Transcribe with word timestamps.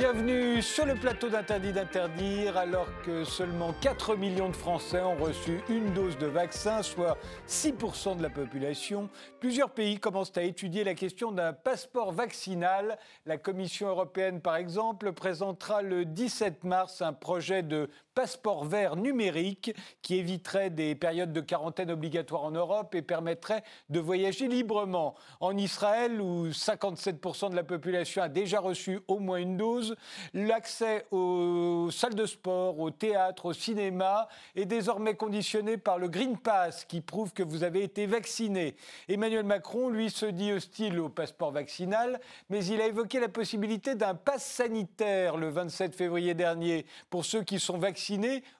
Bienvenue 0.00 0.62
sur 0.62 0.86
le 0.86 0.94
plateau 0.94 1.28
d'Interdit 1.28 1.74
d'interdire, 1.74 2.56
alors 2.56 2.88
que 3.04 3.22
seulement 3.22 3.74
4 3.82 4.16
millions 4.16 4.48
de 4.48 4.56
Français 4.56 5.02
ont 5.02 5.14
reçu 5.14 5.60
une 5.68 5.92
dose 5.92 6.16
de 6.16 6.26
vaccin, 6.26 6.82
soit 6.82 7.18
6% 7.46 8.16
de 8.16 8.22
la 8.22 8.30
population. 8.30 9.10
Plusieurs 9.40 9.68
pays 9.68 10.00
commencent 10.00 10.38
à 10.38 10.42
étudier 10.42 10.84
la 10.84 10.94
question 10.94 11.32
d'un 11.32 11.52
passeport 11.52 12.12
vaccinal. 12.12 12.96
La 13.26 13.36
Commission 13.36 13.88
européenne, 13.88 14.40
par 14.40 14.56
exemple, 14.56 15.12
présentera 15.12 15.82
le 15.82 16.06
17 16.06 16.64
mars 16.64 17.02
un 17.02 17.12
projet 17.12 17.62
de 17.62 17.90
passeport 18.14 18.64
vert 18.64 18.96
numérique 18.96 19.74
qui 20.02 20.16
éviterait 20.16 20.70
des 20.70 20.94
périodes 20.94 21.32
de 21.32 21.40
quarantaine 21.40 21.90
obligatoires 21.90 22.44
en 22.44 22.50
Europe 22.50 22.94
et 22.94 23.02
permettrait 23.02 23.62
de 23.88 24.00
voyager 24.00 24.48
librement. 24.48 25.14
En 25.40 25.56
Israël, 25.56 26.20
où 26.20 26.48
57% 26.48 27.50
de 27.50 27.56
la 27.56 27.62
population 27.62 28.22
a 28.22 28.28
déjà 28.28 28.60
reçu 28.60 29.00
au 29.08 29.18
moins 29.18 29.38
une 29.38 29.56
dose, 29.56 29.94
l'accès 30.34 31.06
aux 31.10 31.90
salles 31.92 32.14
de 32.14 32.26
sport, 32.26 32.78
au 32.80 32.90
théâtre, 32.90 33.46
au 33.46 33.52
cinéma 33.52 34.28
est 34.56 34.66
désormais 34.66 35.14
conditionné 35.14 35.76
par 35.76 35.98
le 35.98 36.08
Green 36.08 36.36
Pass 36.36 36.84
qui 36.84 37.00
prouve 37.00 37.32
que 37.32 37.42
vous 37.42 37.62
avez 37.62 37.82
été 37.82 38.06
vacciné. 38.06 38.76
Emmanuel 39.08 39.44
Macron, 39.44 39.88
lui, 39.88 40.10
se 40.10 40.26
dit 40.26 40.52
hostile 40.52 40.98
au 40.98 41.08
passeport 41.08 41.52
vaccinal, 41.52 42.20
mais 42.48 42.64
il 42.64 42.80
a 42.80 42.86
évoqué 42.86 43.20
la 43.20 43.28
possibilité 43.28 43.94
d'un 43.94 44.14
pass 44.14 44.44
sanitaire 44.44 45.36
le 45.36 45.48
27 45.48 45.94
février 45.94 46.34
dernier 46.34 46.86
pour 47.08 47.24
ceux 47.24 47.42
qui 47.42 47.60
sont 47.60 47.78
vaccinés 47.78 47.99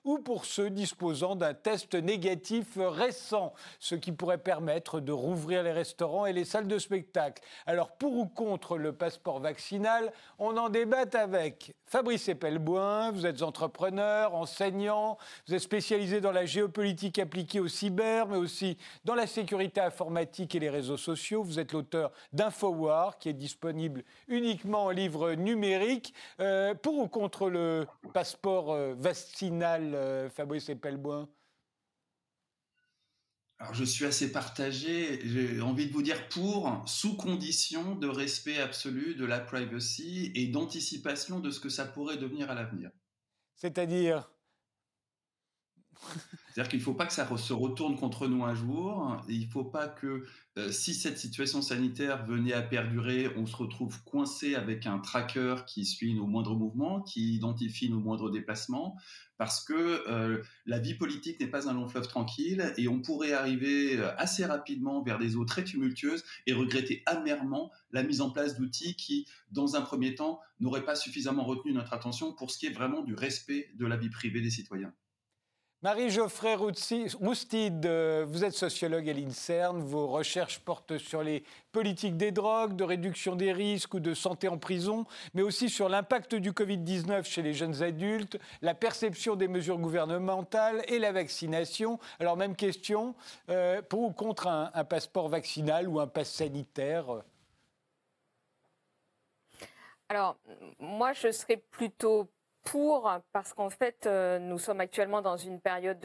ou 0.03 0.19
pour 0.19 0.45
ceux 0.45 0.69
disposant 0.69 1.35
d'un 1.35 1.53
test 1.53 1.95
négatif 1.95 2.77
récent, 2.77 3.53
ce 3.79 3.95
qui 3.95 4.11
pourrait 4.11 4.37
permettre 4.37 4.99
de 4.99 5.11
rouvrir 5.11 5.63
les 5.63 5.71
restaurants 5.71 6.25
et 6.25 6.33
les 6.33 6.45
salles 6.45 6.67
de 6.67 6.77
spectacle. 6.77 7.43
Alors 7.65 7.91
pour 7.91 8.17
ou 8.17 8.25
contre 8.25 8.77
le 8.77 8.93
passeport 8.93 9.39
vaccinal, 9.39 10.11
on 10.39 10.57
en 10.57 10.69
débat 10.69 11.05
avec 11.13 11.73
Fabrice 11.85 12.29
Epelboin, 12.29 13.11
vous 13.11 13.25
êtes 13.25 13.41
entrepreneur, 13.41 14.33
enseignant, 14.35 15.17
vous 15.47 15.55
êtes 15.55 15.61
spécialisé 15.61 16.21
dans 16.21 16.31
la 16.31 16.45
géopolitique 16.45 17.19
appliquée 17.19 17.59
au 17.59 17.67
cyber, 17.67 18.27
mais 18.27 18.37
aussi 18.37 18.77
dans 19.03 19.15
la 19.15 19.27
sécurité 19.27 19.81
informatique 19.81 20.55
et 20.55 20.59
les 20.59 20.69
réseaux 20.69 20.97
sociaux. 20.97 21.43
Vous 21.43 21.59
êtes 21.59 21.73
l'auteur 21.73 22.11
d'Infowar, 22.33 23.17
qui 23.17 23.29
est 23.29 23.33
disponible 23.33 24.03
uniquement 24.27 24.85
en 24.85 24.89
livre 24.89 25.33
numérique. 25.33 26.13
Euh, 26.39 26.73
pour 26.75 26.97
ou 26.97 27.07
contre 27.07 27.49
le 27.49 27.87
passeport 28.13 28.71
euh, 28.71 28.93
vaccinal, 28.97 29.30
euh, 29.43 30.29
Fabrice 30.29 30.69
Epelboin 30.69 31.29
alors 33.61 33.75
je 33.75 33.83
suis 33.83 34.05
assez 34.05 34.31
partagé. 34.31 35.19
J'ai 35.23 35.61
envie 35.61 35.85
de 35.85 35.93
vous 35.93 36.01
dire 36.01 36.27
pour, 36.29 36.81
sous 36.87 37.15
condition 37.15 37.93
de 37.93 38.07
respect 38.07 38.57
absolu 38.57 39.13
de 39.13 39.23
la 39.23 39.39
privacy 39.39 40.31
et 40.33 40.47
d'anticipation 40.47 41.39
de 41.39 41.51
ce 41.51 41.59
que 41.59 41.69
ça 41.69 41.85
pourrait 41.85 42.17
devenir 42.17 42.49
à 42.49 42.55
l'avenir. 42.55 42.89
C'est-à-dire 43.53 44.31
c'est-à-dire 46.53 46.69
qu'il 46.69 46.79
ne 46.79 46.83
faut 46.83 46.93
pas 46.93 47.05
que 47.05 47.13
ça 47.13 47.27
se 47.37 47.53
retourne 47.53 47.95
contre 47.95 48.27
nous 48.27 48.43
un 48.43 48.53
jour. 48.53 49.17
il 49.29 49.45
ne 49.45 49.51
faut 49.51 49.63
pas 49.63 49.87
que, 49.87 50.25
euh, 50.57 50.71
si 50.71 50.93
cette 50.93 51.17
situation 51.17 51.61
sanitaire 51.61 52.25
venait 52.25 52.53
à 52.53 52.61
perdurer, 52.61 53.31
on 53.37 53.45
se 53.45 53.55
retrouve 53.55 54.03
coincé 54.03 54.55
avec 54.55 54.85
un 54.85 54.99
tracker 54.99 55.55
qui 55.65 55.85
suit 55.85 56.13
nos 56.13 56.27
moindres 56.27 56.57
mouvements, 56.57 57.01
qui 57.01 57.35
identifie 57.35 57.89
nos 57.89 57.99
moindres 57.99 58.29
déplacements, 58.29 58.97
parce 59.37 59.63
que 59.63 60.03
euh, 60.07 60.43
la 60.65 60.79
vie 60.79 60.93
politique 60.93 61.39
n'est 61.39 61.47
pas 61.47 61.69
un 61.69 61.73
long 61.73 61.87
fleuve 61.87 62.07
tranquille 62.07 62.73
et 62.77 62.87
on 62.87 63.01
pourrait 63.01 63.33
arriver 63.33 63.97
euh, 63.97 64.15
assez 64.17 64.45
rapidement 64.45 65.01
vers 65.03 65.19
des 65.19 65.35
eaux 65.35 65.45
très 65.45 65.63
tumultueuses 65.63 66.23
et 66.47 66.53
regretter 66.53 67.01
amèrement 67.05 67.71
la 67.91 68.03
mise 68.03 68.21
en 68.21 68.29
place 68.29 68.57
d'outils 68.57 68.95
qui, 68.95 69.25
dans 69.51 69.75
un 69.75 69.81
premier 69.81 70.15
temps, 70.15 70.41
n'auraient 70.59 70.85
pas 70.85 70.95
suffisamment 70.95 71.45
retenu 71.45 71.73
notre 71.73 71.93
attention 71.93 72.33
pour 72.33 72.51
ce 72.51 72.57
qui 72.57 72.65
est 72.65 72.73
vraiment 72.73 73.01
du 73.01 73.13
respect 73.13 73.71
de 73.75 73.85
la 73.85 73.97
vie 73.97 74.09
privée 74.09 74.41
des 74.41 74.51
citoyens. 74.51 74.93
Marie-Geoffrey 75.83 76.53
Roustide, 76.53 77.87
euh, 77.87 78.23
vous 78.29 78.43
êtes 78.43 78.53
sociologue 78.53 79.09
à 79.09 79.13
l'INSERN. 79.13 79.81
Vos 79.81 80.05
recherches 80.05 80.59
portent 80.59 80.99
sur 80.99 81.23
les 81.23 81.43
politiques 81.71 82.17
des 82.17 82.31
drogues, 82.31 82.75
de 82.75 82.83
réduction 82.83 83.35
des 83.35 83.51
risques 83.51 83.95
ou 83.95 83.99
de 83.99 84.13
santé 84.13 84.47
en 84.47 84.59
prison, 84.59 85.07
mais 85.33 85.41
aussi 85.41 85.69
sur 85.69 85.89
l'impact 85.89 86.35
du 86.35 86.51
Covid-19 86.51 87.23
chez 87.23 87.41
les 87.41 87.55
jeunes 87.55 87.81
adultes, 87.81 88.37
la 88.61 88.75
perception 88.75 89.35
des 89.35 89.47
mesures 89.47 89.79
gouvernementales 89.79 90.83
et 90.87 90.99
la 90.99 91.11
vaccination. 91.11 91.97
Alors, 92.19 92.37
même 92.37 92.55
question, 92.55 93.15
euh, 93.49 93.81
pour 93.81 94.03
ou 94.03 94.11
contre 94.11 94.45
un, 94.45 94.69
un 94.75 94.83
passeport 94.83 95.29
vaccinal 95.29 95.89
ou 95.89 95.99
un 95.99 96.05
pass 96.05 96.29
sanitaire? 96.29 97.23
Alors, 100.09 100.37
moi, 100.77 101.13
je 101.13 101.31
serais 101.31 101.57
plutôt 101.57 102.29
pour, 102.63 103.11
parce 103.33 103.53
qu'en 103.53 103.69
fait, 103.69 104.05
euh, 104.05 104.39
nous 104.39 104.57
sommes 104.57 104.81
actuellement 104.81 105.21
dans 105.21 105.37
une 105.37 105.59
période 105.59 105.99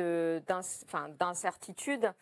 d'incertitude, 1.19 2.12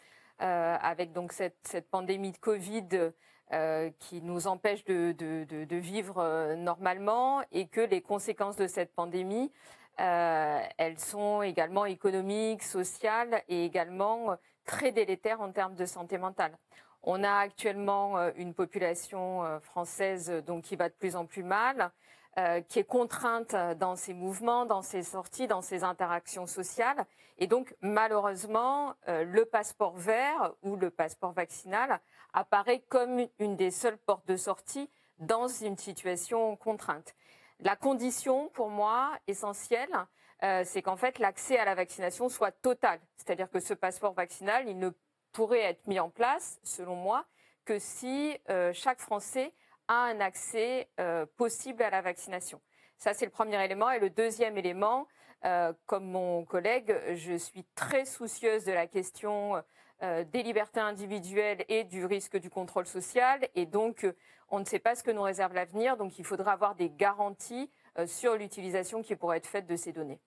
euh, 0.42 0.76
avec 0.80 1.12
donc 1.12 1.32
cette, 1.32 1.86
pandémie 1.90 2.32
de 2.32 2.38
Covid 2.38 3.12
euh, 3.52 3.90
qui 4.00 4.22
nous 4.22 4.46
empêche 4.46 4.84
de, 4.84 5.76
vivre 5.76 6.54
normalement 6.56 7.42
et 7.52 7.68
que 7.68 7.80
les 7.80 8.02
conséquences 8.02 8.56
de 8.56 8.66
cette 8.66 8.92
pandémie, 8.94 9.52
elles 9.96 10.98
sont 10.98 11.42
également 11.42 11.84
économiques, 11.84 12.64
sociales 12.64 13.42
et 13.48 13.64
également 13.64 14.36
très 14.64 14.90
délétères 14.90 15.40
en 15.40 15.52
termes 15.52 15.76
de 15.76 15.84
santé 15.84 16.18
mentale. 16.18 16.58
On 17.04 17.22
a 17.22 17.36
actuellement 17.36 18.18
une 18.34 18.54
population 18.54 19.60
française 19.60 20.30
donc 20.46 20.64
qui 20.64 20.74
va 20.74 20.88
de 20.88 20.94
plus 20.94 21.14
en 21.14 21.26
plus 21.26 21.44
mal. 21.44 21.92
Euh, 22.36 22.62
qui 22.62 22.80
est 22.80 22.84
contrainte 22.84 23.54
dans 23.78 23.94
ses 23.94 24.12
mouvements, 24.12 24.66
dans 24.66 24.82
ses 24.82 25.04
sorties, 25.04 25.46
dans 25.46 25.62
ses 25.62 25.84
interactions 25.84 26.48
sociales. 26.48 27.06
Et 27.38 27.46
donc, 27.46 27.76
malheureusement, 27.80 28.94
euh, 29.06 29.22
le 29.22 29.44
passeport 29.44 29.96
vert 29.96 30.52
ou 30.64 30.74
le 30.74 30.90
passeport 30.90 31.30
vaccinal 31.30 32.00
apparaît 32.32 32.82
comme 32.88 33.24
une 33.38 33.54
des 33.54 33.70
seules 33.70 33.98
portes 33.98 34.26
de 34.26 34.36
sortie 34.36 34.90
dans 35.20 35.46
une 35.46 35.78
situation 35.78 36.56
contrainte. 36.56 37.14
La 37.60 37.76
condition, 37.76 38.48
pour 38.48 38.68
moi, 38.68 39.12
essentielle, 39.28 39.94
euh, 40.42 40.64
c'est 40.64 40.82
qu'en 40.82 40.96
fait, 40.96 41.20
l'accès 41.20 41.56
à 41.56 41.64
la 41.64 41.76
vaccination 41.76 42.28
soit 42.28 42.50
total. 42.50 42.98
C'est-à-dire 43.16 43.48
que 43.48 43.60
ce 43.60 43.74
passeport 43.74 44.12
vaccinal, 44.12 44.68
il 44.68 44.78
ne 44.80 44.90
pourrait 45.30 45.62
être 45.62 45.86
mis 45.86 46.00
en 46.00 46.10
place, 46.10 46.58
selon 46.64 46.96
moi, 46.96 47.26
que 47.64 47.78
si 47.78 48.36
chaque 48.72 49.00
Français 49.00 49.54
a 49.88 50.04
un 50.04 50.20
accès 50.20 50.88
euh, 51.00 51.26
possible 51.36 51.82
à 51.82 51.90
la 51.90 52.00
vaccination. 52.00 52.60
Ça, 52.98 53.14
c'est 53.14 53.24
le 53.24 53.30
premier 53.30 53.62
élément. 53.64 53.90
Et 53.90 53.98
le 53.98 54.10
deuxième 54.10 54.56
élément, 54.56 55.06
euh, 55.44 55.72
comme 55.86 56.04
mon 56.04 56.44
collègue, 56.44 56.96
je 57.14 57.34
suis 57.36 57.64
très 57.74 58.04
soucieuse 58.04 58.64
de 58.64 58.72
la 58.72 58.86
question 58.86 59.62
euh, 60.02 60.24
des 60.24 60.42
libertés 60.42 60.80
individuelles 60.80 61.64
et 61.68 61.84
du 61.84 62.06
risque 62.06 62.36
du 62.36 62.50
contrôle 62.50 62.86
social. 62.86 63.46
Et 63.54 63.66
donc, 63.66 64.06
on 64.48 64.60
ne 64.60 64.64
sait 64.64 64.78
pas 64.78 64.94
ce 64.94 65.02
que 65.02 65.10
nous 65.10 65.22
réserve 65.22 65.54
l'avenir. 65.54 65.96
Donc, 65.96 66.18
il 66.18 66.24
faudra 66.24 66.52
avoir 66.52 66.74
des 66.74 66.90
garanties 66.90 67.70
sur 68.06 68.34
l'utilisation 68.34 69.02
qui 69.02 69.14
pourrait 69.14 69.36
être 69.36 69.46
faite 69.46 69.66
de 69.66 69.76
ces 69.76 69.92
données. 69.92 70.20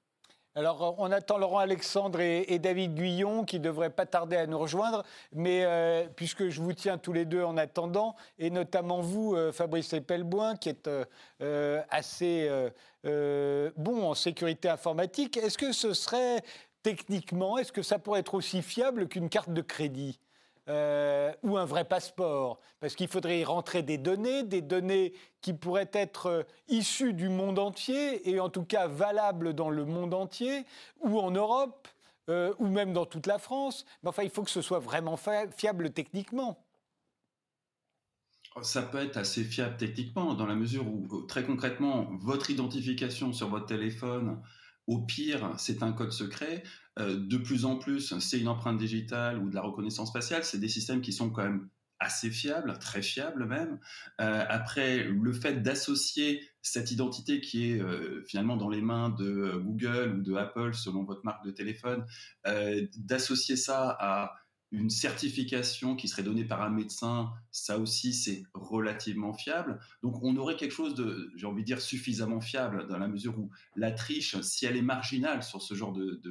Alors, 0.58 0.96
on 0.98 1.12
attend 1.12 1.38
Laurent 1.38 1.60
Alexandre 1.60 2.20
et, 2.20 2.58
David 2.58 2.96
Guyon 2.96 3.46
qui 3.46 3.60
devraient 3.60 3.92
pas 3.92 4.08
tarder 4.08 4.38
à 4.38 4.48
nous 4.48 4.58
rejoindre, 4.58 5.04
mais 5.32 5.64
euh, 5.64 6.08
puisque 6.16 6.50
je 6.50 6.60
vous 6.64 6.74
tiens 6.74 6.98
tous 6.98 7.14
les 7.14 7.26
deux 7.26 7.44
en 7.44 7.58
attendant, 7.58 8.16
et 8.40 8.50
notamment 8.50 9.00
vous, 9.00 9.36
euh, 9.36 9.52
Fabrice 9.52 9.94
Epelboin, 9.94 10.56
qui 10.56 10.70
est 10.70 10.88
euh, 10.88 11.84
assez 11.92 12.50
bon 13.04 14.08
en 14.10 14.16
sécurité 14.16 14.68
informatique, 14.68 15.38
est-ce 15.38 15.60
que 15.60 15.72
ce 15.72 15.94
serait 15.94 16.42
techniquement, 16.82 17.60
est-ce 17.60 17.72
que 17.72 17.84
ça 17.84 18.00
pourrait 18.00 18.22
être 18.22 18.34
aussi 18.34 18.64
fiable 18.64 19.08
qu'une 19.08 19.30
carte 19.30 19.52
de 19.52 19.62
crédit? 19.62 20.20
Euh, 20.70 21.32
ou 21.44 21.58
un 21.58 21.66
vrai 21.66 21.86
passeport, 21.86 22.60
parce 22.80 22.96
qu'il 22.96 23.08
faudrait 23.08 23.40
y 23.40 23.46
rentrer 23.46 23.84
des 23.84 23.98
données, 23.98 24.44
des 24.44 24.62
données 24.62 25.14
qui 25.42 25.54
pourraient 25.54 25.90
être 25.94 26.26
euh, 26.28 26.44
issues 26.68 27.14
du 27.14 27.30
monde 27.30 27.58
entier, 27.58 28.30
et 28.30 28.40
en 28.40 28.50
tout 28.50 28.64
cas 28.64 28.88
valables 28.88 29.54
dans 29.54 29.70
le 29.70 29.86
monde 29.86 30.14
entier, 30.14 30.66
ou 31.00 31.20
en 31.20 31.32
Europe, 31.32 31.88
euh, 32.30 32.54
ou 32.60 32.68
même 32.68 32.92
dans 32.92 33.06
toute 33.06 33.28
la 33.28 33.40
France. 33.40 33.86
Mais 34.04 34.10
enfin, 34.10 34.24
il 34.24 34.30
faut 34.30 34.44
que 34.44 34.50
ce 34.50 34.62
soit 34.62 34.80
vraiment 34.80 35.18
fiable 35.56 35.92
techniquement. 35.92 36.62
Ça 38.62 38.82
peut 38.82 38.98
être 38.98 39.18
assez 39.18 39.44
fiable 39.44 39.78
techniquement, 39.78 40.34
dans 40.34 40.48
la 40.48 40.56
mesure 40.56 40.86
où, 40.86 41.22
très 41.28 41.46
concrètement, 41.46 42.10
votre 42.20 42.50
identification 42.50 43.32
sur 43.32 43.48
votre 43.50 43.68
téléphone, 43.68 44.42
au 44.88 45.00
pire, 45.00 45.54
c'est 45.58 45.84
un 45.84 45.94
code 45.94 46.12
secret. 46.12 46.64
Euh, 47.00 47.18
de 47.20 47.38
plus 47.38 47.66
en 47.66 47.78
plus, 47.78 48.18
c'est 48.20 48.40
une 48.40 48.48
empreinte 48.48 48.78
digitale 48.78 49.40
ou 49.40 49.50
de 49.50 49.56
la 49.56 49.62
reconnaissance 49.62 50.12
faciale. 50.12 50.44
C'est 50.44 50.60
des 50.60 50.70
systèmes 50.70 51.02
qui 51.02 51.14
sont 51.14 51.30
quand 51.30 51.44
même 51.44 51.70
assez 52.00 52.30
fiables, 52.30 52.78
très 52.80 53.02
fiables 53.02 53.46
même. 53.46 53.80
Euh, 54.22 54.46
après, 54.48 55.04
le 55.04 55.34
fait 55.34 55.64
d'associer 55.64 56.48
cette 56.62 56.92
identité 56.92 57.42
qui 57.42 57.72
est 57.72 57.80
euh, 57.80 58.24
finalement 58.28 58.56
dans 58.56 58.70
les 58.70 58.82
mains 58.82 59.10
de 59.10 59.58
Google 59.64 60.18
ou 60.18 60.22
de 60.22 60.36
Apple, 60.36 60.74
selon 60.74 61.04
votre 61.04 61.22
marque 61.24 61.46
de 61.46 61.52
téléphone, 61.52 62.06
d'associer 62.98 63.56
ça 63.56 63.98
à 64.00 64.36
une 64.72 64.90
certification 64.90 65.96
qui 65.96 66.08
serait 66.08 66.24
donnée 66.24 66.44
par 66.44 66.62
un 66.62 66.70
médecin, 66.70 67.32
ça 67.52 67.78
aussi 67.78 68.14
c'est 68.14 68.44
relativement 68.54 69.34
fiable. 69.34 69.80
Donc 70.04 70.22
on 70.24 70.36
aurait 70.36 70.58
quelque 70.58 70.74
chose 70.74 70.94
de, 70.96 71.32
j'ai 71.36 71.46
envie 71.46 71.62
de 71.62 71.68
dire, 71.68 71.80
suffisamment 71.80 72.42
fiable 72.42 72.88
dans 72.88 72.98
la 72.98 73.08
mesure 73.08 73.38
où 73.40 73.50
la 73.76 73.92
triche, 73.92 74.40
si 74.42 74.66
elle 74.66 74.76
est 74.76 74.82
marginale 74.82 75.42
sur 75.44 75.62
ce 75.62 75.74
genre 75.74 75.94
de, 75.94 76.22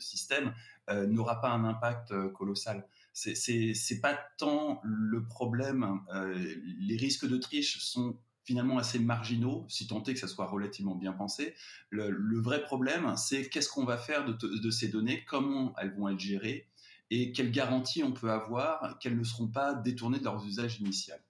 système, 0.00 0.52
euh, 0.90 1.06
n'aura 1.06 1.40
pas 1.40 1.50
un 1.50 1.64
impact 1.64 2.10
euh, 2.10 2.28
colossal. 2.30 2.86
C'est 3.12 4.00
pas 4.02 4.18
tant 4.38 4.80
le 4.82 5.24
problème, 5.24 6.00
euh, 6.12 6.56
les 6.80 6.96
risques 6.96 7.26
de 7.26 7.36
triche 7.36 7.78
sont 7.78 8.18
finalement 8.42 8.76
assez 8.76 8.98
marginaux, 8.98 9.64
si 9.68 9.86
tant 9.86 10.02
est 10.02 10.14
que 10.14 10.20
ça 10.20 10.28
soit 10.28 10.46
relativement 10.46 10.96
bien 10.96 11.12
pensé. 11.12 11.54
Le, 11.90 12.40
vrai 12.40 12.62
problème, 12.62 13.14
c'est 13.16 13.48
qu'est-ce 13.48 13.70
qu'on 13.70 13.84
va 13.84 13.96
faire 13.96 14.24
de, 14.24 14.32
de, 14.32 14.70
ces 14.70 14.88
données, 14.88 15.24
comment 15.24 15.74
elles 15.78 15.94
vont 15.94 16.08
être 16.10 16.18
gérées, 16.18 16.68
et 17.20 17.32
quelles 17.32 17.50
garanties 17.50 18.02
on 18.02 18.12
peut 18.12 18.30
avoir 18.30 18.98
qu'elles 18.98 19.18
ne 19.18 19.24
seront 19.24 19.48
pas 19.48 19.74
détournées 19.74 20.18
de 20.18 20.24
leur 20.24 20.44
usage 20.44 20.80
initial 20.80 21.20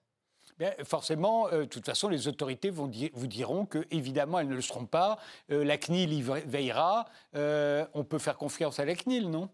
forcément, 0.84 1.48
euh, 1.48 1.60
de 1.60 1.64
toute 1.64 1.84
façon, 1.84 2.08
les 2.08 2.28
autorités 2.28 2.70
vont 2.70 2.90
vous 3.14 3.26
diront 3.26 3.66
que, 3.66 3.86
évidemment, 3.90 4.38
elles 4.38 4.48
ne 4.48 4.54
le 4.54 4.60
seront 4.60 4.86
pas. 4.86 5.18
Euh, 5.50 5.64
la 5.64 5.78
CNIL 5.78 6.12
y 6.12 6.22
veillera. 6.22 7.06
Euh, 7.34 7.86
on 7.94 8.04
peut 8.04 8.18
faire 8.18 8.36
confiance 8.36 8.78
à 8.78 8.84
la 8.84 8.94
CNIL, 8.94 9.30
non? 9.30 9.50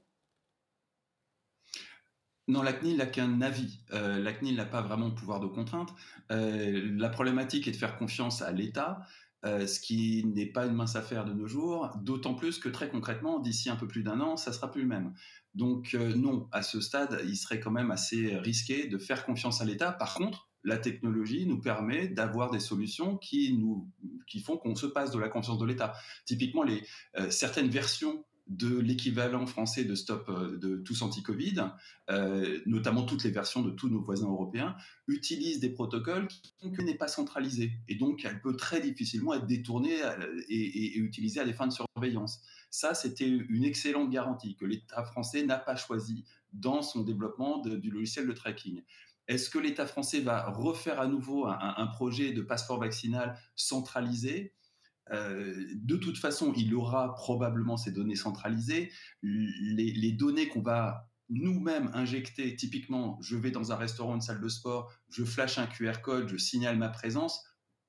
Non, 2.48 2.62
la 2.62 2.72
CNIL 2.72 2.96
n'a 2.96 3.06
qu'un 3.06 3.42
avis. 3.42 3.78
la 3.92 4.32
CNIL 4.32 4.56
n'a 4.56 4.64
pas 4.64 4.82
vraiment 4.82 5.08
de 5.08 5.14
pouvoir 5.14 5.38
de 5.38 5.46
contrainte. 5.46 5.90
la 6.28 7.08
problématique 7.08 7.68
est 7.68 7.72
de 7.72 7.76
faire 7.76 7.96
confiance 7.96 8.42
à 8.42 8.50
l'État. 8.50 9.06
Euh, 9.46 9.66
ce 9.66 9.80
qui 9.80 10.22
n'est 10.26 10.46
pas 10.46 10.66
une 10.66 10.74
mince 10.74 10.96
affaire 10.96 11.24
de 11.24 11.32
nos 11.32 11.46
jours, 11.46 11.90
d'autant 12.02 12.34
plus 12.34 12.58
que 12.58 12.68
très 12.68 12.90
concrètement, 12.90 13.38
d'ici 13.38 13.70
un 13.70 13.76
peu 13.76 13.88
plus 13.88 14.02
d'un 14.02 14.20
an, 14.20 14.36
ça 14.36 14.52
sera 14.52 14.70
plus 14.70 14.82
le 14.82 14.88
même. 14.88 15.14
Donc 15.54 15.94
euh, 15.94 16.14
non, 16.14 16.46
à 16.52 16.62
ce 16.62 16.80
stade, 16.80 17.20
il 17.24 17.36
serait 17.36 17.58
quand 17.58 17.70
même 17.70 17.90
assez 17.90 18.36
risqué 18.36 18.86
de 18.86 18.98
faire 18.98 19.24
confiance 19.24 19.62
à 19.62 19.64
l'État. 19.64 19.92
Par 19.92 20.14
contre, 20.14 20.50
la 20.62 20.76
technologie 20.76 21.46
nous 21.46 21.60
permet 21.60 22.08
d'avoir 22.08 22.50
des 22.50 22.60
solutions 22.60 23.16
qui 23.16 23.56
nous 23.56 23.88
qui 24.26 24.40
font 24.40 24.58
qu'on 24.58 24.74
se 24.74 24.86
passe 24.86 25.10
de 25.10 25.18
la 25.18 25.28
confiance 25.28 25.58
de 25.58 25.64
l'État. 25.64 25.94
Typiquement, 26.26 26.62
les 26.62 26.86
euh, 27.18 27.30
certaines 27.30 27.70
versions 27.70 28.24
de 28.50 28.78
l'équivalent 28.78 29.46
français 29.46 29.84
de 29.84 29.94
Stop 29.94 30.28
euh, 30.28 30.58
de 30.58 30.76
tous 30.78 31.02
anti-Covid, 31.02 31.70
euh, 32.10 32.58
notamment 32.66 33.04
toutes 33.04 33.22
les 33.22 33.30
versions 33.30 33.62
de 33.62 33.70
tous 33.70 33.88
nos 33.88 34.02
voisins 34.02 34.28
européens, 34.28 34.76
utilisent 35.06 35.60
des 35.60 35.70
protocoles 35.70 36.26
qui 36.60 36.84
n'est 36.84 36.96
pas 36.96 37.06
centralisé. 37.06 37.72
Et 37.88 37.94
donc, 37.94 38.24
elle 38.24 38.40
peut 38.40 38.56
très 38.56 38.80
difficilement 38.80 39.34
être 39.34 39.46
détournée 39.46 40.02
euh, 40.02 40.42
et, 40.48 40.98
utilisée 40.98 41.40
à 41.40 41.44
des 41.44 41.52
fins 41.52 41.68
de 41.68 41.72
surveillance. 41.72 42.40
Ça, 42.70 42.92
c'était 42.94 43.28
une 43.28 43.64
excellente 43.64 44.10
garantie 44.10 44.56
que 44.56 44.64
l'État 44.64 45.04
français 45.04 45.44
n'a 45.44 45.58
pas 45.58 45.76
choisi 45.76 46.24
dans 46.52 46.82
son 46.82 47.02
développement 47.02 47.58
du 47.58 47.90
logiciel 47.90 48.26
de 48.26 48.32
tracking. 48.32 48.82
Est-ce 49.28 49.48
que 49.48 49.60
l'État 49.60 49.86
français 49.86 50.20
va 50.20 50.50
refaire 50.50 51.00
à 51.00 51.06
nouveau 51.06 51.46
un 51.46 51.86
projet 51.86 52.32
de 52.32 52.42
passeport 52.42 52.80
vaccinal 52.80 53.38
centralisé? 53.54 54.54
Euh, 55.12 55.54
de 55.74 55.96
toute 55.96 56.18
façon, 56.18 56.52
il 56.56 56.74
aura 56.74 57.14
probablement 57.14 57.76
ces 57.76 57.92
données 57.92 58.16
centralisées. 58.16 58.92
Les, 59.22 60.12
données 60.12 60.48
qu'on 60.48 60.62
va 60.62 61.08
nous-mêmes 61.28 61.90
injecter, 61.94 62.54
typiquement, 62.56 63.18
je 63.20 63.36
vais 63.36 63.50
dans 63.50 63.72
un 63.72 63.76
restaurant, 63.76 64.14
une 64.14 64.20
salle 64.20 64.40
de 64.40 64.48
sport, 64.48 64.92
je 65.08 65.24
flash 65.24 65.58
un 65.58 65.66
QR 65.66 66.00
code, 66.02 66.28
je 66.28 66.36
signale 66.36 66.76
ma 66.76 66.88
présence. 66.88 67.44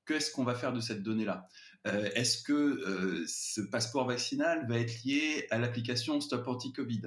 Qu'est-ce 0.06 0.32
qu'on 0.32 0.44
va 0.44 0.54
faire 0.54 0.72
de 0.72 0.80
cette 0.80 1.02
donnée-là? 1.02 1.48
Euh, 1.86 2.10
Est-ce 2.14 2.42
que 2.42 2.52
euh, 2.52 3.24
ce 3.26 3.60
passeport 3.60 4.06
vaccinal 4.06 4.66
va 4.68 4.78
être 4.78 5.02
lié 5.04 5.46
à 5.50 5.58
l'application 5.58 6.20
Stop 6.20 6.46
Anti-Covid? 6.48 7.02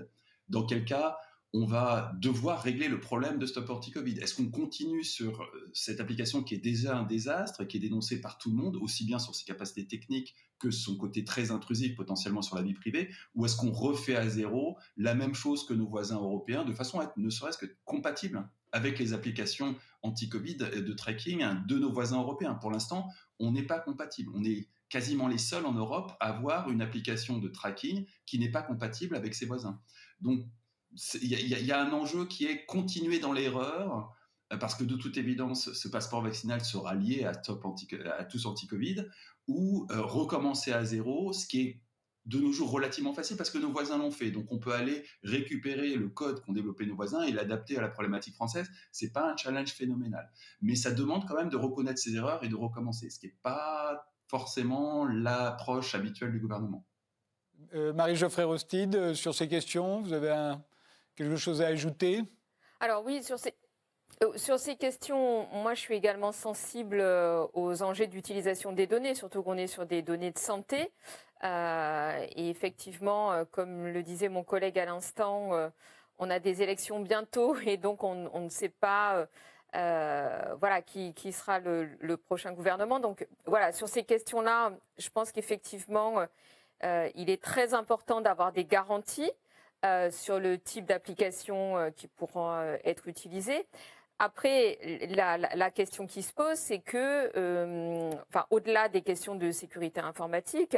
Dans 0.49 0.65
quel 0.65 0.85
cas, 0.85 1.17
on 1.57 1.65
va 1.65 2.11
devoir 2.19 2.61
régler 2.61 2.89
le 2.89 2.99
problème 2.99 3.39
de 3.39 3.45
Stop 3.45 3.69
Anti-Covid. 3.69 4.19
Est-ce 4.19 4.35
qu'on 4.35 4.51
continue 4.51 5.05
sur 5.05 5.41
euh, 5.41 5.69
cette 5.71 6.01
application 6.01 6.43
qui 6.43 6.53
est 6.53 6.59
déjà 6.59 6.97
un 6.97 7.03
désastre, 7.03 7.63
qui 7.63 7.77
est 7.77 7.79
dénoncée 7.79 8.19
par 8.19 8.37
tout 8.37 8.49
le 8.49 8.57
monde, 8.57 8.75
aussi 8.75 9.05
bien 9.05 9.19
sur 9.19 9.33
ses 9.33 9.45
capacités 9.45 9.87
techniques 9.87 10.35
que 10.59 10.69
son 10.69 10.97
côté 10.97 11.23
très 11.23 11.51
intrusif 11.51 11.95
potentiellement 11.95 12.41
sur 12.41 12.57
la 12.57 12.61
vie 12.61 12.73
privée, 12.73 13.09
ou 13.35 13.45
est-ce 13.45 13.55
qu'on 13.55 13.71
refait 13.71 14.17
à 14.17 14.27
zéro 14.27 14.77
la 14.97 15.15
même 15.15 15.33
chose 15.33 15.65
que 15.65 15.73
nos 15.73 15.87
voisins 15.87 16.17
européens, 16.17 16.65
de 16.65 16.73
façon 16.73 16.99
à 16.99 17.05
être 17.05 17.15
ne 17.15 17.29
serait-ce 17.29 17.57
que 17.57 17.67
compatible 17.85 18.49
avec 18.73 18.99
les 18.99 19.13
applications 19.13 19.77
anti-Covid 20.01 20.57
de 20.57 20.93
tracking 20.93 21.41
de 21.67 21.79
nos 21.79 21.91
voisins 21.91 22.19
européens? 22.19 22.55
Pour 22.55 22.71
l'instant, 22.71 23.07
on 23.39 23.53
n'est 23.53 23.63
pas 23.63 23.79
compatible. 23.79 24.29
On 24.35 24.43
est 24.43 24.67
quasiment 24.89 25.29
les 25.29 25.37
seuls 25.37 25.65
en 25.65 25.73
Europe 25.73 26.11
à 26.19 26.35
avoir 26.35 26.69
une 26.69 26.81
application 26.81 27.37
de 27.37 27.47
tracking 27.47 28.05
qui 28.25 28.39
n'est 28.39 28.51
pas 28.51 28.61
compatible 28.61 29.15
avec 29.15 29.33
ses 29.33 29.45
voisins. 29.45 29.79
Donc, 30.19 30.45
il 31.21 31.29
y, 31.29 31.71
a 31.71 31.81
un 31.81 31.91
enjeu 31.91 32.25
qui 32.25 32.45
est 32.45 32.65
continuer 32.65 33.19
dans 33.19 33.33
l'erreur, 33.33 34.15
euh, 34.53 34.57
parce 34.57 34.75
que 34.75 34.83
de 34.83 34.95
toute 34.95 35.17
évidence, 35.17 35.73
ce 35.73 35.87
passeport 35.87 36.21
vaccinal 36.21 36.63
sera 36.63 36.95
lié 36.95 37.25
à, 37.25 37.35
tous 37.35 38.45
anti-Covid, 38.45 39.05
ou 39.47 39.87
euh, 39.91 40.01
recommencer 40.01 40.71
à 40.71 40.83
zéro, 40.83 41.33
ce 41.33 41.45
qui 41.45 41.61
est 41.61 41.81
de 42.25 42.39
nos 42.39 42.51
jours 42.51 42.71
relativement 42.71 43.13
facile 43.13 43.37
parce 43.37 43.51
que 43.51 43.59
nos 43.59 43.71
voisins 43.71 43.99
l'ont 43.99 44.09
fait. 44.09 44.31
Donc 44.31 44.51
on 44.51 44.57
peut 44.57 44.73
aller 44.73 45.05
récupérer 45.23 45.95
le 45.95 46.09
code 46.09 46.41
qu'ont 46.41 46.53
développé 46.53 46.87
nos 46.87 46.95
voisins 46.95 47.21
et 47.21 47.31
l'adapter 47.31 47.77
à 47.77 47.81
la 47.81 47.87
problématique 47.87 48.33
française. 48.33 48.67
C'est 48.91 49.13
pas 49.13 49.31
un 49.31 49.37
challenge 49.37 49.73
phénoménal, 49.73 50.31
mais 50.59 50.75
ça 50.75 50.91
demande 50.91 51.27
quand 51.27 51.35
même 51.35 51.49
de 51.49 51.57
reconnaître 51.57 51.99
ses 51.99 52.15
erreurs 52.15 52.43
et 52.43 52.49
de 52.49 52.55
recommencer, 52.55 53.11
ce 53.11 53.19
qui 53.19 53.27
n'est 53.27 53.37
pas 53.43 54.11
forcément 54.27 55.05
l'approche 55.05 55.93
habituelle 55.93 56.31
du 56.31 56.39
gouvernement. 56.39 56.83
Euh, 57.75 57.93
Marie-Geoffrey 57.93 58.43
Rostide, 58.43 59.13
sur 59.13 59.35
ces 59.35 59.47
questions, 59.47 60.01
vous 60.01 60.13
avez 60.13 60.31
un, 60.31 60.63
Quelque 61.15 61.37
chose 61.37 61.61
à 61.61 61.67
ajouter? 61.67 62.23
Alors 62.79 63.03
oui, 63.05 63.23
sur 63.23 63.39
ces, 63.39 63.53
euh, 64.23 64.37
sur 64.37 64.59
ces 64.59 64.77
questions, 64.77 65.47
moi 65.51 65.73
je 65.73 65.79
suis 65.79 65.95
également 65.95 66.31
sensible 66.31 66.99
euh, 67.01 67.45
aux 67.53 67.83
enjeux 67.83 68.07
d'utilisation 68.07 68.71
des 68.71 68.87
données, 68.87 69.13
surtout 69.13 69.43
qu'on 69.43 69.57
est 69.57 69.67
sur 69.67 69.85
des 69.85 70.01
données 70.01 70.31
de 70.31 70.37
santé. 70.37 70.91
Euh, 71.43 72.25
et 72.35 72.49
effectivement, 72.49 73.43
comme 73.51 73.87
le 73.87 74.03
disait 74.03 74.29
mon 74.29 74.43
collègue 74.43 74.79
à 74.79 74.85
l'instant, 74.85 75.49
on 76.17 76.29
a 76.29 76.39
des 76.39 76.61
élections 76.61 77.01
bientôt 77.01 77.55
et 77.65 77.77
donc 77.77 78.03
on, 78.03 78.39
ne 78.39 78.49
sait 78.49 78.69
pas 78.69 79.27
qui, 80.85 81.33
sera 81.33 81.59
le, 81.59 81.89
le, 81.99 82.17
prochain 82.17 82.53
gouvernement. 82.53 82.99
Donc 82.99 83.27
voilà, 83.45 83.73
sur 83.73 83.89
ces 83.89 84.03
questions-là, 84.03 84.71
je 84.97 85.09
pense 85.09 85.33
qu'effectivement, 85.33 86.25
il 86.83 87.29
est 87.29 87.43
très 87.43 87.73
important 87.73 88.21
d'avoir 88.21 88.53
des 88.53 88.63
garanties. 88.63 89.31
Euh, 89.85 90.09
sur 90.09 90.39
le 90.39 90.57
type 90.57 90.85
d'application 90.85 91.77
euh, 91.77 91.89
qui 91.91 92.07
pourront 92.07 92.55
euh, 92.55 92.77
être 92.85 93.07
utilisées. 93.07 93.67
Après, 94.17 94.79
la, 95.09 95.69
question 95.69 96.07
qui 96.07 96.23
se 96.23 96.33
pose, 96.33 96.57
c'est 96.57 96.79
que, 96.79 97.27
enfin, 98.29 98.45
au-delà 98.49 98.87
des 98.87 99.01
questions 99.01 99.35
de 99.35 99.51
sécurité 99.51 99.99
informatique, 99.99 100.77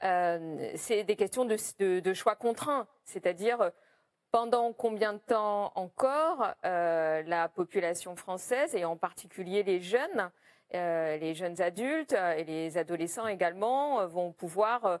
c'est 0.00 1.04
des 1.04 1.16
questions 1.16 1.44
de, 1.44 2.14
choix 2.14 2.34
contraints, 2.34 2.86
c'est-à-dire 3.04 3.72
pendant 4.30 4.72
combien 4.72 5.12
de 5.12 5.18
temps 5.18 5.70
encore 5.74 6.54
la 6.62 7.50
population 7.54 8.16
française, 8.16 8.74
et 8.74 8.86
en 8.86 8.96
particulier 8.96 9.62
les 9.62 9.80
jeunes, 9.80 10.30
les 10.72 11.34
jeunes 11.34 11.60
adultes 11.60 12.16
et 12.38 12.44
les 12.44 12.78
adolescents 12.78 13.26
également, 13.26 14.06
vont 14.06 14.32
pouvoir 14.32 14.98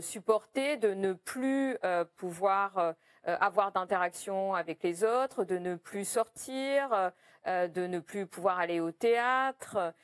supporter 0.00 0.76
de 0.76 0.94
ne 0.94 1.12
plus 1.12 1.76
euh, 1.84 2.04
pouvoir 2.16 2.78
euh, 2.78 2.92
avoir 3.26 3.72
d'interaction 3.72 4.54
avec 4.54 4.82
les 4.82 5.04
autres, 5.04 5.44
de 5.44 5.58
ne 5.58 5.76
plus 5.76 6.04
sortir, 6.04 7.12
de 7.46 7.86
ne 7.86 7.98
plus 7.98 8.26
pouvoir 8.26 8.58
aller 8.58 8.80
au 8.80 8.90
théâtre. 8.90 9.94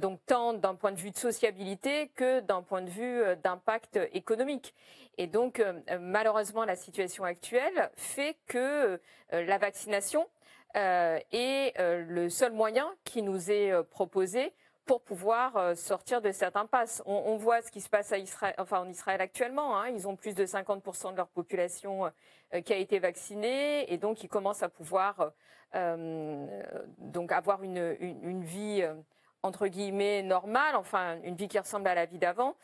donc 0.00 0.20
tant 0.26 0.52
d'un 0.52 0.74
point 0.74 0.90
de 0.90 0.98
vue 0.98 1.12
de 1.12 1.16
sociabilité 1.16 2.08
que 2.16 2.40
d'un 2.40 2.62
point 2.62 2.82
de 2.82 2.90
vue 2.90 3.22
d'impact 3.44 4.00
économique. 4.12 4.74
Et 5.16 5.28
donc 5.28 5.62
malheureusement 6.00 6.64
la 6.64 6.74
situation 6.74 7.22
actuelle 7.22 7.90
fait 7.94 8.36
que 8.48 9.00
la 9.30 9.58
vaccination 9.58 10.28
est 10.74 11.74
le 11.78 12.28
seul 12.28 12.52
moyen 12.52 12.92
qui 13.04 13.22
nous 13.22 13.52
est 13.52 13.72
proposé 13.90 14.52
pour 14.90 15.02
pouvoir 15.02 15.56
euh, 15.56 15.76
sortir 15.76 16.20
de 16.20 16.32
cette 16.32 16.56
impasse. 16.56 17.00
On, 17.06 17.36
voit 17.36 17.62
ce 17.62 17.70
qui 17.70 17.80
se 17.80 17.88
passe 17.88 18.10
à 18.10 18.18
Israël, 18.18 18.56
enfin 18.58 18.80
en 18.80 18.88
Israël 18.88 19.20
actuellement. 19.20 19.78
Hein. 19.78 19.90
ils 19.90 20.08
ont 20.08 20.16
plus 20.16 20.34
de 20.34 20.44
50% 20.44 21.12
de 21.12 21.16
leur 21.16 21.28
population 21.28 22.10
euh, 22.54 22.60
qui 22.60 22.72
a 22.72 22.76
été 22.76 22.98
vaccinée 22.98 23.92
et 23.92 23.98
donc 23.98 24.24
ils 24.24 24.28
commencent 24.28 24.64
à 24.64 24.68
pouvoir 24.68 25.30
euh, 25.76 26.62
donc 26.98 27.30
avoir 27.30 27.62
une 27.62 28.42
vie 28.42 28.84
entre 29.44 29.68
guillemets 29.68 30.24
normale, 30.24 30.74
enfin 30.74 31.20
une 31.22 31.36
vie 31.36 31.46
qui 31.46 31.60
ressemble 31.60 31.86
à 31.86 31.94
la 31.94 32.06
vie 32.06 32.18
d'avant. 32.18 32.56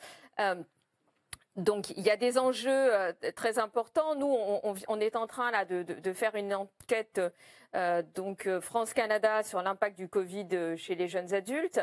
Donc 1.57 1.91
il 1.91 2.03
y 2.03 2.11
a 2.11 2.17
des 2.17 2.39
enjeux 2.39 2.95
euh, 2.95 3.13
très 3.35 3.59
importants. 3.59 4.15
Nous, 4.15 4.27
on, 4.89 5.01
est 5.01 5.17
en 5.17 5.27
train 5.27 5.51
de, 5.65 6.13
faire 6.13 6.35
une 6.35 6.55
enquête 6.55 7.21
euh, 7.75 8.03
donc 8.15 8.47
euh, 8.47 8.61
France-Canada 8.61 9.43
sur 9.43 9.63
l'impact 9.63 9.97
du 9.97 10.09
Covid 10.09 10.77
chez 10.77 10.95
les 10.95 11.09
jeunes 11.09 11.33
adultes. 11.33 11.81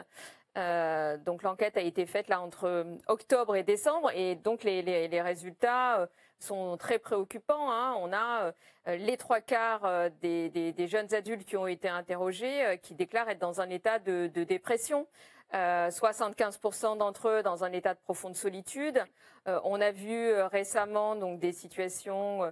donc 1.26 1.42
l'enquête 1.42 1.78
a 1.78 1.82
été 1.82 2.06
faite 2.06 2.28
là 2.28 2.40
entre 2.40 2.86
octobre 3.08 3.56
et 3.56 3.64
décembre 3.64 4.12
et 4.14 4.36
donc 4.36 4.64
les, 4.64 5.22
résultats 5.22 6.08
sont 6.40 6.78
très 6.78 7.00
préoccupants. 7.00 7.72
Hein. 7.72 7.96
On 8.00 8.14
a 8.14 8.54
les 8.86 9.18
trois 9.18 9.42
quarts 9.42 10.12
des, 10.22 10.88
jeunes 10.88 11.12
adultes 11.16 11.46
qui 11.48 11.58
ont 11.58 11.66
été 11.66 11.90
interrogés 11.90 12.80
qui 12.84 12.94
déclarent 12.94 13.30
être 13.30 13.40
dans 13.40 13.60
un 13.60 13.70
état 13.72 13.98
de 13.98 14.44
dépression. 14.44 15.08
75% 15.54 16.94
euh, 16.94 16.96
d'entre 16.96 17.30
eux 17.30 17.44
dans 17.44 17.64
un 17.64 17.72
état 17.72 17.94
de 17.94 18.00
profonde 18.00 18.36
solitude. 18.36 19.04
Euh, 19.48 19.60
on 19.64 19.80
a 19.82 19.92
vu 19.92 20.12
euh, 20.12 20.48
récemment 20.48 21.16
donc 21.16 21.40
des 21.40 21.54
situations 21.54 22.52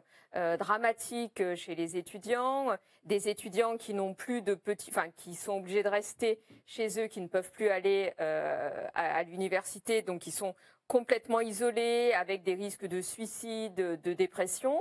dramatiques 0.60 1.44
chez 1.56 1.76
les 1.76 1.98
étudiants, 1.98 2.68
des 3.04 3.28
étudiants 3.28 3.76
qui 3.76 3.94
n'ont 3.94 4.14
plus 4.14 4.42
de 4.42 4.56
petits, 4.56 4.90
enfin 4.90 5.10
qui 5.18 5.36
sont 5.36 5.58
obligés 5.58 5.84
de 5.84 5.90
rester 5.90 6.40
chez 6.66 7.02
eux, 7.02 7.08
qui 7.08 7.20
ne 7.20 7.28
peuvent 7.28 7.52
plus 7.52 7.68
aller 7.68 8.14
à, 8.18 9.24
l'université, 9.24 10.04
donc 10.04 10.22
qui 10.22 10.32
sont 10.32 10.56
complètement 10.88 11.42
isolés, 11.42 12.14
avec 12.14 12.44
des 12.44 12.54
risques 12.54 12.86
de 12.86 13.02
suicide, 13.02 13.76
de 13.76 14.14
dépression, 14.14 14.80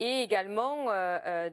et 0.00 0.22
également 0.22 0.86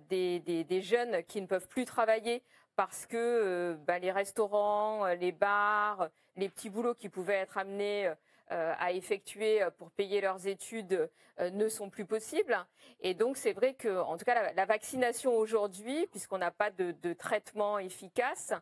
des, 0.10 0.40
des, 0.40 0.82
jeunes 0.82 1.24
qui 1.26 1.40
ne 1.40 1.46
peuvent 1.46 1.68
plus 1.68 1.86
travailler 1.86 2.42
parce 2.76 3.06
que 3.06 3.18
euh, 3.18 3.76
bah, 3.86 4.00
les 4.00 4.12
restaurants, 4.12 5.06
euh, 5.06 5.16
les 5.16 5.32
bars, 5.32 6.10
les 6.36 6.50
petits 6.50 6.70
boulots 6.70 6.96
qui 6.96 7.10
pouvaient 7.10 7.36
être 7.36 7.58
amenés 7.58 8.08
euh, 8.52 8.74
à 8.78 8.92
effectuer 8.92 9.62
pour 9.78 9.92
payer 9.92 10.22
leurs 10.22 10.48
études 10.48 11.10
ne 11.40 11.68
sont 11.68 11.90
plus 11.90 12.06
possibles. 12.06 12.58
Et 13.02 13.14
donc 13.14 13.38
c'est 13.38 13.54
vrai 13.54 13.74
que, 13.74 14.00
en 14.00 14.18
tout 14.18 14.26
cas, 14.26 14.54
la, 14.54 14.66
vaccination 14.66 15.36
aujourd'hui, 15.36 16.08
puisqu'on 16.08 16.38
n'a 16.38 16.52
pas 16.52 16.70
de, 16.70 16.94
de, 17.02 17.14
traitement 17.14 17.80
efficace, 17.80 18.54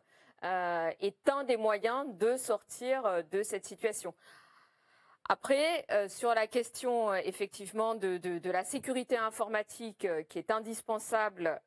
est 0.42 1.28
un 1.28 1.44
des 1.44 1.56
moyens 1.56 2.06
de 2.18 2.36
sortir 2.36 3.24
de 3.30 3.42
cette 3.42 3.64
situation. 3.64 4.14
Après, 5.28 5.86
euh, 5.90 6.06
sur 6.08 6.34
la 6.34 6.46
question 6.46 7.10
euh, 7.10 7.20
effectivement 7.24 7.94
de, 7.94 8.20
la 8.50 8.62
sécurité 8.62 9.16
informatique 9.16 10.04
euh, 10.04 10.22
qui 10.22 10.38
est 10.38 10.50
indispensable 10.50 11.60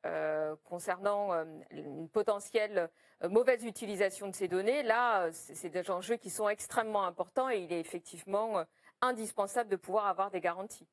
concernant 0.63 1.31
une 1.71 2.07
potentielle 2.09 2.89
mauvaise 3.29 3.63
utilisation 3.63 4.27
de 4.27 4.35
ces 4.35 4.47
données, 4.47 4.83
là, 4.83 5.29
c'est 5.31 5.69
des 5.69 5.89
enjeux 5.89 6.17
qui 6.17 6.29
sont 6.29 6.49
extrêmement 6.49 7.05
importants 7.05 7.49
et 7.49 7.59
il 7.59 7.73
est 7.73 7.79
effectivement 7.79 8.63
indispensable 9.01 9.69
de 9.69 9.75
pouvoir 9.75 10.07
avoir 10.07 10.29
des 10.29 10.39
garanties. 10.39 10.87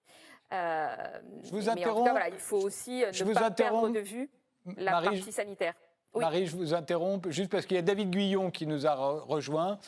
je 0.50 1.50
vous 1.50 1.68
interromps. 1.68 2.20
il 2.32 2.38
faut 2.38 2.60
aussi 2.60 3.00
ne 3.00 3.34
pas 3.34 3.50
perdre 3.50 3.88
de 3.90 4.00
vue 4.00 4.30
la 4.76 5.02
partie 5.02 5.32
sanitaire. 5.32 5.74
Marie, 6.14 6.46
je 6.46 6.56
vous 6.56 6.74
interromps 6.74 7.28
juste 7.28 7.50
parce 7.50 7.66
qu'il 7.66 7.76
y 7.76 7.80
a 7.80 7.82
David 7.82 8.10
Guyon 8.10 8.50
qui 8.50 8.66
nous 8.66 8.86
a 8.86 8.94
rejoint. 8.94 9.78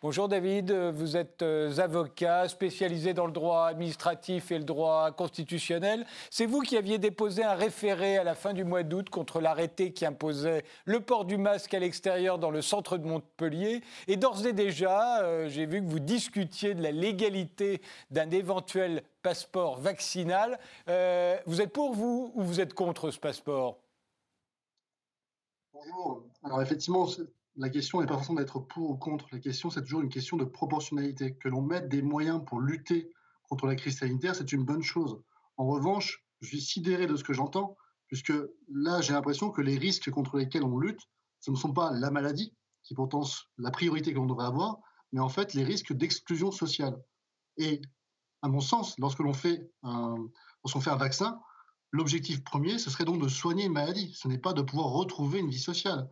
Bonjour 0.00 0.28
David, 0.28 0.70
vous 0.70 1.16
êtes 1.16 1.42
euh, 1.42 1.76
avocat 1.78 2.48
spécialisé 2.48 3.14
dans 3.14 3.26
le 3.26 3.32
droit 3.32 3.66
administratif 3.66 4.52
et 4.52 4.58
le 4.58 4.62
droit 4.62 5.10
constitutionnel. 5.10 6.06
C'est 6.30 6.46
vous 6.46 6.60
qui 6.60 6.76
aviez 6.76 6.98
déposé 6.98 7.42
un 7.42 7.54
référé 7.54 8.16
à 8.16 8.22
la 8.22 8.36
fin 8.36 8.52
du 8.52 8.62
mois 8.62 8.84
d'août 8.84 9.10
contre 9.10 9.40
l'arrêté 9.40 9.92
qui 9.92 10.06
imposait 10.06 10.62
le 10.84 11.00
port 11.00 11.24
du 11.24 11.36
masque 11.36 11.74
à 11.74 11.80
l'extérieur 11.80 12.38
dans 12.38 12.52
le 12.52 12.62
centre 12.62 12.96
de 12.96 13.08
Montpellier. 13.08 13.82
Et 14.06 14.16
d'ores 14.16 14.46
et 14.46 14.52
déjà, 14.52 15.24
euh, 15.24 15.48
j'ai 15.48 15.66
vu 15.66 15.82
que 15.82 15.88
vous 15.88 15.98
discutiez 15.98 16.74
de 16.74 16.82
la 16.84 16.92
légalité 16.92 17.82
d'un 18.12 18.30
éventuel 18.30 19.02
passeport 19.24 19.80
vaccinal. 19.80 20.60
Euh, 20.88 21.36
vous 21.46 21.60
êtes 21.60 21.72
pour 21.72 21.92
vous 21.92 22.30
ou 22.36 22.44
vous 22.44 22.60
êtes 22.60 22.72
contre 22.72 23.10
ce 23.10 23.18
passeport? 23.18 23.80
Bonjour. 25.72 26.22
Alors 26.44 26.62
effectivement, 26.62 27.08
la 27.58 27.68
question 27.70 28.00
n'est 28.00 28.06
pas 28.06 28.14
forcément 28.14 28.38
d'être 28.38 28.60
pour 28.60 28.90
ou 28.90 28.96
contre. 28.96 29.26
La 29.32 29.40
question, 29.40 29.68
c'est 29.68 29.82
toujours 29.82 30.00
une 30.00 30.08
question 30.08 30.36
de 30.36 30.44
proportionnalité. 30.44 31.36
Que 31.36 31.48
l'on 31.48 31.60
mette 31.60 31.88
des 31.88 32.02
moyens 32.02 32.40
pour 32.46 32.60
lutter 32.60 33.10
contre 33.48 33.66
la 33.66 33.74
crise 33.74 33.98
sanitaire, 33.98 34.36
c'est 34.36 34.52
une 34.52 34.64
bonne 34.64 34.82
chose. 34.82 35.20
En 35.56 35.66
revanche, 35.66 36.24
je 36.40 36.48
suis 36.48 36.60
sidéré 36.60 37.06
de 37.06 37.16
ce 37.16 37.24
que 37.24 37.32
j'entends, 37.32 37.76
puisque 38.06 38.32
là, 38.68 39.00
j'ai 39.00 39.12
l'impression 39.12 39.50
que 39.50 39.60
les 39.60 39.76
risques 39.76 40.10
contre 40.10 40.38
lesquels 40.38 40.62
on 40.62 40.78
lutte, 40.78 41.00
ce 41.40 41.50
ne 41.50 41.56
sont 41.56 41.72
pas 41.72 41.90
la 41.90 42.12
maladie, 42.12 42.54
qui 42.84 42.94
est 42.94 42.96
pourtant 42.96 43.22
la 43.58 43.72
priorité 43.72 44.12
que 44.12 44.18
l'on 44.18 44.26
devrait 44.26 44.46
avoir, 44.46 44.78
mais 45.12 45.20
en 45.20 45.28
fait 45.28 45.54
les 45.54 45.64
risques 45.64 45.92
d'exclusion 45.92 46.52
sociale. 46.52 46.96
Et 47.56 47.82
à 48.42 48.48
mon 48.48 48.60
sens, 48.60 48.96
lorsque 48.98 49.18
l'on 49.18 49.32
fait 49.32 49.68
un, 49.82 50.16
lorsqu'on 50.62 50.80
fait 50.80 50.90
un 50.90 50.96
vaccin, 50.96 51.40
l'objectif 51.90 52.44
premier, 52.44 52.78
ce 52.78 52.88
serait 52.88 53.04
donc 53.04 53.20
de 53.20 53.28
soigner 53.28 53.64
une 53.64 53.72
maladie. 53.72 54.14
Ce 54.14 54.28
n'est 54.28 54.38
pas 54.38 54.52
de 54.52 54.62
pouvoir 54.62 54.90
retrouver 54.90 55.40
une 55.40 55.50
vie 55.50 55.58
sociale 55.58 56.08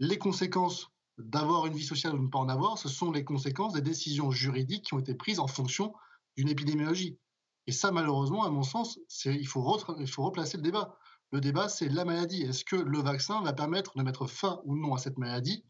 les 0.00 0.18
conséquences 0.18 0.90
d'avoir 1.18 1.66
une 1.66 1.74
vie 1.74 1.84
sociale 1.84 2.14
ou 2.14 2.18
de 2.18 2.22
ne 2.24 2.28
pas 2.28 2.38
en 2.38 2.48
avoir, 2.48 2.78
ce 2.78 2.88
sont 2.88 3.12
les 3.12 3.24
conséquences 3.24 3.74
des 3.74 3.82
décisions 3.82 4.30
juridiques 4.30 4.86
qui 4.86 4.94
ont 4.94 4.98
été 4.98 5.14
prises 5.14 5.38
en 5.38 5.46
fonction 5.46 5.92
d'une 6.36 6.48
épidémiologie. 6.48 7.18
Et 7.66 7.72
ça, 7.72 7.92
malheureusement, 7.92 8.44
à 8.44 8.50
mon 8.50 8.62
sens, 8.62 8.98
il 9.26 9.46
faut, 9.46 9.78
il 9.98 10.08
faut 10.08 10.24
replacer 10.24 10.56
le 10.56 10.62
débat. 10.62 10.96
Le 11.30 11.40
débat, 11.40 11.68
c'est 11.68 11.88
la 11.88 12.04
maladie. 12.04 12.42
Est-ce 12.42 12.64
que 12.64 12.76
le 12.76 12.98
vaccin 13.00 13.42
va 13.42 13.52
permettre 13.52 13.96
de 13.96 14.02
mettre 14.02 14.26
fin 14.26 14.60
ou 14.64 14.76
non 14.76 14.94
à 14.94 14.98
cette 14.98 15.18
maladie? 15.18 15.64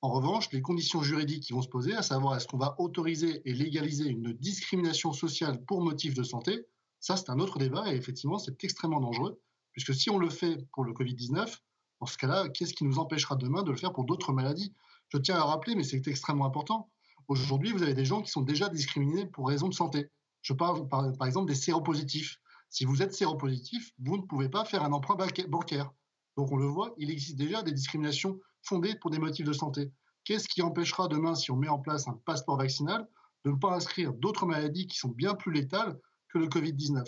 En 0.00 0.10
revanche, 0.10 0.50
les 0.52 0.62
conditions 0.62 1.02
juridiques 1.02 1.42
qui 1.42 1.52
vont 1.52 1.62
se 1.62 1.68
poser, 1.68 1.94
à 1.94 2.02
savoir 2.02 2.36
est-ce 2.36 2.46
qu'on 2.46 2.58
va 2.58 2.76
autoriser 2.78 3.42
et 3.44 3.52
légaliser 3.52 4.08
une 4.08 4.32
discrimination 4.32 5.12
sociale 5.12 5.64
pour 5.64 5.82
motif 5.82 6.14
de 6.14 6.22
santé, 6.22 6.66
ça, 7.00 7.16
c'est 7.16 7.30
un 7.30 7.40
autre 7.40 7.58
débat 7.58 7.92
et 7.92 7.96
effectivement, 7.96 8.38
c'est 8.38 8.62
extrêmement 8.62 9.00
dangereux, 9.00 9.40
puisque 9.72 9.94
si 9.94 10.10
on 10.10 10.18
le 10.18 10.30
fait 10.30 10.64
pour 10.72 10.84
le 10.84 10.92
Covid-19, 10.92 11.52
dans 12.00 12.06
ce 12.06 12.18
cas-là, 12.18 12.48
qu'est-ce 12.48 12.74
qui 12.74 12.84
nous 12.84 12.98
empêchera 12.98 13.36
demain 13.36 13.62
de 13.62 13.70
le 13.70 13.76
faire 13.76 13.92
pour 13.92 14.04
d'autres 14.04 14.32
maladies? 14.32 14.74
Je 15.08 15.18
tiens 15.18 15.36
à 15.36 15.44
rappeler, 15.44 15.74
mais 15.74 15.84
c'est 15.84 16.06
extrêmement 16.06 16.46
important. 16.46 16.90
Aujourd'hui, 17.28 17.72
vous 17.72 17.82
avez 17.82 17.94
des 17.94 18.04
gens 18.04 18.22
qui 18.22 18.30
sont 18.30 18.42
déjà 18.42 18.68
discriminés 18.68 19.26
pour 19.26 19.48
raison 19.48 19.68
de 19.68 19.74
santé. 19.74 20.10
Je 20.42 20.52
parle 20.52 20.88
par, 20.88 21.26
exemple 21.26 21.48
des 21.48 21.54
séropositifs. 21.54 22.38
Si 22.68 22.84
vous 22.84 23.02
êtes 23.02 23.14
séropositif, 23.14 23.92
vous 23.98 24.16
ne 24.16 24.22
pouvez 24.22 24.48
pas 24.48 24.64
faire 24.64 24.82
un 24.84 24.92
emprunt 24.92 25.16
bancaire. 25.48 25.90
Donc 26.36 26.52
on 26.52 26.56
le 26.56 26.66
voit, 26.66 26.94
il 26.98 27.10
existe 27.10 27.36
déjà 27.36 27.62
des 27.62 27.72
discriminations 27.72 28.38
fondées 28.62 28.94
pour 28.96 29.10
des 29.10 29.18
motifs 29.18 29.46
de 29.46 29.52
santé. 29.52 29.90
Qu'est-ce 30.24 30.48
qui 30.48 30.60
empêchera 30.60 31.08
demain, 31.08 31.34
si 31.34 31.50
on 31.50 31.56
met 31.56 31.68
en 31.68 31.78
place 31.78 32.08
un 32.08 32.20
passeport 32.24 32.58
vaccinal, 32.58 33.08
de 33.44 33.52
ne 33.52 33.56
pas 33.56 33.74
inscrire 33.74 34.12
d'autres 34.12 34.44
maladies 34.44 34.86
qui 34.86 34.98
sont 34.98 35.08
bien 35.08 35.34
plus 35.34 35.52
létales 35.52 35.98
que 36.28 36.38
le 36.38 36.48
Covid-19 36.48 37.04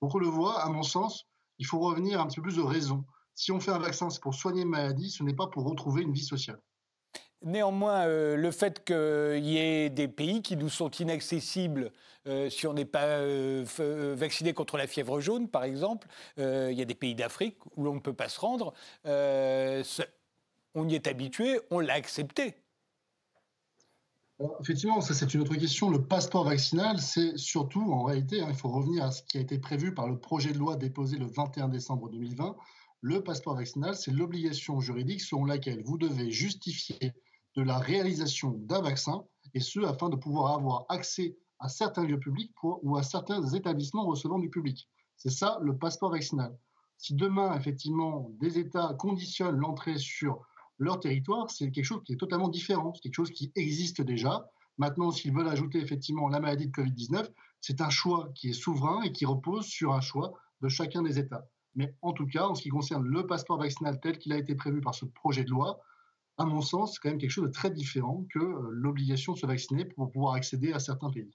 Donc 0.00 0.14
on 0.14 0.18
le 0.18 0.28
voit, 0.28 0.60
à 0.60 0.68
mon 0.70 0.84
sens, 0.84 1.26
il 1.58 1.66
faut 1.66 1.80
revenir 1.80 2.20
un 2.20 2.26
petit 2.26 2.36
peu 2.36 2.42
plus 2.42 2.56
de 2.56 2.62
raison 2.62 3.04
si 3.34 3.52
on 3.52 3.60
fait 3.60 3.70
un 3.70 3.78
vaccin, 3.78 4.10
c'est 4.10 4.20
pour 4.20 4.34
soigner 4.34 4.62
une 4.62 4.68
maladie, 4.68 5.10
ce 5.10 5.22
n'est 5.22 5.34
pas 5.34 5.46
pour 5.46 5.64
retrouver 5.64 6.02
une 6.02 6.12
vie 6.12 6.24
sociale. 6.24 6.60
Néanmoins, 7.44 8.06
euh, 8.06 8.36
le 8.36 8.50
fait 8.52 8.84
qu'il 8.84 9.44
y 9.44 9.58
ait 9.58 9.90
des 9.90 10.08
pays 10.08 10.42
qui 10.42 10.56
nous 10.56 10.68
sont 10.68 10.90
inaccessibles 10.90 11.92
euh, 12.28 12.48
si 12.48 12.68
on 12.68 12.72
n'est 12.72 12.84
pas 12.84 13.04
euh, 13.04 13.64
vacciné 14.16 14.52
contre 14.52 14.76
la 14.76 14.86
fièvre 14.86 15.18
jaune, 15.20 15.48
par 15.48 15.64
exemple, 15.64 16.06
il 16.36 16.72
y 16.72 16.80
a 16.80 16.84
des 16.84 16.94
pays 16.94 17.16
d'Afrique 17.16 17.56
où 17.76 17.82
l'on 17.82 17.94
ne 17.94 18.00
peut 18.00 18.12
pas 18.12 18.28
se 18.28 18.38
rendre, 18.38 18.72
on 19.04 20.88
y 20.88 20.94
est 20.94 21.06
habitué, 21.08 21.60
on 21.70 21.80
l'a 21.80 21.94
accepté. 21.94 22.54
effectivement, 24.60 25.00
ça 25.00 25.14
c'est 25.14 25.34
une 25.34 25.40
autre 25.40 25.56
question. 25.56 25.90
Le 25.90 26.04
passeport 26.04 26.44
vaccinal, 26.44 27.00
c'est 27.00 27.36
surtout, 27.36 27.92
en 27.92 28.04
réalité, 28.04 28.40
hein, 28.40 28.46
il 28.50 28.54
faut 28.54 28.70
revenir 28.70 29.02
à 29.02 29.10
ce 29.10 29.24
qui 29.24 29.38
a 29.38 29.40
été 29.40 29.58
prévu 29.58 29.92
par 29.92 30.06
le 30.06 30.16
projet 30.16 30.52
de 30.52 30.58
loi 30.58 30.76
déposé 30.76 31.18
le 31.18 31.26
21 31.26 31.68
décembre 31.68 32.08
2020 32.08 32.56
le 33.02 33.20
passeport 33.20 33.56
vaccinal, 33.56 33.96
c'est 33.96 34.12
l'obligation 34.12 34.78
juridique 34.78 35.20
selon 35.20 35.44
laquelle 35.44 35.82
vous 35.82 35.98
devez 35.98 36.30
justifier 36.30 37.12
de 37.56 37.62
la 37.62 37.78
réalisation 37.78 38.52
d'un 38.52 38.80
vaccin, 38.80 39.24
et 39.54 39.60
ce, 39.60 39.80
afin 39.80 40.08
de 40.08 40.14
pouvoir 40.14 40.54
avoir 40.54 40.86
accès 40.88 41.36
à 41.58 41.68
certains 41.68 42.04
lieux 42.04 42.20
publics 42.20 42.54
ou 42.62 42.96
à 42.96 43.02
certains 43.02 43.44
établissements 43.54 44.06
recevant 44.06 44.38
du 44.38 44.50
public. 44.50 44.88
C'est 45.16 45.30
ça 45.30 45.58
le 45.62 45.76
passeport 45.76 46.12
vaccinal. 46.12 46.56
Si 46.96 47.14
demain, 47.14 47.56
effectivement, 47.56 48.30
des 48.40 48.60
États 48.60 48.94
conditionnent 48.94 49.58
l'entrée 49.58 49.98
sur 49.98 50.40
leur 50.78 51.00
territoire, 51.00 51.50
c'est 51.50 51.72
quelque 51.72 51.84
chose 51.84 52.02
qui 52.04 52.12
est 52.12 52.16
totalement 52.16 52.48
différent, 52.48 52.94
c'est 52.94 53.02
quelque 53.02 53.16
chose 53.16 53.32
qui 53.32 53.50
existe 53.56 54.00
déjà. 54.00 54.48
Maintenant, 54.78 55.10
s'ils 55.10 55.34
veulent 55.34 55.48
ajouter 55.48 55.80
effectivement 55.80 56.28
la 56.28 56.38
maladie 56.38 56.68
de 56.68 56.72
Covid-19, 56.72 57.28
c'est 57.60 57.80
un 57.80 57.90
choix 57.90 58.30
qui 58.36 58.50
est 58.50 58.52
souverain 58.52 59.02
et 59.02 59.10
qui 59.10 59.26
repose 59.26 59.66
sur 59.66 59.92
un 59.92 60.00
choix 60.00 60.32
de 60.60 60.68
chacun 60.68 61.02
des 61.02 61.18
États. 61.18 61.48
Mais 61.74 61.94
en 62.02 62.12
tout 62.12 62.26
cas, 62.26 62.46
en 62.46 62.54
ce 62.54 62.62
qui 62.62 62.68
concerne 62.68 63.06
le 63.06 63.26
passeport 63.26 63.58
vaccinal 63.58 64.00
tel 64.00 64.18
qu'il 64.18 64.32
a 64.32 64.38
été 64.38 64.54
prévu 64.54 64.80
par 64.80 64.94
ce 64.94 65.04
projet 65.04 65.44
de 65.44 65.50
loi, 65.50 65.80
à 66.38 66.44
mon 66.44 66.60
sens, 66.60 66.94
c'est 66.94 67.00
quand 67.00 67.10
même 67.10 67.18
quelque 67.18 67.30
chose 67.30 67.46
de 67.46 67.52
très 67.52 67.70
différent 67.70 68.24
que 68.30 68.38
euh, 68.38 68.68
l'obligation 68.70 69.32
de 69.32 69.38
se 69.38 69.46
vacciner 69.46 69.84
pour 69.84 70.10
pouvoir 70.10 70.34
accéder 70.34 70.72
à 70.72 70.78
certains 70.78 71.10
pays. 71.10 71.30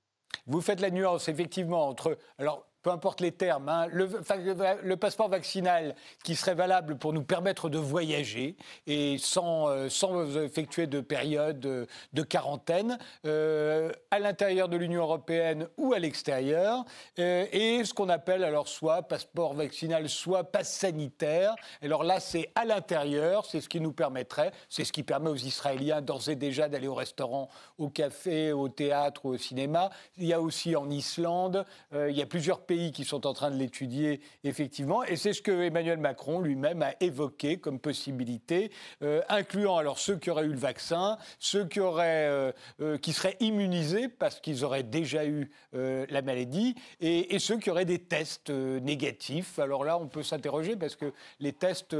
Vous 0.45 0.61
faites 0.61 0.81
la 0.81 0.89
nuance, 0.89 1.29
effectivement, 1.29 1.87
entre. 1.87 2.17
Alors, 2.37 2.67
peu 2.83 2.91
importe 2.91 3.21
les 3.21 3.31
termes, 3.31 3.69
hein, 3.69 3.87
le, 3.91 4.95
passeport 4.95 5.29
vaccinal 5.29 5.95
qui 6.23 6.35
serait 6.35 6.55
valable 6.55 6.97
pour 6.97 7.13
nous 7.13 7.23
permettre 7.23 7.69
de 7.69 7.77
voyager 7.77 8.55
et 8.85 9.17
sans, 9.17 9.67
euh, 9.67 9.89
sans 9.89 10.37
effectuer 10.37 10.87
de 10.87 11.01
période 11.01 11.59
de, 11.59 12.23
quarantaine 12.23 12.97
euh, 13.25 13.91
à 14.11 14.19
l'intérieur 14.19 14.69
de 14.69 14.77
l'Union 14.77 15.01
européenne 15.01 15.67
ou 15.77 15.93
à 15.93 15.99
l'extérieur, 15.99 16.83
euh, 17.19 17.45
et 17.51 17.83
ce 17.83 17.93
qu'on 17.93 18.09
appelle 18.09 18.43
alors 18.43 18.67
soit 18.67 19.03
passeport 19.03 19.53
vaccinal, 19.53 20.09
soit 20.09 20.43
passe 20.45 20.73
sanitaire. 20.73 21.55
Alors 21.81 22.03
là, 22.03 22.19
c'est 22.19 22.51
à 22.55 22.65
l'intérieur, 22.65 23.45
c'est 23.45 23.61
ce 23.61 23.69
qui 23.69 23.79
nous 23.79 23.93
permettrait, 23.93 24.51
c'est 24.69 24.83
ce 24.83 24.91
qui 24.91 25.03
permet 25.03 25.29
aux 25.29 25.35
Israéliens 25.35 26.01
d'ores 26.01 26.29
et 26.29 26.35
déjà 26.35 26.69
d'aller 26.69 26.87
au 26.87 26.95
restaurant, 26.95 27.49
au 27.77 27.89
café, 27.89 28.51
au 28.51 28.69
théâtre 28.69 29.25
au 29.25 29.37
cinéma. 29.37 29.89
Il 30.17 30.25
y 30.25 30.33
a 30.33 30.41
aussi 30.41 30.75
en 30.75 30.89
Islande, 30.89 31.65
il 31.93 32.15
y 32.15 32.21
a 32.21 32.25
plusieurs 32.25 32.61
pays 32.67 32.91
qui 32.91 33.05
sont 33.05 33.25
en 33.25 33.33
train 33.33 33.49
de 33.49 33.55
l'étudier, 33.55 34.21
effectivement. 34.43 35.03
Et 35.03 35.15
c'est 35.15 35.33
ce 35.33 35.41
que 35.41 35.51
Emmanuel 35.51 35.97
Macron 35.97 36.39
lui-même 36.41 36.81
a 36.81 36.93
évoqué 36.99 37.57
comme 37.57 37.79
possibilité, 37.79 38.71
euh, 39.01 39.21
incluant 39.29 39.77
alors 39.77 39.99
ceux 39.99 40.17
qui 40.17 40.29
auraient 40.29 40.45
eu 40.45 40.51
le 40.51 40.57
vaccin, 40.57 41.17
ceux 41.39 41.65
qui, 41.65 41.79
auraient, 41.79 42.27
euh, 42.27 42.51
euh, 42.81 42.97
qui 42.97 43.13
seraient 43.13 43.37
immunisés 43.39 44.09
parce 44.09 44.39
qu'ils 44.39 44.63
auraient 44.63 44.83
déjà 44.83 45.25
eu 45.25 45.49
la 45.73 46.21
maladie, 46.21 46.75
et, 46.99 47.37
ceux 47.39 47.57
qui 47.57 47.69
auraient 47.69 47.85
des 47.85 47.99
tests 47.99 48.49
négatifs. 48.49 49.59
Alors 49.59 49.83
là, 49.83 49.97
on 49.97 50.07
peut 50.07 50.23
s'interroger 50.23 50.75
parce 50.75 50.95
que 50.95 51.13
les 51.39 51.53
tests 51.53 51.95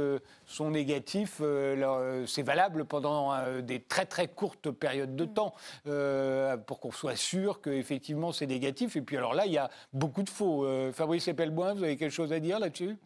sont 0.46 0.70
négatifs, 0.70 1.40
c'est 2.26 2.42
valable 2.42 2.84
pendant 2.84 3.32
des 3.60 3.80
très 3.80 4.04
très 4.04 4.26
courtes 4.26 4.70
périodes 4.70 5.14
de 5.14 5.24
temps 5.24 5.54
pour 6.66 6.80
qu'on 6.80 6.90
soit 6.90 7.16
sûr 7.16 7.60
qu'effectivement 7.60 8.32
c'est 8.32 8.46
négatif. 8.46 8.96
Et 8.96 9.00
puis 9.00 9.16
alors 9.16 9.32
là, 9.32 9.46
il 9.46 9.52
y 9.52 9.58
a 9.58 9.70
beaucoup 9.92 10.22
de 10.22 10.30
faux. 10.30 10.57
Euh, 10.64 10.92
Fabrice 10.92 11.28
Epelboin, 11.28 11.74
vous 11.74 11.84
avez 11.84 11.96
quelque 11.96 12.12
chose 12.12 12.32
à 12.32 12.40
dire 12.40 12.58
là-dessus? 12.58 12.96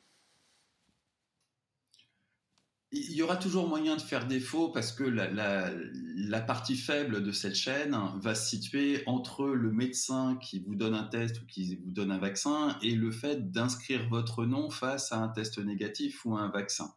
Il 2.94 3.12
y 3.12 3.22
aura 3.22 3.36
toujours 3.36 3.68
moyen 3.68 3.96
de 3.96 4.02
faire 4.02 4.26
défaut 4.26 4.68
parce 4.68 4.92
que 4.92 5.02
la, 5.04 6.40
partie 6.42 6.76
faible 6.76 7.22
de 7.22 7.32
cette 7.32 7.54
chaîne 7.54 7.96
va 8.16 8.34
se 8.34 8.50
situer 8.50 9.02
entre 9.06 9.46
le 9.46 9.72
médecin 9.72 10.36
qui 10.42 10.60
vous 10.60 10.74
donne 10.74 10.94
un 10.94 11.04
test 11.04 11.40
ou 11.40 11.46
qui 11.46 11.76
vous 11.76 11.90
donne 11.90 12.10
un 12.10 12.18
vaccin 12.18 12.76
et 12.82 12.94
le 12.94 13.10
fait 13.10 13.50
d'inscrire 13.50 14.06
votre 14.10 14.44
nom 14.44 14.68
face 14.68 15.10
à 15.10 15.16
un 15.16 15.28
test 15.28 15.56
négatif 15.58 16.26
ou 16.26 16.36
à 16.36 16.42
un 16.42 16.50
vaccin. 16.50 16.92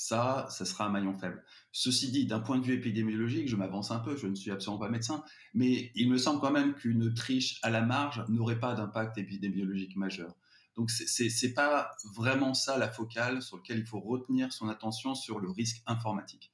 Ça, 0.00 0.46
ça 0.48 0.64
sera 0.64 0.86
un 0.86 0.90
maillon 0.90 1.18
faible. 1.18 1.42
Ceci 1.72 2.12
dit, 2.12 2.24
d'un 2.24 2.38
point 2.38 2.56
de 2.56 2.64
vue 2.64 2.74
épidémiologique, 2.74 3.48
je 3.48 3.56
m'avance 3.56 3.90
un 3.90 3.98
peu, 3.98 4.16
je 4.16 4.28
ne 4.28 4.36
suis 4.36 4.52
absolument 4.52 4.78
pas 4.78 4.88
médecin, 4.88 5.24
mais 5.54 5.90
il 5.96 6.08
me 6.08 6.18
semble 6.18 6.40
quand 6.40 6.52
même 6.52 6.76
qu'une 6.76 7.12
triche 7.14 7.58
à 7.64 7.70
la 7.70 7.82
marge 7.82 8.24
n'aurait 8.28 8.60
pas 8.60 8.74
d'impact 8.74 9.18
épidémiologique 9.18 9.96
majeur. 9.96 10.36
Donc 10.76 10.92
c'est 10.92 11.52
pas 11.52 11.90
vraiment 12.14 12.54
ça 12.54 12.78
la 12.78 12.88
focale 12.88 13.42
sur 13.42 13.56
laquelle 13.56 13.80
il 13.80 13.86
faut 13.86 13.98
retenir 13.98 14.52
son 14.52 14.68
attention 14.68 15.16
sur 15.16 15.40
le 15.40 15.50
risque 15.50 15.82
informatique. 15.88 16.52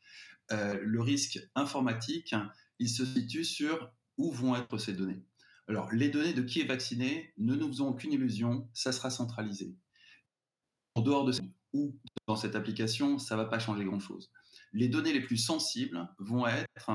Euh, 0.51 0.81
le 0.83 1.03
risque 1.03 1.39
informatique, 1.55 2.35
il 2.79 2.89
se 2.89 3.05
situe 3.05 3.45
sur 3.45 3.93
où 4.17 4.33
vont 4.33 4.57
être 4.57 4.79
ces 4.79 4.95
données. 4.95 5.23
Alors 5.69 5.93
les 5.93 6.09
données 6.09 6.33
de 6.33 6.41
qui 6.41 6.63
est 6.63 6.67
vacciné, 6.67 7.35
ne 7.37 7.55
nous 7.55 7.69
faisons 7.69 7.89
aucune 7.89 8.15
illusion, 8.15 8.67
ça 8.73 8.91
sera 8.91 9.11
centralisé. 9.11 9.77
En 10.95 11.03
dehors 11.03 11.27
de 11.27 11.33
ou 11.75 11.95
dans 12.27 12.37
cette 12.37 12.57
application, 12.57 13.19
ça 13.19 13.37
ne 13.37 13.43
va 13.43 13.47
pas 13.47 13.59
changer 13.59 13.85
grand-chose 13.85 14.31
les 14.75 14.89
données 14.89 15.13
les 15.13 15.21
plus 15.21 15.39
sensibles 15.39 16.09
vont 16.19 16.47
être 16.47 16.91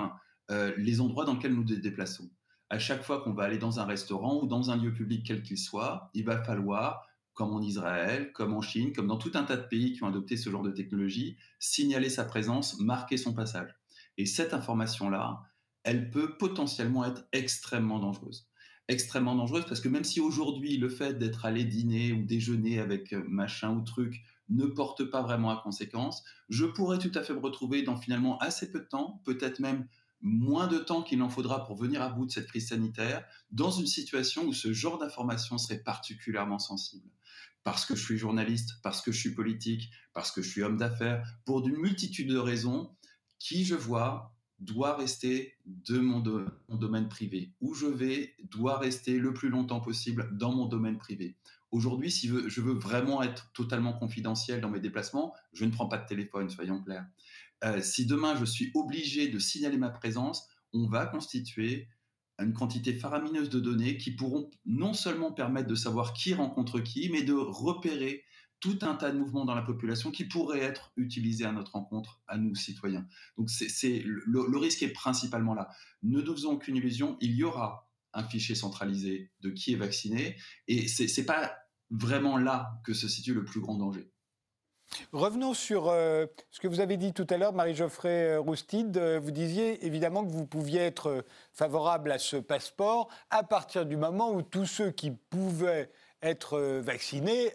euh, 0.52 0.74
les 0.78 1.02
endroits 1.02 1.26
dans 1.26 1.34
lesquels 1.34 1.54
nous 1.54 1.64
nous 1.64 1.76
déplaçons. 1.78 2.30
À 2.70 2.78
chaque 2.78 3.04
fois 3.04 3.22
qu'on 3.22 3.34
va 3.34 3.46
aller 3.46 3.58
dans 3.58 3.80
un 3.80 3.86
restaurant 3.86 4.44
ou 4.44 4.48
dans 4.48 4.70
un 4.70 4.78
lieu 4.78 4.94
public 4.94 5.26
quel 5.26 5.42
qu'il 5.42 5.58
soit, 5.58 6.12
il 6.14 6.26
va 6.26 6.44
falloir, 6.44 7.08
comme 7.34 7.54
en 7.54 7.62
Israël, 7.62 8.32
comme 8.34 8.54
en 8.54 8.62
Chine, 8.62 8.94
comme 8.94 9.08
dans 9.08 9.18
tout 9.18 9.32
un 9.34 9.44
tas 9.44 9.58
de 9.58 9.66
pays 9.66 9.94
qui 9.94 10.04
ont 10.04 10.08
adopté 10.08 10.38
ce 10.38 10.50
genre 10.52 10.62
de 10.62 10.72
technologie, 10.72 11.38
signaler 11.58 12.10
sa 12.10 12.26
présence, 12.26 12.80
marquer 12.80 13.18
son 13.18 13.34
passage. 13.34 13.74
Et 14.18 14.26
cette 14.26 14.54
information-là, 14.54 15.42
elle 15.84 16.12
peut 16.12 16.38
potentiellement 16.38 17.06
être 17.06 17.26
extrêmement 17.32 18.00
dangereuse 18.00 18.46
extrêmement 18.92 19.36
dangereuse 19.36 19.66
parce 19.68 19.82
que 19.82 19.88
même 19.88 20.04
si 20.04 20.20
aujourd'hui 20.20 20.78
le 20.78 20.90
fait 20.90 21.14
d'être 21.14 21.46
allé 21.46 21.64
dîner 21.64 22.12
ou 22.12 22.24
déjeuner 22.24 22.80
avec 22.80 23.12
machin 23.12 23.70
ou 23.76 23.82
truc 23.82 24.24
ne 24.50 24.66
porte 24.66 25.04
pas 25.06 25.22
vraiment 25.22 25.52
à 25.52 25.62
conséquence, 25.62 26.24
je 26.50 26.66
pourrais 26.66 26.98
tout 26.98 27.12
à 27.16 27.24
fait 27.24 27.34
me 27.34 27.40
retrouver 27.40 27.84
dans 27.84 27.98
finalement 27.98 28.38
assez 28.40 28.72
peu 28.72 28.80
de 28.80 28.86
temps, 28.86 29.22
peut-être 29.26 29.60
même 29.60 29.88
moins 30.22 30.68
de 30.68 30.80
temps 30.80 31.02
qu'il 31.02 31.22
en 31.22 31.30
faudra 31.30 31.66
pour 31.66 31.78
venir 31.78 32.02
à 32.02 32.10
bout 32.10 32.26
de 32.26 32.32
cette 32.32 32.48
crise 32.48 32.70
sanitaire, 32.70 33.26
dans 33.52 33.72
une 33.72 33.88
situation 33.88 34.46
où 34.46 34.54
ce 34.54 34.74
genre 34.74 34.98
d'information 34.98 35.58
serait 35.58 35.82
particulièrement 35.82 36.60
sensible. 36.60 37.10
Parce 37.64 37.86
que 37.86 37.96
je 37.96 38.04
suis 38.04 38.18
journaliste, 38.18 38.80
parce 38.84 39.02
que 39.02 39.12
je 39.12 39.20
suis 39.20 39.34
politique, 39.34 39.92
parce 40.14 40.32
que 40.32 40.42
je 40.42 40.50
suis 40.50 40.64
homme 40.64 40.78
d'affaires, 40.78 41.26
pour 41.46 41.62
d'une 41.62 41.78
multitude 41.78 42.30
de 42.30 42.38
raisons 42.38 42.96
qui, 43.38 43.64
je 43.64 43.76
vois, 43.76 44.36
doit 44.60 44.96
rester 44.96 45.56
de 45.66 46.00
mon, 46.00 46.20
domaine 46.20 47.08
privé. 47.10 47.54
Où 47.62 47.74
je 47.74 47.86
vais 47.86 48.36
doit 48.44 48.78
rester 48.78 49.18
le 49.18 49.34
plus 49.34 49.50
longtemps 49.50 49.80
possible 49.80 50.30
dans 50.32 50.54
mon 50.54 50.66
domaine 50.66 50.98
privé. 50.98 51.36
Aujourd'hui, 51.72 52.12
si 52.12 52.28
je 52.28 52.62
veux 52.62 52.74
vraiment 52.74 53.22
être 53.22 53.52
totalement 53.54 53.94
confidentiel 53.94 54.60
dans 54.60 54.70
mes 54.70 54.80
déplacements, 54.80 55.34
je 55.54 55.66
ne 55.66 55.72
prends 55.72 55.88
pas 55.88 55.98
de 55.98 56.08
téléphone, 56.08 56.50
soyons 56.50 56.82
clairs. 56.82 57.06
Euh, 57.64 57.82
si 57.82 58.06
demain 58.06 58.36
je 58.36 58.46
suis 58.46 58.72
obligé 58.74 59.28
de 59.28 59.38
signaler 59.38 59.78
ma 59.78 59.90
présence, 59.90 60.48
on 60.74 60.88
va 60.88 61.06
constituer 61.06 61.88
une 62.40 62.54
quantité 62.54 62.94
faramineuse 62.94 63.50
de 63.50 63.60
données 63.60 63.98
qui 63.98 64.12
pourront 64.12 64.50
non 64.66 64.94
seulement 64.94 65.32
permettre 65.32 65.68
de 65.68 65.76
savoir 65.76 66.14
qui 66.14 66.34
rencontre 66.34 66.80
qui, 66.80 67.10
mais 67.10 67.22
de 67.22 67.34
repérer 67.34 68.24
tout 68.60 68.80
un 68.82 68.96
tas 68.96 69.12
de 69.12 69.18
mouvements 69.18 69.46
dans 69.46 69.56
la 69.56 69.62
population 69.62 70.12
qui 70.12 70.26
pourraient 70.26 70.62
être 70.62 70.92
utilisés 70.98 71.46
à 71.46 71.52
notre 71.52 71.74
rencontre, 71.74 72.22
à 72.28 72.38
nous 72.38 72.56
citoyens. 72.56 73.08
Donc 73.38 73.50
c'est 73.50 74.04
le, 74.06 74.58
risque 74.58 74.84
est 74.84 74.94
principalement 74.94 75.54
là. 75.54 75.70
Ne 76.04 76.22
nous 76.22 76.34
faisons 76.34 76.54
aucune 76.54 76.76
illusion, 76.76 77.18
il 77.22 77.36
y 77.36 77.44
aura 77.44 77.90
un 78.14 78.24
fichier 78.24 78.56
centralisé 78.56 79.32
de 79.42 79.50
qui 79.50 79.74
est 79.74 79.78
vacciné. 79.78 80.36
Et 80.68 80.88
ce 80.88 81.04
n'est 81.04 81.26
pas 81.26 81.56
vraiment 81.90 82.38
là 82.38 82.82
que 82.84 82.94
se 82.94 83.08
situe 83.08 83.34
le 83.34 83.46
plus 83.46 83.62
grand 83.62 83.78
danger. 83.78 84.12
Revenons 85.12 85.54
sur 85.54 85.88
euh, 85.90 86.26
ce 86.50 86.60
que 86.60 86.68
vous 86.68 86.80
avez 86.80 86.98
dit 86.98 87.14
tout 87.14 87.28
à 87.30 87.38
l'heure, 87.38 87.54
Marie-Geoffrey 87.54 88.32
euh, 88.32 88.40
Roustide. 88.40 88.98
Euh, 88.98 89.20
vous 89.20 89.32
disiez 89.32 89.86
évidemment 89.86 90.26
que 90.26 90.32
vous 90.32 90.46
pouviez 90.46 90.82
être 90.82 91.24
favorable 91.54 92.12
à 92.12 92.18
ce 92.18 92.38
passeport 92.38 93.10
à 93.30 93.44
partir 93.44 93.86
du 93.86 93.98
moment 93.98 94.32
où 94.32 94.42
tous 94.42 94.66
ceux 94.66 94.92
qui 94.92 95.12
pouvaient 95.12 95.92
être 96.22 96.60
vaccinés 96.80 97.52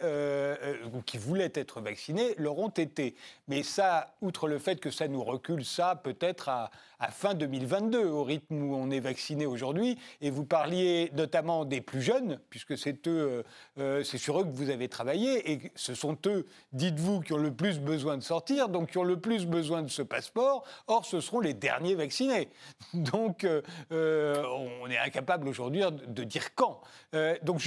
ou 0.92 1.02
qui 1.02 1.18
voulaient 1.18 1.52
être 1.54 1.80
vaccinés 1.80 2.34
l'auront 2.38 2.68
été. 2.68 3.14
Mais 3.48 3.62
ça, 3.62 4.14
outre 4.20 4.48
le 4.48 4.58
fait 4.58 4.80
que 4.80 4.90
ça 4.90 5.08
nous 5.08 5.22
recule 5.22 5.64
ça 5.64 5.96
peut-être 5.96 6.48
à, 6.48 6.70
fin 7.10 7.34
2022, 7.34 8.06
au 8.06 8.24
rythme 8.24 8.62
où 8.62 8.74
on 8.74 8.90
est 8.90 9.00
vacciné 9.00 9.44
aujourd'hui. 9.44 9.98
Et 10.22 10.30
vous 10.30 10.44
parliez 10.44 11.10
notamment 11.14 11.66
des 11.66 11.82
plus 11.82 12.00
jeunes, 12.00 12.40
puisque 12.48 12.78
c'est 12.78 13.06
eux, 13.06 13.44
euh, 13.78 13.78
euh, 13.78 14.04
c'est 14.04 14.16
sur 14.16 14.40
eux 14.40 14.44
que 14.44 14.50
vous 14.50 14.70
avez 14.70 14.88
travaillé, 14.88 15.52
et 15.52 15.70
ce 15.74 15.94
sont 15.94 16.16
eux, 16.26 16.46
dites-vous, 16.72 17.20
qui 17.20 17.34
ont 17.34 17.38
le 17.38 17.52
plus 17.52 17.78
besoin 17.78 18.16
de 18.16 18.22
sortir, 18.22 18.70
donc 18.70 18.92
qui 18.92 18.98
ont 18.98 19.04
le 19.04 19.18
plus 19.18 19.46
besoin 19.46 19.82
de 19.82 19.90
ce 19.90 20.00
passeport. 20.00 20.64
Or, 20.86 21.04
ce 21.04 21.20
seront 21.20 21.40
les 21.40 21.52
derniers 21.52 21.94
vaccinés. 21.94 22.48
Donc, 22.94 23.44
euh, 23.44 24.42
on 24.80 24.88
est 24.88 24.98
incapable 24.98 25.48
aujourd'hui 25.48 25.82
de 26.06 26.24
dire 26.24 26.54
quand. 26.54 26.80
donc 27.42 27.60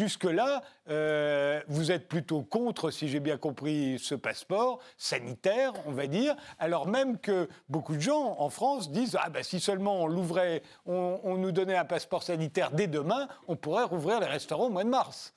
jusque-là, 0.87 1.61
vous 1.67 1.91
êtes 1.91 2.07
plutôt 2.07 2.43
contre, 2.43 2.91
si 2.91 3.07
j'ai 3.07 3.19
bien 3.19 3.37
compris, 3.37 3.99
ce 3.99 4.15
passeport 4.15 4.79
sanitaire, 4.97 5.73
on 5.85 5.91
va 5.91 6.07
dire, 6.07 6.35
alors 6.59 6.87
même 6.87 7.17
que 7.17 7.47
beaucoup 7.69 7.95
de 7.95 8.01
gens 8.01 8.35
en 8.39 8.49
France 8.49 8.91
disent 8.91 9.17
ah 9.21 9.29
ben, 9.29 9.43
si 9.43 9.59
seulement 9.59 10.03
on 10.03 10.07
l'ouvrait, 10.07 10.61
on, 10.85 11.37
nous 11.37 11.51
donnait 11.51 11.77
un 11.77 11.85
passeport 11.85 12.23
sanitaire 12.23 12.71
dès 12.71 12.87
demain, 12.87 13.27
on 13.47 13.55
pourrait 13.55 13.83
rouvrir 13.83 14.19
les 14.19 14.27
restaurants 14.27 14.67
au 14.67 14.69
mois 14.69 14.83
de 14.83 14.89
mars. 14.89 15.33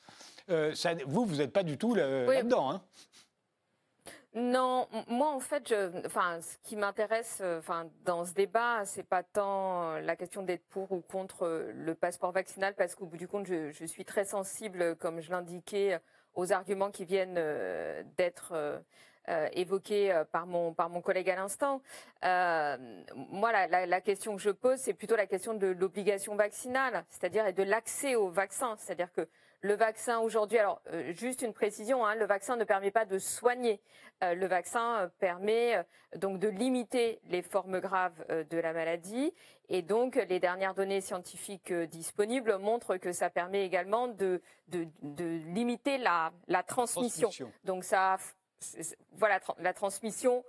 Euh, 0.51 0.75
vous, 1.07 1.25
vous 1.25 1.37
n'êtes 1.37 1.53
pas 1.53 1.63
du 1.63 1.79
tout 1.79 1.95
là-dedans. 1.95 2.71
Hein 2.71 2.83
non, 4.35 4.87
moi 5.09 5.31
en 5.31 5.41
fait, 5.41 5.69
ce 5.69 6.57
qui 6.63 6.77
m'intéresse, 6.77 7.39
euh, 7.41 7.61
dans 8.05 8.25
ce 8.25 8.33
débat, 8.33 8.85
c'est 8.85 9.03
pas 9.03 9.25
tant 9.25 9.99
la 9.99 10.15
question 10.15 10.43
d'être 10.43 10.65
pour 10.69 10.93
ou 10.93 11.01
contre 11.01 11.73
le 11.75 11.95
passeport 11.97 12.31
vaccinal, 12.31 12.75
parce 12.77 12.95
qu'au 12.95 13.07
bout 13.07 13.17
du 13.17 13.27
compte, 13.27 13.47
je, 13.47 13.85
suis 13.87 14.05
très 14.05 14.25
sensible, 14.25 14.95
comme 14.97 15.21
je 15.21 15.33
l'indiquais, 15.33 15.99
aux 16.35 16.53
arguments 16.53 16.93
qui 16.93 17.05
viennent 17.05 17.39
euh, 17.39 18.05
d'être 18.17 18.83
euh, 19.29 19.49
évoqué 19.53 20.11
euh, 20.11 20.25
par 20.25 20.47
mon 20.47 20.73
par 20.73 20.89
mon 20.89 21.03
collègue 21.03 21.29
à 21.29 21.37
l'instant. 21.37 21.83
Euh, 22.25 22.77
moi, 23.15 23.53
la, 23.53 24.01
question 24.01 24.35
que 24.35 24.43
je 24.43 24.51
pose, 24.51 24.79
c'est 24.79 24.95
plutôt 24.95 25.15
la 25.15 25.27
question 25.27 25.53
de 25.55 25.69
l'obligation 25.69 26.35
vaccinale, 26.37 27.05
c'est-à-dire 27.11 27.53
de 27.53 27.63
l'accès 27.63 28.17
au 28.17 28.29
vaccin, 28.29 28.77
c'est-à-dire 28.79 29.13
que 29.13 29.29
Le 29.63 29.75
vaccin 29.75 30.21
aujourd'hui, 30.21 30.59
alors 30.59 30.81
euh, 30.93 31.13
juste 31.13 31.43
une 31.43 31.53
précision, 31.53 32.07
hein, 32.07 32.15
le 32.15 32.25
vaccin 32.25 32.57
ne 32.57 32.65
permet 32.65 32.91
pas 32.91 33.05
de 33.05 33.19
soigner. 33.19 33.81
Euh, 34.23 34.35
le 34.35 34.47
vaccin 34.47 35.11
permet 35.19 35.85
donc 36.17 36.39
de 36.39 36.49
limiter 36.49 37.21
les 37.27 37.43
formes 37.43 37.81
graves 37.81 38.25
de 38.29 38.59
la 38.59 38.73
maladie. 38.73 39.35
Et 39.69 39.83
donc, 39.83 40.17
les 40.17 40.41
dernières 40.41 40.75
données 40.75 41.01
scientifiques 41.01 41.73
disponibles 41.73 42.57
montrent 42.59 42.97
que 42.97 43.13
ça 43.13 43.31
permet 43.31 43.65
également 43.65 44.09
de, 44.09 44.43
de, 44.69 44.89
limiter 45.53 45.99
la, 45.99 46.33
la 46.49 46.63
transmission. 46.63 47.31
Donc, 47.65 47.85
ça, 47.85 48.17
voilà, 49.13 49.41
la 49.59 49.73
transmission 49.73 50.45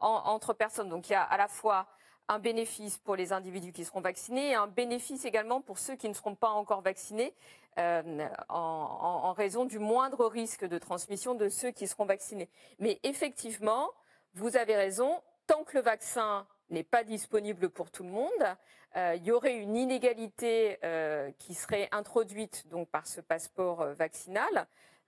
entre 0.00 0.52
personnes. 0.52 0.88
Donc, 0.88 1.08
il 1.08 1.12
y 1.12 1.16
a 1.16 1.22
à 1.22 1.38
la 1.38 1.48
fois 1.48 1.86
un 2.28 2.38
bénéfice 2.38 2.98
pour 2.98 3.16
les 3.16 3.32
individus 3.32 3.72
qui 3.72 3.84
seront 3.84 4.00
vaccinés 4.00 4.50
et 4.50 4.54
un 4.54 4.66
bénéfice 4.66 5.24
également 5.24 5.60
pour 5.62 5.78
ceux 5.78 5.96
qui 5.96 6.08
ne 6.08 6.14
seront 6.14 6.34
pas 6.34 6.50
encore 6.50 6.82
vaccinés 6.82 7.34
euh, 7.78 8.28
en, 8.48 9.32
raison 9.32 9.64
du 9.64 9.78
moindre 9.78 10.26
risque 10.26 10.64
de 10.64 10.78
transmission 10.78 11.34
de 11.34 11.48
ceux 11.48 11.70
qui 11.70 11.86
seront 11.86 12.06
vaccinés. 12.06 12.48
Mais 12.80 12.98
effectivement, 13.04 13.90
vous 14.34 14.56
avez 14.56 14.74
raison, 14.74 15.22
tant 15.46 15.62
que 15.62 15.76
le 15.76 15.82
vaccin 15.82 16.46
n'est 16.70 16.82
pas 16.82 17.04
disponible 17.04 17.70
pour 17.70 17.90
tout 17.90 18.02
le 18.02 18.10
monde, 18.10 18.56
euh, 18.96 19.14
il 19.16 19.24
y 19.24 19.30
aurait 19.30 19.56
une 19.56 19.76
inégalité 19.76 20.78
euh, 20.82 21.30
qui 21.38 21.54
serait 21.54 21.88
introduite 21.92 22.66
donc 22.68 22.88
par 22.88 23.06
ce 23.06 23.20
passeport 23.20 23.84
vaccinal 23.94 24.66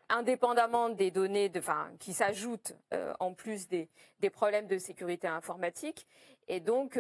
indépendamment 0.09 0.91
des 0.91 1.11
données 1.13 1.53
qui 2.01 2.13
s'ajoutent 2.13 2.75
en 3.21 3.33
plus 3.33 3.69
des, 3.69 3.89
problèmes 4.33 4.67
de 4.67 4.77
sécurité 4.77 5.29
informatique. 5.29 6.09
Et 6.49 6.59
donc, 6.59 6.99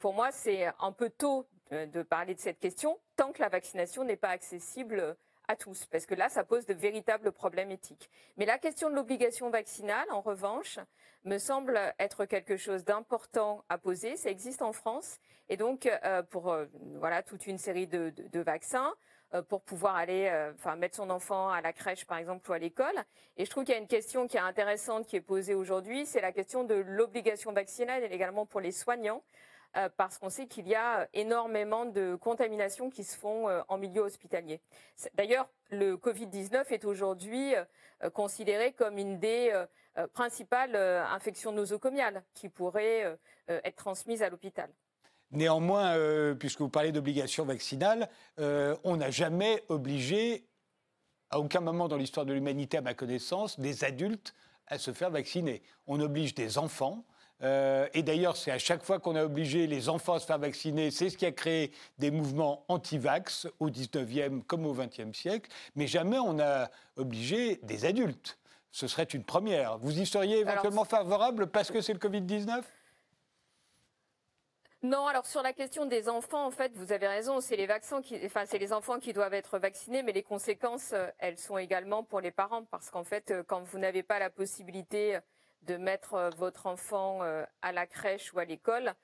pour 0.00 0.12
moi, 0.12 0.32
c'est 0.32 0.66
un 0.80 0.90
peu 0.90 1.08
tôt 1.08 1.46
de 1.70 2.02
parler 2.02 2.34
de 2.34 2.40
cette 2.40 2.58
question 2.58 2.98
tant 3.16 3.32
que 3.32 3.40
la 3.40 3.48
vaccination 3.48 4.04
n'est 4.04 4.16
pas 4.16 4.30
accessible 4.30 5.16
à 5.48 5.56
tous, 5.56 5.86
parce 5.86 6.04
que 6.04 6.14
là, 6.14 6.28
ça 6.28 6.44
pose 6.44 6.66
de 6.66 6.74
véritables 6.74 7.32
problèmes 7.32 7.70
éthiques. 7.70 8.10
Mais 8.36 8.44
la 8.44 8.58
question 8.58 8.90
de 8.90 8.94
l'obligation 8.94 9.48
vaccinale, 9.48 10.06
en 10.10 10.20
revanche, 10.20 10.78
me 11.24 11.38
semble 11.38 11.80
être 11.98 12.26
quelque 12.26 12.56
chose 12.56 12.84
d'important 12.84 13.64
à 13.68 13.78
poser. 13.78 14.16
Ça 14.16 14.30
existe 14.30 14.62
en 14.62 14.72
France, 14.72 15.18
et 15.48 15.56
donc 15.56 15.86
euh, 15.86 16.22
pour 16.22 16.54
voilà 16.96 17.22
toute 17.22 17.46
une 17.46 17.58
série 17.58 17.86
de, 17.86 18.12
vaccins, 18.40 18.94
euh, 19.34 19.42
pour 19.42 19.60
pouvoir 19.60 19.94
aller, 19.94 20.26
euh, 20.32 20.52
enfin 20.54 20.74
mettre 20.76 20.96
son 20.96 21.10
enfant 21.10 21.50
à 21.50 21.60
la 21.60 21.74
crèche 21.74 22.06
par 22.06 22.16
exemple 22.16 22.48
ou 22.50 22.54
à 22.54 22.58
l'école. 22.58 23.04
Et 23.36 23.44
je 23.44 23.50
trouve 23.50 23.64
qu'il 23.64 23.74
y 23.74 23.76
a 23.76 23.80
une 23.80 23.86
question 23.86 24.26
qui 24.26 24.38
est 24.38 24.40
intéressante 24.40 25.06
qui 25.06 25.16
est 25.16 25.20
posée 25.20 25.54
aujourd'hui, 25.54 26.06
c'est 26.06 26.22
la 26.22 26.32
question 26.32 26.64
de 26.64 26.74
l'obligation 26.74 27.52
vaccinale 27.52 28.04
et 28.04 28.06
également 28.06 28.46
pour 28.46 28.60
les 28.60 28.72
soignants. 28.72 29.22
Euh, 29.76 29.88
parce 29.96 30.18
qu'on 30.18 30.30
sait 30.30 30.46
qu'il 30.46 30.66
y 30.66 30.74
a 30.74 31.08
énormément 31.12 31.84
de 31.84 32.16
contaminations 32.16 32.90
qui 32.90 33.04
se 33.04 33.16
font 33.16 33.48
en 33.68 33.78
milieu 33.78 34.00
hospitalier. 34.02 34.60
D'ailleurs, 35.14 35.48
le 35.70 35.96
Covid-19 35.96 36.72
est 36.72 36.84
aujourd'hui 36.84 37.54
considéré 38.14 38.72
comme 38.72 38.96
une 38.96 39.18
des 39.18 39.52
principales 40.14 40.74
infections 40.74 41.52
nosocomiales 41.52 42.24
qui 42.32 42.48
pourraient 42.48 43.18
être 43.48 43.76
transmises 43.76 44.22
à 44.22 44.30
l'hôpital. 44.30 44.70
Néanmoins, 45.30 45.94
euh, 45.94 46.34
puisque 46.34 46.60
vous 46.60 46.70
parlez 46.70 46.90
d'obligation 46.90 47.44
vaccinale, 47.44 48.08
euh, 48.38 48.76
on 48.82 48.96
n'a 48.96 49.10
jamais 49.10 49.62
obligé, 49.68 50.48
à 51.30 51.38
aucun 51.38 51.60
moment 51.60 51.86
dans 51.86 51.98
l'histoire 51.98 52.24
de 52.24 52.32
l'humanité, 52.32 52.78
à 52.78 52.80
ma 52.80 52.94
connaissance, 52.94 53.60
des 53.60 53.84
adultes 53.84 54.34
à 54.66 54.78
se 54.78 54.92
faire 54.92 55.10
vacciner. 55.10 55.62
On 55.86 56.00
oblige 56.00 56.34
des 56.34 56.56
enfants. 56.56 57.04
Euh, 57.42 57.86
et 57.94 58.02
d'ailleurs, 58.02 58.36
c'est 58.36 58.50
à 58.50 58.58
chaque 58.58 58.82
fois 58.82 58.98
qu'on 58.98 59.14
a 59.16 59.24
obligé 59.24 59.66
les 59.66 59.88
enfants 59.88 60.14
à 60.14 60.20
se 60.20 60.26
faire 60.26 60.38
vacciner, 60.38 60.90
c'est 60.90 61.10
ce 61.10 61.16
qui 61.16 61.26
a 61.26 61.32
créé 61.32 61.72
des 61.98 62.10
mouvements 62.10 62.64
anti-vax 62.68 63.46
au 63.60 63.70
19e 63.70 64.42
comme 64.42 64.66
au 64.66 64.74
20e 64.74 65.14
siècle. 65.14 65.50
Mais 65.76 65.86
jamais 65.86 66.18
on 66.18 66.34
n'a 66.34 66.70
obligé 66.96 67.60
des 67.62 67.84
adultes. 67.84 68.38
Ce 68.70 68.86
serait 68.86 69.04
une 69.04 69.24
première. 69.24 69.78
Vous 69.78 69.98
y 69.98 70.06
seriez 70.06 70.40
éventuellement 70.40 70.84
favorable 70.84 71.46
parce 71.46 71.70
que 71.70 71.80
c'est 71.80 71.92
le 71.92 71.98
Covid-19 71.98 72.62
non, 74.84 75.08
alors 75.08 75.26
sur 75.26 75.42
la 75.42 75.52
question 75.52 75.86
des 75.86 76.08
enfants, 76.08 76.46
en 76.46 76.52
fait, 76.52 76.70
vous 76.76 76.92
avez 76.92 77.08
raison, 77.08 77.40
c'est 77.40 77.56
les 77.56 77.66
vaccins 77.66 78.00
qui, 78.00 78.16
enfin, 78.24 78.44
c'est 78.46 78.58
les 78.58 78.72
enfants 78.72 79.00
qui 79.00 79.12
doivent 79.12 79.34
être 79.34 79.58
vaccinés, 79.58 80.04
mais 80.04 80.12
les 80.12 80.22
conséquences, 80.22 80.92
euh, 80.92 81.08
elles 81.18 81.36
sont 81.36 81.58
également 81.58 82.04
pour 82.04 82.20
les 82.20 82.30
parents, 82.30 82.62
parce 82.62 82.88
qu'en 82.88 83.02
fait, 83.02 83.32
euh, 83.32 83.42
quand 83.44 83.60
vous 83.64 83.78
n'avez 83.80 84.04
pas 84.04 84.20
la 84.20 84.30
possibilité 84.30 85.18
de 85.62 85.76
mettre 85.76 86.14
euh, 86.14 86.30
votre 86.36 86.66
enfant 86.66 87.20
à 87.62 87.72
la 87.72 87.86
crèche 87.86 88.32
ou 88.32 88.38
à 88.38 88.44
l'école, 88.44 88.94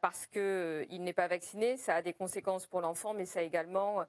parce 0.00 0.26
qu'il 0.26 1.04
n'est 1.04 1.12
pas 1.12 1.28
vacciné, 1.28 1.76
ça 1.76 1.94
a 1.96 2.02
des 2.02 2.12
conséquences 2.12 2.66
pour 2.66 2.80
l'enfant, 2.80 3.14
mais 3.14 3.24
ça 3.24 3.38
a 3.38 3.42
également 3.42 4.04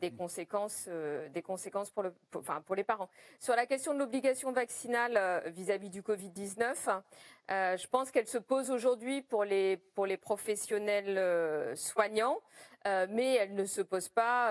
des 0.00 0.10
conséquences, 0.10 0.88
des 0.88 1.42
conséquences 1.42 1.90
pour, 1.90 2.02
le, 2.02 2.14
enfin, 2.34 2.62
pour 2.62 2.74
les 2.76 2.84
parents. 2.84 3.10
Sur 3.38 3.54
la 3.54 3.66
question 3.66 3.92
de 3.92 3.98
l'obligation 3.98 4.52
vaccinale 4.52 5.42
vis-à-vis 5.54 5.90
du 5.90 6.00
Covid-19, 6.00 7.02
euh, 7.50 7.76
je 7.76 7.86
pense 7.88 8.10
qu'elle 8.10 8.28
se 8.28 8.38
pose 8.38 8.70
aujourd'hui 8.70 9.22
pour 9.22 9.44
les, 9.44 9.76
pour 9.94 10.06
les 10.06 10.16
professionnels 10.16 11.18
euh, 11.18 11.74
soignants, 11.74 12.38
euh, 12.86 13.06
mais 13.10 13.34
elle 13.34 13.54
ne 13.54 13.64
se 13.64 13.82
pose 13.82 14.08
pas, 14.08 14.48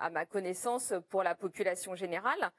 à 0.00 0.10
ma 0.10 0.24
connaissance, 0.24 0.94
pour 1.10 1.22
la 1.22 1.34
population 1.34 1.94
générale. 1.94 2.50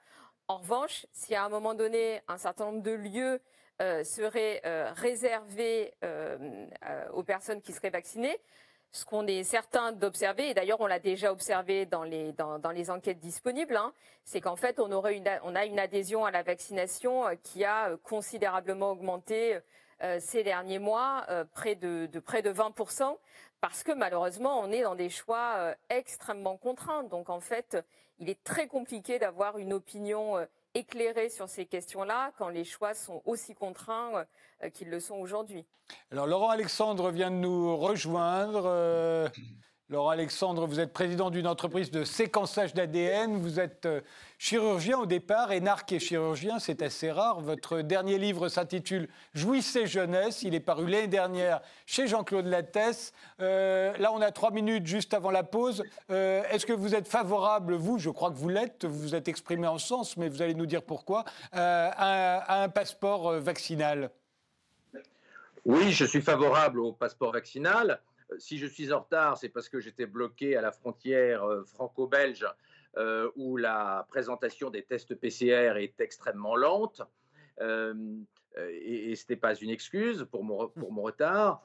En 0.47 0.58
revanche, 0.58 1.05
si 1.12 1.34
à 1.36 1.43
un 1.43 1.49
moment 1.49 1.73
donné, 1.73 2.21
un 2.27 2.38
certain 2.38 2.65
nombre 2.65 2.84
de 2.84 2.91
lieux 2.91 3.41
seraient 3.79 4.62
réservés 4.95 5.93
aux 7.13 7.23
personnes 7.23 7.62
qui 7.62 7.73
seraient 7.73 7.89
vaccinées, 7.89 8.39
ce 8.95 9.03
qu'on 9.03 9.27
est 9.27 9.43
certain 9.43 9.91
d'observer, 9.91 10.49
et 10.49 10.53
d'ailleurs 10.53 10.79
on 10.79 10.88
l'a 10.88 10.99
déjà 10.99 11.31
observé 11.31 11.86
dans 11.86 12.03
les, 12.03 12.89
enquêtes 12.89 13.19
disponibles, 13.19 13.75
hein, 13.75 13.91
c'est 14.23 14.39
qu'en 14.39 14.55
fait 14.55 14.79
on, 14.79 15.05
une, 15.08 15.27
a 15.27 15.65
une 15.65 15.79
adhésion 15.79 16.23
à 16.23 16.31
la 16.31 16.43
vaccination 16.43 17.27
euh, 17.27 17.36
qui 17.43 17.65
a 17.65 17.89
euh, 17.89 17.97
considérablement 17.97 18.91
augmenté 18.91 19.60
euh, 20.01 20.17
ces 20.21 20.43
derniers 20.43 20.79
mois, 20.79 21.25
de, 21.27 22.19
près 22.19 22.41
de 22.41 22.53
20%, 22.53 23.17
parce 23.60 23.84
que 23.84 23.91
malheureusement 23.91 24.62
on 24.62 24.71
est 24.71 24.84
dans 24.84 24.95
des 24.95 25.10
choix 25.10 25.75
extrêmement 25.89 26.55
contraints. 26.55 27.03
Donc 27.03 27.29
en 27.29 27.41
fait, 27.41 27.77
il 28.19 28.30
est 28.30 28.43
très 28.43 28.67
compliqué 28.67 29.19
d'avoir 29.19 29.58
une 29.58 29.73
opinion 29.73 30.38
éclairé 30.75 31.30
sur 31.30 31.49
ces 31.49 31.65
questions-là 31.65 32.32
quand 32.38 32.49
les 32.49 32.65
choix 32.65 32.93
sont 32.93 33.21
aussi 33.25 33.56
contraints 33.56 34.25
euh, 34.63 34.69
qu'ils 34.69 34.89
le 34.89 34.99
sont 34.99 35.15
aujourd'hui. 35.15 35.65
Alors 36.12 36.28
Laurent 36.28 36.49
Alexandre 36.49 37.12
vient 37.12 37.32
de 37.32 37.38
nous 37.38 37.75
rejoindre. 37.78 39.32
Laurent 39.89 40.10
Alexandre, 40.10 40.65
vous 40.65 40.80
êtes 40.80 40.93
président 40.93 41.30
d'une 41.30 41.45
entreprise 41.45 41.91
de 41.91 42.04
séquençage 42.04 42.74
d'ADN. 42.74 43.38
Vous 43.38 43.60
êtes 43.60 43.86
euh, 43.86 44.02
chirurgien 44.39 44.98
au 44.98 45.06
départ, 45.06 45.52
énarque 45.52 45.91
et 45.91 46.00
chirurgien, 46.00 46.58
c'est 46.58 46.82
assez 46.82 47.12
rare. 47.12 47.39
Votre 47.41 47.82
dernier 47.82 48.17
livre 48.17 48.50
s'intitule 48.50 49.08
Jouissez 49.36 49.86
jeunesse. 49.86 50.41
Il 50.41 50.56
est 50.56 50.60
paru 50.60 50.88
l'année 50.88 51.06
dernière 51.06 51.62
chez 51.86 52.08
Jean-Claude 52.08 52.48
Lattès. 52.48 53.13
Euh, 53.41 53.95
là, 54.00 54.12
on 54.12 54.21
a 54.21 54.32
trois 54.32 54.50
minutes 54.50 54.88
juste 54.88 55.13
avant 55.13 55.30
la 55.30 55.43
pause. 55.43 55.84
Euh, 56.10 56.41
est-ce 56.50 56.65
que 56.65 56.74
vous 56.74 56.95
êtes 56.95 57.08
favorable, 57.08 57.76
vous, 57.76 58.00
je 58.00 58.10
crois 58.10 58.32
que 58.32 58.38
vous 58.38 58.50
l'êtes, 58.50 58.86
vous 58.86 59.00
vous 59.00 59.13
êtes 59.13 59.28
exprimé 59.28 59.67
en 59.67 59.78
sens, 59.78 60.17
mais 60.17 60.30
vous 60.30 60.41
allez 60.41 60.56
nous 60.56 60.65
dire 60.65 60.82
pourquoi, 60.82 61.26
à 61.52 62.63
un 62.63 62.69
passeport 62.69 63.34
vaccinal? 63.34 64.10
Oui, 65.63 65.91
je 65.91 66.06
suis 66.06 66.21
favorable 66.21 66.80
au 66.80 66.91
passeport 66.91 67.34
vaccinal. 67.34 68.00
Euh, 68.32 68.36
si 68.40 68.58
je 68.58 68.66
suis 68.66 68.92
en 68.92 69.02
retard, 69.02 69.38
c'est 69.38 69.50
parce 69.50 69.70
que 69.70 69.80
j'étais 69.80 70.06
bloqué 70.06 70.56
à 70.56 70.62
la 70.62 70.72
frontière 70.72 71.44
euh, 71.44 71.64
franco-belge 71.64 72.46
euh, 72.98 73.30
où 73.36 73.58
la 73.58 74.06
présentation 74.10 74.70
des 74.70 74.84
tests 74.84 75.16
PCR 75.16 75.74
est 75.78 76.00
extrêmement 76.00 76.56
lente. 76.56 77.02
et, 77.62 79.16
ce 79.16 79.26
n'est 79.30 79.36
pas 79.36 79.56
une 79.56 79.70
excuse 79.70 80.26
pour 80.32 80.44
mon, 80.44 80.70
pour 80.70 80.92
mon 80.92 81.04
retard. 81.04 81.62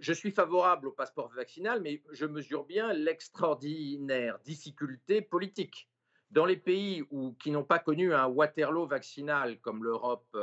je 0.00 0.12
suis 0.12 0.32
favorable 0.32 0.88
au 0.88 0.92
passeport 0.92 1.28
vaccinal, 1.34 1.80
mais 1.80 2.02
je 2.12 2.26
mesure 2.26 2.64
bien 2.64 2.92
l'extraordinaire 2.92 4.38
difficulté 4.44 5.22
politique. 5.22 5.88
Dans 6.30 6.46
les 6.46 6.56
pays 6.56 7.04
où, 7.10 7.32
qui 7.34 7.50
n'ont 7.50 7.64
pas 7.64 7.78
connu 7.78 8.14
un 8.14 8.26
Waterloo 8.26 8.86
vaccinal 8.86 9.60
comme 9.60 9.84
l'Europe 9.84 10.36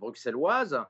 bruxelloise, 0.00 0.80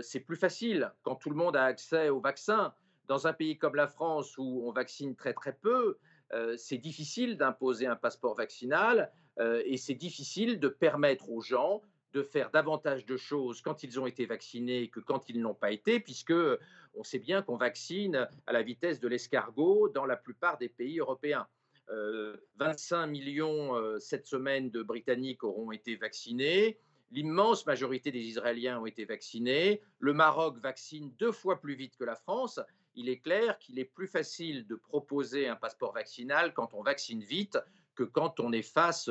c'est 0.00 0.20
plus 0.20 0.36
facile 0.36 0.92
quand 1.02 1.16
tout 1.16 1.30
le 1.30 1.36
monde 1.36 1.56
a 1.56 1.64
accès 1.64 2.08
au 2.10 2.20
vaccin 2.20 2.74
dans 3.08 3.26
un 3.26 3.32
pays 3.32 3.56
comme 3.58 3.74
la 3.74 3.88
France 3.88 4.36
où 4.38 4.62
on 4.64 4.72
vaccine 4.72 5.14
très 5.14 5.32
très 5.32 5.52
peu, 5.54 5.98
euh, 6.32 6.56
c'est 6.56 6.78
difficile 6.78 7.36
d'imposer 7.36 7.86
un 7.86 7.96
passeport 7.96 8.34
vaccinal 8.34 9.12
euh, 9.38 9.62
et 9.64 9.76
c'est 9.76 9.94
difficile 9.94 10.58
de 10.58 10.68
permettre 10.68 11.30
aux 11.30 11.40
gens 11.40 11.82
de 12.12 12.22
faire 12.22 12.50
davantage 12.50 13.04
de 13.04 13.16
choses 13.16 13.60
quand 13.60 13.82
ils 13.82 14.00
ont 14.00 14.06
été 14.06 14.26
vaccinés 14.26 14.88
que 14.88 15.00
quand 15.00 15.28
ils 15.28 15.40
n'ont 15.40 15.54
pas 15.54 15.70
été, 15.70 16.00
puisque 16.00 16.32
on 16.94 17.04
sait 17.04 17.18
bien 17.18 17.42
qu'on 17.42 17.56
vaccine 17.56 18.26
à 18.46 18.52
la 18.52 18.62
vitesse 18.62 19.00
de 19.00 19.08
l'escargot 19.08 19.88
dans 19.90 20.06
la 20.06 20.16
plupart 20.16 20.56
des 20.56 20.68
pays 20.68 20.98
européens. 20.98 21.46
25 22.56 22.96
euh, 22.96 23.06
millions 23.06 24.00
cette 24.00 24.26
semaine 24.26 24.70
de 24.70 24.82
Britanniques 24.82 25.44
auront 25.44 25.70
été 25.72 25.94
vaccinés. 25.94 26.78
L'immense 27.12 27.66
majorité 27.66 28.10
des 28.10 28.22
Israéliens 28.22 28.80
ont 28.80 28.86
été 28.86 29.04
vaccinés. 29.04 29.80
Le 30.00 30.12
Maroc 30.12 30.58
vaccine 30.58 31.12
deux 31.18 31.32
fois 31.32 31.60
plus 31.60 31.74
vite 31.74 31.96
que 31.96 32.04
la 32.04 32.16
France 32.16 32.60
il 32.96 33.08
est 33.08 33.18
clair 33.18 33.58
qu'il 33.58 33.78
est 33.78 33.84
plus 33.84 34.08
facile 34.08 34.66
de 34.66 34.74
proposer 34.74 35.48
un 35.48 35.56
passeport 35.56 35.92
vaccinal 35.92 36.52
quand 36.54 36.74
on 36.74 36.82
vaccine 36.82 37.22
vite 37.22 37.58
que 37.94 38.04
quand 38.04 38.40
on 38.40 38.52
est 38.52 38.62
face 38.62 39.08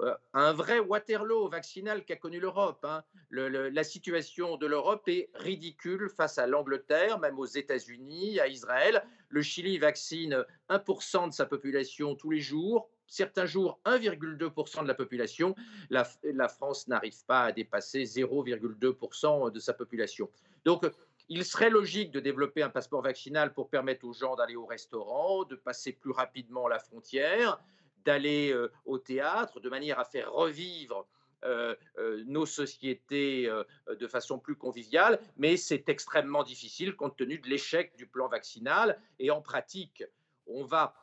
euh, 0.00 0.14
un 0.34 0.52
vrai 0.52 0.78
Waterloo 0.78 1.48
vaccinal 1.48 2.04
qu'a 2.04 2.16
connu 2.16 2.38
l'Europe. 2.38 2.84
Hein. 2.84 3.02
la 3.30 3.84
situation 3.84 4.56
de 4.56 4.66
l'Europe 4.66 5.08
est 5.08 5.30
ridicule 5.34 6.10
face 6.10 6.38
à 6.38 6.46
l'Angleterre, 6.46 7.18
même 7.18 7.38
aux 7.38 7.46
États-Unis, 7.46 8.38
à 8.38 8.46
Israël. 8.46 9.02
Le 9.30 9.42
Chili 9.42 9.78
vaccine 9.78 10.44
1% 10.68 11.28
de 11.28 11.32
sa 11.32 11.46
population 11.46 12.14
tous 12.14 12.30
les 12.30 12.40
jours. 12.40 12.88
Certains 13.06 13.46
jours, 13.46 13.80
1,2% 13.86 14.82
de 14.82 14.88
la 14.88 14.94
population. 14.94 15.54
La, 15.90 16.06
la 16.24 16.48
France 16.48 16.88
n'arrive 16.88 17.24
pas 17.24 17.44
à 17.44 17.52
dépasser 17.52 18.02
0,2% 18.02 19.50
de 19.50 19.60
sa 19.60 19.72
population. 19.72 20.28
Donc, 20.64 20.84
il 21.28 21.44
serait 21.44 21.70
logique 21.70 22.10
de 22.10 22.20
développer 22.20 22.62
un 22.62 22.70
passeport 22.70 23.02
vaccinal 23.02 23.52
pour 23.52 23.68
permettre 23.68 24.06
aux 24.06 24.12
gens 24.12 24.36
d'aller 24.36 24.56
au 24.56 24.66
restaurant, 24.66 25.44
de 25.44 25.56
passer 25.56 25.92
plus 25.92 26.12
rapidement 26.12 26.68
la 26.68 26.78
frontière, 26.78 27.60
d'aller 28.04 28.52
euh, 28.52 28.70
au 28.84 28.98
théâtre, 28.98 29.60
de 29.60 29.68
manière 29.68 29.98
à 29.98 30.04
faire 30.04 30.32
revivre 30.32 31.06
euh, 31.44 31.74
euh, 31.98 32.22
nos 32.26 32.46
sociétés 32.46 33.50
de 33.88 34.06
façon 34.06 34.38
plus 34.38 34.56
conviviale, 34.56 35.20
mais 35.36 35.56
c'est 35.56 35.88
extrêmement 35.88 36.42
difficile 36.42 36.96
compte 36.96 37.16
tenu 37.16 37.38
de 37.38 37.48
l'échec 37.48 37.96
du 37.96 38.06
plan 38.06 38.28
vaccinal. 38.28 39.00
Et 39.18 39.30
en 39.30 39.42
pratique, 39.42 40.04
on 40.46 40.64
va 40.64 40.94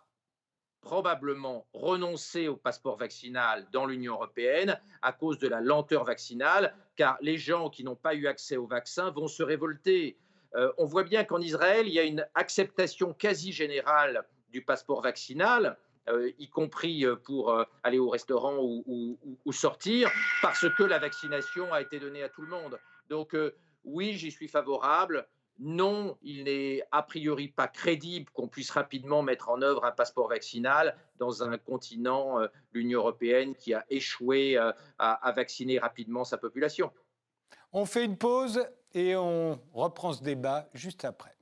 probablement 0.84 1.66
renoncer 1.74 2.48
au 2.48 2.56
passeport 2.56 2.98
vaccinal 2.98 3.68
dans 3.72 3.86
l'Union 3.86 4.14
européenne 4.14 4.80
à 5.02 5.14
cause 5.14 5.40
de 5.40 5.48
la 5.48 5.62
lenteur 5.62 6.04
vaccinale, 6.04 6.76
car 6.96 7.18
les 7.22 7.38
gens 7.38 7.70
qui 7.70 7.84
n'ont 7.84 7.96
pas 7.96 8.14
eu 8.14 8.28
accès 8.28 8.58
au 8.58 8.68
vaccin 8.68 9.10
vont 9.12 9.28
se 9.28 9.44
révolter. 9.44 10.18
on 10.78 10.86
voit 10.86 11.04
bien 11.04 11.24
qu'en 11.24 11.42
Israël, 11.42 11.88
il 11.88 11.94
y 11.94 12.00
a 12.00 12.04
une 12.04 12.28
acceptation 12.36 13.14
quasi 13.14 13.52
générale 13.52 14.24
du 14.50 14.62
passeport 14.62 15.02
vaccinal. 15.02 15.78
Euh, 16.10 16.32
y 16.38 16.50
compris 16.50 17.06
euh, 17.06 17.16
pour 17.16 17.52
euh, 17.52 17.64
aller 17.82 17.98
au 17.98 18.10
restaurant 18.10 18.58
ou, 18.60 19.18
sortir, 19.54 20.10
parce 20.42 20.68
que 20.78 20.84
la 20.84 21.00
vaccination 21.00 21.72
a 21.72 21.80
été 21.80 21.98
donnée 21.98 22.24
à 22.24 22.30
tout 22.30 22.42
le 22.42 22.50
monde. 22.50 22.78
Donc 23.10 23.38
oui, 23.86 24.14
j'y 24.14 24.32
suis 24.32 24.48
favorable. 24.48 25.28
Non, 25.66 26.18
il 26.22 26.44
n'est 26.44 26.84
a 26.92 27.02
priori 27.02 27.48
pas 27.48 27.70
crédible 27.70 28.30
qu'on 28.32 28.50
puisse 28.50 28.70
rapidement 28.70 29.22
mettre 29.22 29.48
en 29.48 29.62
œuvre 29.62 29.86
un 29.86 29.92
passeport 29.92 30.28
vaccinal 30.28 30.98
dans 31.20 31.42
un 31.42 31.58
continent, 31.58 32.38
l'Union 32.74 33.00
européenne, 33.00 33.56
qui 33.56 33.74
a 33.74 33.86
échoué 33.90 34.58
à 35.00 35.34
vacciner 35.34 35.80
rapidement 35.80 36.26
sa 36.26 36.38
population. 36.38 36.92
On 37.72 37.86
fait 37.86 38.04
une 38.04 38.18
pause 38.18 38.68
et 38.94 39.16
on 39.16 39.58
reprend 39.74 40.12
ce 40.12 40.22
débat 40.22 40.68
juste 40.74 41.06
après. 41.06 41.33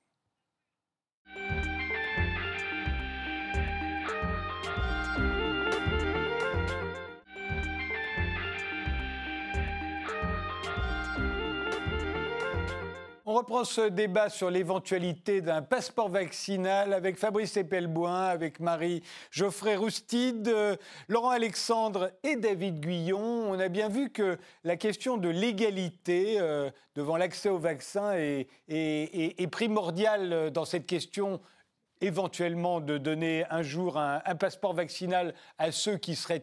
On 13.32 13.36
reprend 13.36 13.64
ce 13.64 13.88
débat 13.88 14.28
sur 14.28 14.52
l'éventualité 14.52 15.40
d'un 15.40 15.62
passeport 15.62 16.10
vaccinal 16.10 16.92
avec 16.92 17.18
Fabrice 17.18 17.56
Epelboin, 17.56 18.24
avec 18.26 18.60
Marie 18.60 19.04
Geoffrey 19.32 19.78
Roustide, 19.78 20.50
euh, 20.50 20.76
Laurent 21.08 21.30
Alexandre 21.30 22.12
et 22.24 22.36
David 22.36 22.82
Guyon. 22.82 23.50
On 23.50 23.58
a 23.58 23.70
bien 23.70 23.88
vu 23.88 24.10
que 24.10 24.38
la 24.66 24.76
question 24.76 25.16
de 25.16 25.30
l'égalité 25.30 26.42
euh, 26.42 26.70
devant 26.94 27.16
l'accès 27.16 27.48
au 27.48 27.58
vaccin 27.58 28.12
est, 28.18 29.48
primordiale 29.50 30.52
dans 30.52 30.66
cette 30.66 30.86
question 30.86 31.40
éventuellement 32.02 32.82
de 32.82 32.98
donner 32.98 33.46
un 33.50 33.62
jour 33.62 33.98
un, 33.98 34.20
passeport 34.36 34.74
vaccinal 34.74 35.34
à 35.58 35.72
ceux 35.72 35.98
qui 35.98 36.16
seraient 36.16 36.42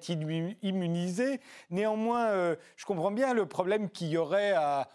immunisés. 0.62 1.40
Néanmoins, 1.70 2.28
euh, 2.28 2.56
je 2.76 2.86
comprends 2.86 3.10
bien 3.10 3.34
le 3.34 3.46
problème 3.46 3.90
qu'il 3.90 4.08
y 4.08 4.16
aurait 4.16 4.54
à, 4.56 4.88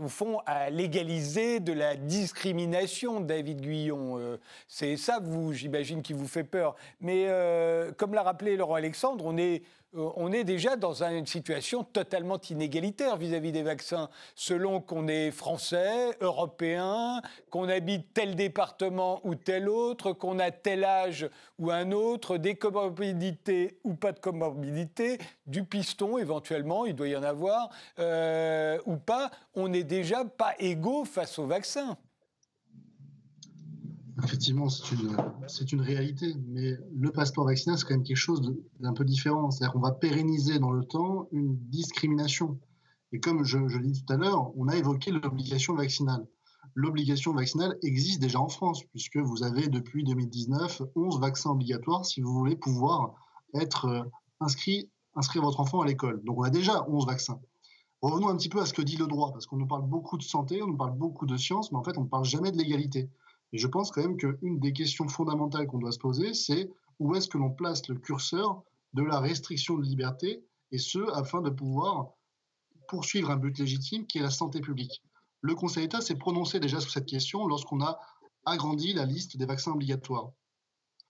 au 0.00 0.08
fond, 0.08 0.40
à 0.46 0.70
légaliser 0.70 1.60
de 1.60 1.72
la 1.72 1.96
discrimination, 1.96 3.20
David 3.20 3.60
Guyon. 3.62 4.18
Euh, 4.18 4.38
c'est 4.68 4.96
ça, 4.96 5.18
vous, 5.22 5.52
j'imagine, 5.52 6.02
qui 6.02 6.12
vous 6.12 6.28
fait 6.28 6.44
peur. 6.44 6.76
Mais 7.00 7.26
euh, 7.28 7.92
comme 7.92 8.14
l'a 8.14 8.22
rappelé 8.22 8.56
Laurent 8.56 8.74
Alexandre, 8.74 9.24
on 9.26 9.36
est 9.36 9.62
on 9.94 10.32
est 10.32 10.44
déjà 10.44 10.76
dans 10.76 11.02
une 11.02 11.26
situation 11.26 11.84
totalement 11.84 12.40
inégalitaire 12.48 13.16
vis-à-vis 13.16 13.52
des 13.52 13.62
vaccins, 13.62 14.08
selon 14.34 14.80
qu'on 14.80 15.06
est 15.08 15.30
français, 15.30 16.16
européen, 16.20 17.20
qu'on 17.50 17.68
habite 17.68 18.14
tel 18.14 18.34
département 18.34 19.20
ou 19.24 19.34
tel 19.34 19.68
autre, 19.68 20.12
qu'on 20.12 20.38
a 20.38 20.50
tel 20.50 20.84
âge 20.84 21.28
ou 21.58 21.70
un 21.70 21.92
autre, 21.92 22.38
des 22.38 22.54
comorbidités 22.54 23.78
ou 23.84 23.94
pas 23.94 24.12
de 24.12 24.18
comorbidité, 24.18 25.18
du 25.46 25.64
piston 25.64 26.18
éventuellement, 26.18 26.86
il 26.86 26.94
doit 26.94 27.08
y 27.08 27.16
en 27.16 27.22
avoir, 27.22 27.68
euh, 27.98 28.78
ou 28.86 28.96
pas, 28.96 29.30
on 29.54 29.68
n'est 29.68 29.84
déjà 29.84 30.24
pas 30.24 30.54
égaux 30.58 31.04
face 31.04 31.38
aux 31.38 31.46
vaccins. 31.46 31.96
Effectivement, 34.24 34.68
c'est 34.68 34.94
une, 34.94 35.16
c'est 35.48 35.72
une 35.72 35.80
réalité, 35.80 36.34
mais 36.46 36.76
le 36.94 37.10
passeport 37.10 37.44
vaccinal, 37.44 37.76
c'est 37.76 37.84
quand 37.84 37.94
même 37.94 38.04
quelque 38.04 38.16
chose 38.16 38.54
d'un 38.80 38.92
peu 38.92 39.04
différent. 39.04 39.50
C'est-à-dire 39.50 39.72
qu'on 39.72 39.80
va 39.80 39.92
pérenniser 39.92 40.58
dans 40.58 40.70
le 40.70 40.84
temps 40.84 41.28
une 41.32 41.56
discrimination. 41.68 42.58
Et 43.12 43.20
comme 43.20 43.44
je, 43.44 43.58
l'ai 43.58 43.90
dit 43.90 44.04
tout 44.04 44.12
à 44.12 44.16
l'heure, 44.16 44.56
on 44.56 44.68
a 44.68 44.76
évoqué 44.76 45.10
l'obligation 45.10 45.74
vaccinale. 45.74 46.26
L'obligation 46.74 47.34
vaccinale 47.34 47.76
existe 47.82 48.20
déjà 48.20 48.40
en 48.40 48.48
France, 48.48 48.84
puisque 48.84 49.18
vous 49.18 49.42
avez 49.42 49.68
depuis 49.68 50.04
2019 50.04 50.82
11 50.94 51.20
vaccins 51.20 51.50
obligatoires 51.50 52.06
si 52.06 52.22
vous 52.22 52.32
voulez 52.32 52.56
pouvoir 52.56 53.14
être 53.54 53.84
euh, 53.86 54.02
inscrit, 54.40 54.90
inscrire 55.14 55.42
votre 55.42 55.60
enfant 55.60 55.82
à 55.82 55.86
l'école. 55.86 56.22
Donc 56.24 56.38
on 56.38 56.42
a 56.42 56.50
déjà 56.50 56.88
11 56.88 57.06
vaccins. 57.06 57.38
Revenons 58.00 58.28
un 58.28 58.36
petit 58.36 58.48
peu 58.48 58.60
à 58.60 58.66
ce 58.66 58.72
que 58.72 58.82
dit 58.82 58.96
le 58.96 59.06
droit, 59.06 59.32
parce 59.32 59.46
qu'on 59.46 59.58
nous 59.58 59.66
parle 59.66 59.86
beaucoup 59.86 60.16
de 60.16 60.22
santé, 60.22 60.62
on 60.62 60.68
nous 60.68 60.76
parle 60.76 60.96
beaucoup 60.96 61.26
de 61.26 61.36
science, 61.36 61.70
mais 61.70 61.78
en 61.78 61.84
fait 61.84 61.98
on 61.98 62.04
ne 62.04 62.08
parle 62.08 62.24
jamais 62.24 62.50
de 62.50 62.56
l'égalité. 62.56 63.10
Et 63.52 63.58
je 63.58 63.66
pense 63.66 63.90
quand 63.90 64.02
même 64.02 64.16
qu'une 64.16 64.58
des 64.58 64.72
questions 64.72 65.08
fondamentales 65.08 65.66
qu'on 65.66 65.78
doit 65.78 65.92
se 65.92 65.98
poser, 65.98 66.34
c'est 66.34 66.70
où 66.98 67.14
est-ce 67.14 67.28
que 67.28 67.38
l'on 67.38 67.50
place 67.50 67.86
le 67.88 67.96
curseur 67.96 68.62
de 68.94 69.02
la 69.02 69.20
restriction 69.20 69.76
de 69.78 69.82
liberté, 69.84 70.44
et 70.70 70.78
ce, 70.78 70.98
afin 71.14 71.40
de 71.42 71.50
pouvoir 71.50 72.14
poursuivre 72.88 73.30
un 73.30 73.36
but 73.36 73.58
légitime 73.58 74.06
qui 74.06 74.18
est 74.18 74.22
la 74.22 74.30
santé 74.30 74.60
publique. 74.60 75.02
Le 75.40 75.54
Conseil 75.54 75.84
d'État 75.84 76.00
s'est 76.00 76.16
prononcé 76.16 76.60
déjà 76.60 76.80
sur 76.80 76.90
cette 76.90 77.06
question 77.06 77.46
lorsqu'on 77.46 77.82
a 77.82 77.98
agrandi 78.44 78.92
la 78.92 79.06
liste 79.06 79.36
des 79.36 79.46
vaccins 79.46 79.72
obligatoires. 79.72 80.32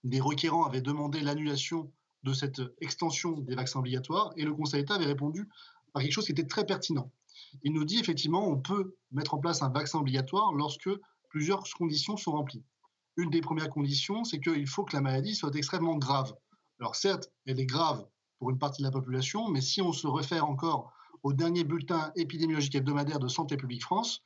Les 0.03 0.19
requérants 0.19 0.65
avaient 0.65 0.81
demandé 0.81 1.21
l'annulation 1.21 1.91
de 2.23 2.33
cette 2.33 2.61
extension 2.81 3.39
des 3.39 3.55
vaccins 3.55 3.79
obligatoires 3.79 4.33
et 4.37 4.43
le 4.43 4.53
Conseil 4.53 4.81
d'État 4.81 4.95
avait 4.95 5.05
répondu 5.05 5.49
par 5.93 6.01
quelque 6.01 6.11
chose 6.11 6.25
qui 6.25 6.31
était 6.31 6.47
très 6.47 6.65
pertinent. 6.65 7.11
Il 7.63 7.73
nous 7.73 7.85
dit 7.85 7.99
effectivement 7.99 8.47
on 8.47 8.57
peut 8.57 8.95
mettre 9.11 9.33
en 9.33 9.39
place 9.39 9.61
un 9.61 9.69
vaccin 9.69 9.99
obligatoire 9.99 10.53
lorsque 10.53 10.89
plusieurs 11.33 11.63
conditions 11.75 12.15
sont 12.15 12.31
remplies. 12.31 12.63
Une 13.17 13.31
des 13.31 13.41
premières 13.41 13.71
conditions, 13.71 14.23
c'est 14.23 14.39
qu'il 14.39 14.67
faut 14.67 14.85
que 14.85 14.95
la 14.95 15.01
maladie 15.01 15.35
soit 15.35 15.53
extrêmement 15.55 15.97
grave. 15.97 16.33
Alors 16.79 16.95
certes, 16.95 17.31
elle 17.47 17.59
est 17.59 17.65
grave 17.65 18.07
pour 18.37 18.51
une 18.51 18.59
partie 18.59 18.83
de 18.83 18.87
la 18.87 18.91
population, 18.91 19.49
mais 19.49 19.59
si 19.59 19.81
on 19.81 19.91
se 19.91 20.05
réfère 20.05 20.47
encore 20.47 20.93
au 21.23 21.33
dernier 21.33 21.63
bulletin 21.63 22.11
épidémiologique 22.15 22.75
hebdomadaire 22.75 23.19
de 23.19 23.27
Santé 23.27 23.57
publique 23.57 23.81
France, 23.81 24.21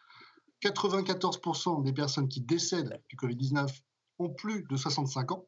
94% 0.62 1.82
des 1.82 1.94
personnes 1.94 2.28
qui 2.28 2.42
décèdent 2.42 3.02
du 3.08 3.16
Covid-19 3.16 3.72
ont 4.20 4.30
plus 4.30 4.64
de 4.64 4.76
65 4.76 5.32
ans. 5.32 5.48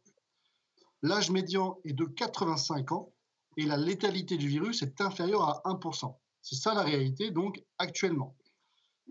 L'âge 1.01 1.29
médian 1.29 1.77
est 1.83 1.93
de 1.93 2.05
85 2.05 2.93
ans 2.93 3.11
et 3.57 3.65
la 3.65 3.75
létalité 3.75 4.37
du 4.37 4.47
virus 4.47 4.81
est 4.81 5.01
inférieure 5.01 5.43
à 5.43 5.61
1%. 5.65 6.15
C'est 6.41 6.55
ça 6.55 6.73
la 6.73 6.83
réalité 6.83 7.31
donc 7.31 7.61
actuellement. 7.79 8.37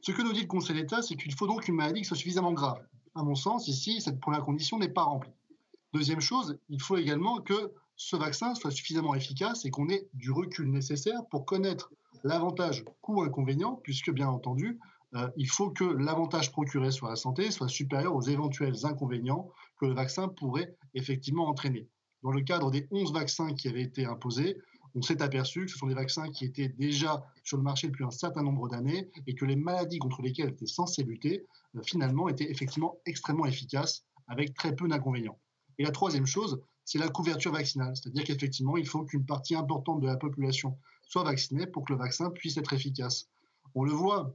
Ce 0.03 0.13
que 0.13 0.23
nous 0.23 0.33
dit 0.33 0.43
le 0.43 0.47
Conseil 0.47 0.77
d'État, 0.77 1.03
c'est 1.03 1.17
qu'il 1.17 1.35
faut 1.35 1.47
donc 1.47 1.67
une 1.67 1.75
maladie 1.75 2.03
qui 2.03 2.07
soit 2.07 2.17
suffisamment 2.17 2.53
grave. 2.53 2.81
À 3.15 3.23
mon 3.23 3.35
sens, 3.35 3.67
ici, 3.67 4.01
cette 4.01 4.21
première 4.21 4.45
condition 4.45 4.79
n'est 4.79 4.89
pas 4.89 5.03
remplie. 5.03 5.33
Deuxième 5.93 6.21
chose, 6.21 6.59
il 6.69 6.81
faut 6.81 6.97
également 6.97 7.41
que 7.41 7.73
ce 7.97 8.15
vaccin 8.15 8.55
soit 8.55 8.71
suffisamment 8.71 9.15
efficace 9.15 9.65
et 9.65 9.71
qu'on 9.71 9.89
ait 9.89 10.09
du 10.15 10.31
recul 10.31 10.71
nécessaire 10.71 11.27
pour 11.31 11.45
connaître 11.45 11.91
l'avantage 12.23 12.85
coût-inconvénient, 13.01 13.81
puisque 13.83 14.13
bien 14.13 14.29
entendu, 14.29 14.79
euh, 15.15 15.29
il 15.37 15.49
faut 15.49 15.71
que 15.71 15.85
l'avantage 15.85 16.53
procuré 16.53 16.91
sur 16.91 17.09
la 17.09 17.17
santé 17.17 17.51
soit 17.51 17.69
supérieur 17.69 18.15
aux 18.15 18.23
éventuels 18.23 18.85
inconvénients 18.85 19.49
que 19.81 19.87
le 19.87 19.95
vaccin 19.95 20.29
pourrait 20.29 20.77
effectivement 20.95 21.49
entraîner. 21.49 21.89
Dans 22.23 22.31
le 22.31 22.43
cadre 22.43 22.71
des 22.71 22.87
11 22.91 23.13
vaccins 23.13 23.55
qui 23.55 23.69
avaient 23.69 23.83
été 23.83 24.05
imposés, 24.05 24.59
on 24.95 25.03
s'est 25.03 25.23
aperçu 25.23 25.67
que 25.67 25.71
ce 25.71 25.79
sont 25.79 25.87
des 25.87 25.95
vaccins 25.95 26.31
qui 26.31 26.45
étaient 26.45 26.69
déjà 26.69 27.27
sur 27.45 27.57
le 27.57 27.63
marché 27.63 27.89
depuis 27.89 28.05
un 28.05 28.11
certain 28.11 28.43
nombre 28.43 28.69
d'années 28.69 29.11
et 29.27 29.35
que 29.35 29.45
les 29.45 29.57
maladies 29.57 29.99
contre 29.99 30.23
lesquelles 30.23 30.51
étaient 30.51 30.67
censés 30.67 31.03
lutter, 31.03 31.47
euh, 31.77 31.83
finalement, 31.83 32.29
étaient 32.29 32.51
effectivement 32.51 32.99
extrêmement 33.07 33.47
efficaces 33.47 34.05
avec 34.27 34.55
très 34.55 34.75
peu 34.75 34.89
d'inconvénients. 34.89 35.39
Et 35.79 35.85
la 35.85 35.91
troisième 35.91 36.27
chose, 36.27 36.61
c'est 36.85 36.99
la 36.99 37.09
couverture 37.09 37.53
vaccinale, 37.53 37.95
c'est-à-dire 37.95 38.25
qu'effectivement, 38.25 38.77
il 38.77 38.87
faut 38.87 39.05
qu'une 39.05 39.27
partie 39.27 39.55
importante 39.55 40.01
de 40.01 40.07
la 40.07 40.17
population 40.17 40.79
soit 41.03 41.25
vaccinée 41.25 41.67
pour 41.67 41.85
que 41.85 41.93
le 41.93 41.99
vaccin 41.99 42.31
puisse 42.31 42.57
être 42.57 42.73
efficace. 42.73 43.29
On 43.75 43.85
le 43.85 43.93
voit 43.93 44.35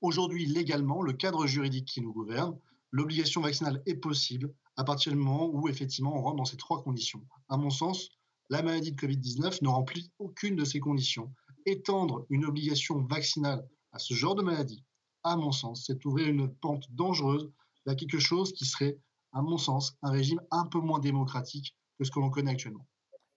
aujourd'hui 0.00 0.46
légalement, 0.46 1.02
le 1.02 1.12
cadre 1.12 1.46
juridique 1.46 1.86
qui 1.86 2.00
nous 2.00 2.12
gouverne, 2.12 2.58
l'obligation 2.90 3.40
vaccinale 3.40 3.82
est 3.86 3.96
possible 3.96 4.52
à 4.76 4.84
partir 4.84 5.12
du 5.12 5.18
moment 5.18 5.46
où 5.46 5.68
effectivement 5.68 6.16
on 6.16 6.22
rentre 6.22 6.36
dans 6.36 6.44
ces 6.44 6.56
trois 6.56 6.82
conditions. 6.82 7.22
À 7.48 7.56
mon 7.56 7.70
sens, 7.70 8.10
la 8.50 8.62
maladie 8.62 8.92
de 8.92 9.00
Covid-19 9.00 9.62
ne 9.62 9.68
remplit 9.68 10.10
aucune 10.18 10.56
de 10.56 10.64
ces 10.64 10.80
conditions. 10.80 11.32
Étendre 11.66 12.26
une 12.30 12.44
obligation 12.44 13.02
vaccinale 13.02 13.66
à 13.92 13.98
ce 13.98 14.14
genre 14.14 14.34
de 14.34 14.42
maladie, 14.42 14.84
à 15.22 15.36
mon 15.36 15.52
sens, 15.52 15.84
c'est 15.86 16.04
ouvrir 16.04 16.28
une 16.28 16.54
pente 16.54 16.84
dangereuse 16.90 17.50
vers 17.86 17.96
quelque 17.96 18.18
chose 18.18 18.52
qui 18.52 18.66
serait, 18.66 18.98
à 19.32 19.42
mon 19.42 19.58
sens, 19.58 19.96
un 20.02 20.10
régime 20.10 20.40
un 20.50 20.66
peu 20.66 20.78
moins 20.78 20.98
démocratique 20.98 21.76
que 21.98 22.04
ce 22.04 22.10
que 22.10 22.20
l'on 22.20 22.30
connaît 22.30 22.50
actuellement. 22.50 22.86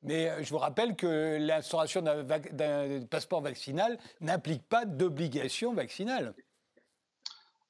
Mais 0.04 0.30
euh, 0.30 0.44
je 0.44 0.50
vous 0.50 0.58
rappelle 0.58 0.96
que 0.96 1.38
l'instauration 1.40 2.02
d'un 2.02 3.06
passeport 3.06 3.42
vaccinal 3.42 3.98
n'implique 4.22 4.68
pas 4.68 4.86
d'obligation 4.86 5.74
vaccinale. 5.74 6.36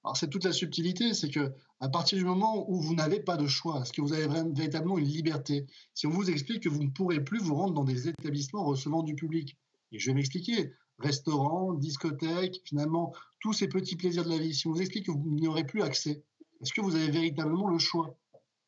Alors 0.04 0.18
c'est 0.18 0.30
toute 0.30 0.44
la 0.44 0.54
subtilité, 0.54 1.14
c'est 1.14 1.30
que 1.30 1.54
à 1.80 1.90
partir 1.90 2.18
du 2.18 2.26
moment 2.26 2.70
où 2.70 2.82
vous 2.82 2.96
n'avez 2.96 3.20
pas 3.20 3.38
de 3.38 3.48
choix, 3.48 3.82
est-ce 3.82 3.94
que 3.94 4.02
vous 4.02 4.14
avez 4.14 4.28
véritablement 4.28 4.98
une 4.98 5.06
liberté? 5.06 5.68
Si 5.94 6.08
on 6.08 6.10
vous 6.10 6.30
explique 6.30 6.64
que 6.64 6.70
vous 6.70 6.84
ne 6.84 6.90
pourrez 6.90 7.24
plus 7.24 7.40
vous 7.40 7.56
rendre 7.56 7.74
dans 7.74 7.84
des 7.84 8.08
établissements 8.08 8.64
recevant 8.64 9.04
du 9.04 9.16
public, 9.16 9.58
et 9.92 10.00
je 10.00 10.10
vais 10.10 10.16
m'expliquer, 10.16 10.74
restaurants, 10.98 11.74
discothèques, 11.74 12.62
finalement, 12.66 13.14
tous 13.40 13.54
ces 13.54 13.68
petits 13.68 13.96
plaisirs 13.96 14.24
de 14.24 14.30
la 14.30 14.38
vie, 14.38 14.56
si 14.56 14.68
on 14.68 14.72
vous 14.72 14.82
explique 14.82 15.06
que 15.06 15.12
vous 15.12 15.30
n'y 15.30 15.48
aurez 15.48 15.66
plus 15.66 15.84
accès, 15.84 16.24
est-ce 16.62 16.74
que 16.74 16.82
vous 16.82 16.96
avez 16.96 17.12
véritablement 17.12 17.68
le 17.68 17.78
choix 17.78 18.18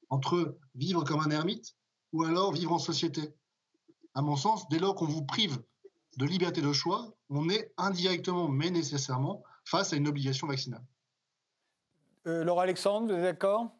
entre 0.09 0.57
vivre 0.75 1.03
comme 1.03 1.21
un 1.21 1.31
ermite 1.31 1.75
ou 2.13 2.23
alors 2.23 2.53
vivre 2.53 2.73
en 2.73 2.79
société? 2.79 3.33
À 4.13 4.21
mon 4.21 4.35
sens, 4.35 4.69
dès 4.69 4.79
lors 4.79 4.93
qu'on 4.93 5.07
vous 5.07 5.23
prive 5.23 5.59
de 6.17 6.25
liberté 6.25 6.61
de 6.61 6.73
choix, 6.73 7.15
on 7.29 7.49
est 7.49 7.71
indirectement 7.77 8.47
mais 8.47 8.69
nécessairement 8.69 9.43
face 9.65 9.93
à 9.93 9.95
une 9.95 10.07
obligation 10.07 10.47
vaccinale. 10.47 10.83
Euh, 12.27 12.43
Laura 12.43 12.63
Alexandre, 12.63 13.07
vous 13.07 13.19
êtes 13.19 13.21
d'accord? 13.21 13.71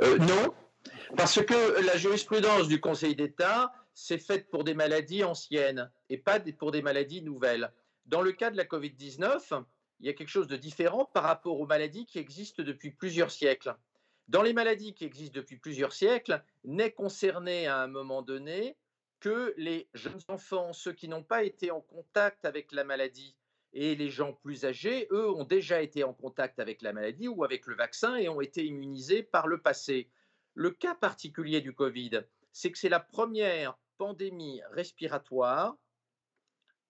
Euh, 0.00 0.18
Non, 0.18 0.54
parce 1.16 1.42
que 1.42 1.84
la 1.84 1.96
jurisprudence 1.96 2.68
du 2.68 2.80
Conseil 2.80 3.14
d'État 3.14 3.72
s'est 3.94 4.18
faite 4.18 4.48
pour 4.48 4.64
des 4.64 4.74
maladies 4.74 5.24
anciennes 5.24 5.90
et 6.08 6.18
pas 6.18 6.40
pour 6.40 6.70
des 6.70 6.82
maladies 6.82 7.22
nouvelles. 7.22 7.72
Dans 8.06 8.22
le 8.22 8.32
cas 8.32 8.50
de 8.50 8.56
la 8.56 8.64
Covid-19, 8.64 9.62
il 10.00 10.06
y 10.06 10.08
a 10.08 10.14
quelque 10.14 10.28
chose 10.30 10.46
de 10.46 10.56
différent 10.56 11.04
par 11.04 11.24
rapport 11.24 11.60
aux 11.60 11.66
maladies 11.66 12.06
qui 12.06 12.18
existent 12.18 12.62
depuis 12.62 12.90
plusieurs 12.90 13.30
siècles. 13.30 13.74
Dans 14.28 14.42
les 14.42 14.52
maladies 14.52 14.94
qui 14.94 15.04
existent 15.04 15.36
depuis 15.36 15.56
plusieurs 15.56 15.92
siècles, 15.92 16.42
n'est 16.64 16.92
concerné 16.92 17.66
à 17.66 17.80
un 17.80 17.88
moment 17.88 18.22
donné 18.22 18.76
que 19.20 19.52
les 19.56 19.88
jeunes 19.94 20.20
enfants, 20.28 20.72
ceux 20.72 20.92
qui 20.92 21.08
n'ont 21.08 21.24
pas 21.24 21.42
été 21.42 21.70
en 21.70 21.80
contact 21.80 22.44
avec 22.44 22.72
la 22.72 22.84
maladie 22.84 23.34
et 23.72 23.94
les 23.94 24.10
gens 24.10 24.32
plus 24.32 24.64
âgés, 24.64 25.08
eux, 25.10 25.30
ont 25.30 25.44
déjà 25.44 25.82
été 25.82 26.04
en 26.04 26.14
contact 26.14 26.58
avec 26.58 26.82
la 26.82 26.92
maladie 26.92 27.28
ou 27.28 27.44
avec 27.44 27.66
le 27.66 27.74
vaccin 27.74 28.16
et 28.16 28.28
ont 28.28 28.40
été 28.40 28.64
immunisés 28.64 29.22
par 29.22 29.46
le 29.46 29.60
passé. 29.60 30.10
Le 30.54 30.70
cas 30.70 30.94
particulier 30.94 31.60
du 31.60 31.74
Covid, 31.74 32.22
c'est 32.52 32.72
que 32.72 32.78
c'est 32.78 32.88
la 32.88 33.00
première 33.00 33.78
pandémie 33.98 34.60
respiratoire 34.70 35.76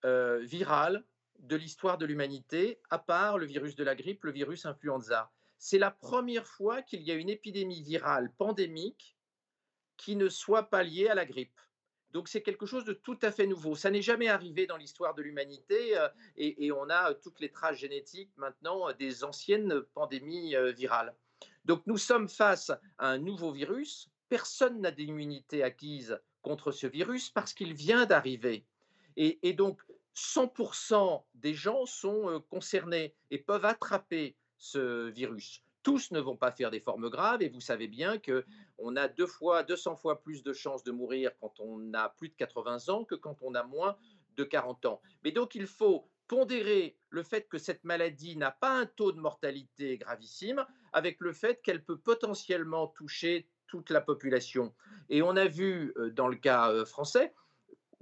euh, 0.04 0.38
virale 0.42 1.04
de 1.40 1.56
l'histoire 1.56 1.98
de 1.98 2.06
l'humanité, 2.06 2.80
à 2.90 2.98
part 2.98 3.38
le 3.38 3.46
virus 3.46 3.74
de 3.76 3.84
la 3.84 3.94
grippe, 3.94 4.24
le 4.24 4.32
virus 4.32 4.66
influenza. 4.66 5.30
C'est 5.58 5.78
la 5.78 5.90
première 5.90 6.46
fois 6.46 6.82
qu'il 6.82 7.02
y 7.02 7.10
a 7.10 7.14
une 7.14 7.28
épidémie 7.28 7.82
virale 7.82 8.32
pandémique 8.38 9.16
qui 9.96 10.16
ne 10.16 10.28
soit 10.28 10.70
pas 10.70 10.82
liée 10.82 11.08
à 11.08 11.14
la 11.14 11.24
grippe. 11.24 11.60
Donc 12.12 12.28
c'est 12.28 12.42
quelque 12.42 12.66
chose 12.66 12.84
de 12.84 12.92
tout 12.92 13.18
à 13.22 13.30
fait 13.30 13.46
nouveau. 13.46 13.74
Ça 13.74 13.90
n'est 13.90 14.02
jamais 14.02 14.28
arrivé 14.28 14.66
dans 14.66 14.76
l'histoire 14.76 15.14
de 15.14 15.22
l'humanité 15.22 15.98
euh, 15.98 16.08
et, 16.36 16.72
on 16.72 16.88
a 16.88 17.10
euh, 17.10 17.14
toutes 17.14 17.40
les 17.40 17.50
traces 17.50 17.76
génétiques 17.76 18.32
maintenant 18.36 18.88
euh, 18.88 18.92
des 18.94 19.24
anciennes 19.24 19.82
pandémies 19.94 20.54
virales. 20.74 21.14
Donc 21.64 21.82
nous 21.86 21.98
sommes 21.98 22.28
face 22.28 22.70
à 22.98 23.08
un 23.08 23.18
nouveau 23.18 23.52
virus. 23.52 24.10
Personne 24.28 24.80
n'a 24.80 24.90
d'immunité 24.90 25.62
acquise 25.62 26.18
contre 26.42 26.72
ce 26.72 26.86
virus 26.86 27.30
parce 27.30 27.52
qu'il 27.52 27.74
vient 27.74 28.06
d'arriver. 28.06 28.64
Et, 29.16 29.38
et, 29.42 29.52
donc 29.52 29.82
100% 30.14 31.24
des 31.34 31.54
gens 31.54 31.84
sont 31.84 32.42
concernés 32.48 33.14
et 33.30 33.38
peuvent 33.38 33.64
attraper 33.64 34.36
ce 34.56 35.08
virus 35.08 35.62
tous 35.88 36.11
ne 36.11 36.20
vont 36.20 36.37
pas 36.37 36.53
faire 36.53 36.70
des 36.70 36.81
formes 36.81 37.09
graves 37.09 37.40
et 37.40 37.48
vous 37.48 37.62
savez 37.62 37.88
bien 37.88 38.18
que 38.18 38.44
on 38.77 38.94
a 38.94 39.09
deux 39.09 39.27
fois, 39.27 39.62
200 39.62 39.96
fois 39.96 40.20
plus 40.20 40.42
de 40.42 40.53
chances 40.53 40.85
de 40.85 40.92
mourir 40.92 41.31
quand 41.40 41.59
on 41.61 41.94
a 41.94 42.11
plus 42.11 42.29
de 42.29 42.35
80 42.35 42.90
ans 42.90 43.07
que 43.07 43.14
quand 43.14 43.38
on 43.40 43.55
a 43.55 43.62
moins 43.62 43.96
de 44.37 44.44
40 44.44 44.85
ans. 44.85 45.01
Mais 45.24 45.33
donc 45.33 45.55
il 45.55 45.66
faut 45.66 46.07
pondérer 46.27 46.98
le 47.09 47.22
fait 47.22 47.48
que 47.48 47.57
cette 47.57 47.85
maladie 47.85 48.37
n'a 48.37 48.51
pas 48.51 48.79
un 48.79 48.85
taux 48.85 49.12
de 49.12 49.18
mortalité 49.18 49.96
gravissime 49.96 50.66
avec 50.92 51.20
le 51.20 51.33
fait 51.33 51.62
qu'elle 51.62 51.83
peut 51.83 51.96
potentiellement 51.96 52.88
toucher 52.88 53.48
toute 53.66 53.88
la 53.88 54.03
population. 54.03 54.74
Et 55.09 55.22
on 55.22 55.37
a 55.37 55.46
vu 55.46 55.94
euh, 55.96 56.11
dans 56.11 56.29
le 56.29 56.37
cas 56.37 56.70
euh, 56.70 56.85
français 56.85 57.33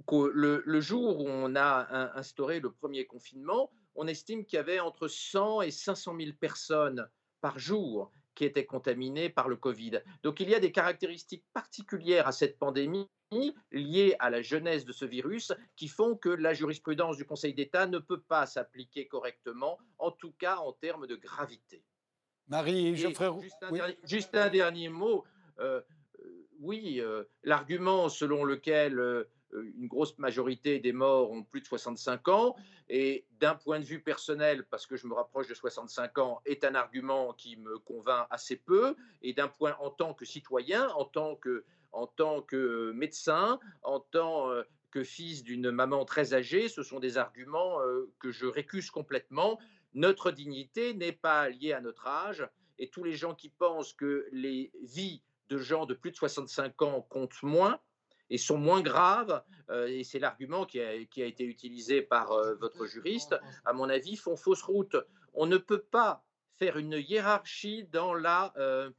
que 0.09 0.29
le, 0.33 0.81
jour 0.81 1.21
où 1.21 1.29
on 1.29 1.55
a 1.55 2.17
instauré 2.17 2.59
le 2.59 2.69
premier 2.69 3.05
confinement, 3.05 3.71
on 3.95 4.07
estime 4.07 4.45
qu'il 4.45 4.57
y 4.57 4.59
avait 4.59 4.81
entre 4.81 5.07
100 5.07 5.61
et 5.61 5.71
500 5.71 6.17
000 6.19 6.31
personnes 6.37 7.07
par 7.41 7.59
jour 7.59 8.11
qui 8.35 8.45
étaient 8.45 8.65
contaminés 8.65 9.29
par 9.29 9.49
le 9.49 9.55
Covid. 9.55 10.01
Donc 10.21 10.39
il 10.39 10.49
y 10.49 10.55
a 10.55 10.59
des 10.59 10.71
caractéristiques 10.71 11.43
particulières 11.53 12.27
à 12.27 12.31
cette 12.31 12.59
pandémie 12.59 13.09
liées 13.71 14.15
à 14.19 14.29
la 14.29 14.41
jeunesse 14.41 14.85
de 14.85 14.93
ce 14.93 15.05
virus 15.05 15.51
qui 15.75 15.87
font 15.87 16.15
que 16.15 16.29
la 16.29 16.53
jurisprudence 16.53 17.17
du 17.17 17.25
Conseil 17.25 17.53
d'État 17.53 17.87
ne 17.87 17.99
peut 17.99 18.21
pas 18.21 18.45
s'appliquer 18.45 19.07
correctement, 19.07 19.79
en 19.97 20.11
tout 20.11 20.33
cas 20.33 20.57
en 20.57 20.71
termes 20.71 21.07
de 21.07 21.15
gravité. 21.15 21.83
Marie, 22.47 22.95
Geoffrey... 22.95 23.29
juste, 23.41 23.63
un 23.63 23.71
dernier, 23.71 23.97
juste, 24.03 24.35
un 24.35 24.49
dernier, 24.49 24.89
mot. 24.89 25.25
Euh, 25.59 25.81
euh, 26.19 26.47
oui, 26.59 27.01
euh, 27.01 27.23
l'argument 27.43 28.07
selon 28.07 28.43
lequel 28.45 29.25
une 29.53 29.87
grosse 29.87 30.17
majorité 30.17 30.79
des 30.79 30.91
morts 30.91 31.31
ont 31.31 31.43
plus 31.43 31.61
de 31.61 31.65
65 31.67 32.27
ans. 32.27 32.55
Et 32.89 33.25
d'un 33.39 33.55
point 33.55 33.79
de 33.79 33.85
vue 33.85 34.01
personnel, 34.01 34.65
parce 34.69 34.85
que 34.85 34.95
je 34.95 35.07
me 35.07 35.13
rapproche 35.13 35.47
de 35.47 35.53
65 35.53 36.17
ans, 36.17 36.41
est 36.45 36.63
un 36.63 36.75
argument 36.75 37.33
qui 37.33 37.57
me 37.57 37.77
convainc 37.79 38.27
assez 38.29 38.55
peu. 38.55 38.95
Et 39.21 39.33
d'un 39.33 39.47
point 39.47 39.75
en 39.79 39.89
tant 39.89 40.13
que 40.13 40.25
citoyen, 40.25 40.89
en 40.89 41.05
tant 41.05 41.35
que, 41.35 41.65
en 41.91 42.07
tant 42.07 42.41
que 42.41 42.91
médecin, 42.91 43.59
en 43.83 43.99
tant 43.99 44.49
euh, 44.51 44.63
que 44.91 45.03
fils 45.03 45.43
d'une 45.43 45.71
maman 45.71 46.05
très 46.05 46.33
âgée, 46.33 46.69
ce 46.69 46.83
sont 46.83 46.99
des 46.99 47.17
arguments 47.17 47.81
euh, 47.81 48.11
que 48.19 48.31
je 48.31 48.45
récuse 48.45 48.89
complètement. 48.89 49.59
Notre 49.93 50.31
dignité 50.31 50.93
n'est 50.93 51.11
pas 51.11 51.49
liée 51.49 51.73
à 51.73 51.81
notre 51.81 52.07
âge. 52.07 52.47
Et 52.79 52.89
tous 52.89 53.03
les 53.03 53.13
gens 53.13 53.33
qui 53.33 53.49
pensent 53.49 53.93
que 53.93 54.27
les 54.31 54.71
vies 54.83 55.23
de 55.49 55.57
gens 55.57 55.85
de 55.85 55.93
plus 55.93 56.11
de 56.11 56.15
65 56.15 56.81
ans 56.81 57.01
comptent 57.09 57.41
moins, 57.41 57.79
et 58.29 58.37
sont 58.37 58.57
moins 58.57 58.81
graves, 58.81 59.41
euh, 59.69 59.87
et 59.87 60.03
c'est 60.03 60.19
l'argument 60.19 60.65
qui 60.65 60.79
a, 60.79 60.93
été 60.93 61.43
utilisé 61.43 62.01
par 62.01 62.31
euh, 62.31 62.55
votre 62.55 62.85
juriste, 62.85 63.35
à 63.65 63.73
mon 63.73 63.89
avis, 63.89 64.15
font 64.15 64.35
fausse 64.35 64.61
route. 64.61 64.95
On 65.33 65.45
ne 65.45 65.57
peut 65.57 65.81
pas 65.81 66.23
faire 66.57 66.77
une 66.77 66.93
hiérarchie 66.93 67.85
dans 67.91 68.13
la, 68.13 68.53
euh, 68.57 68.89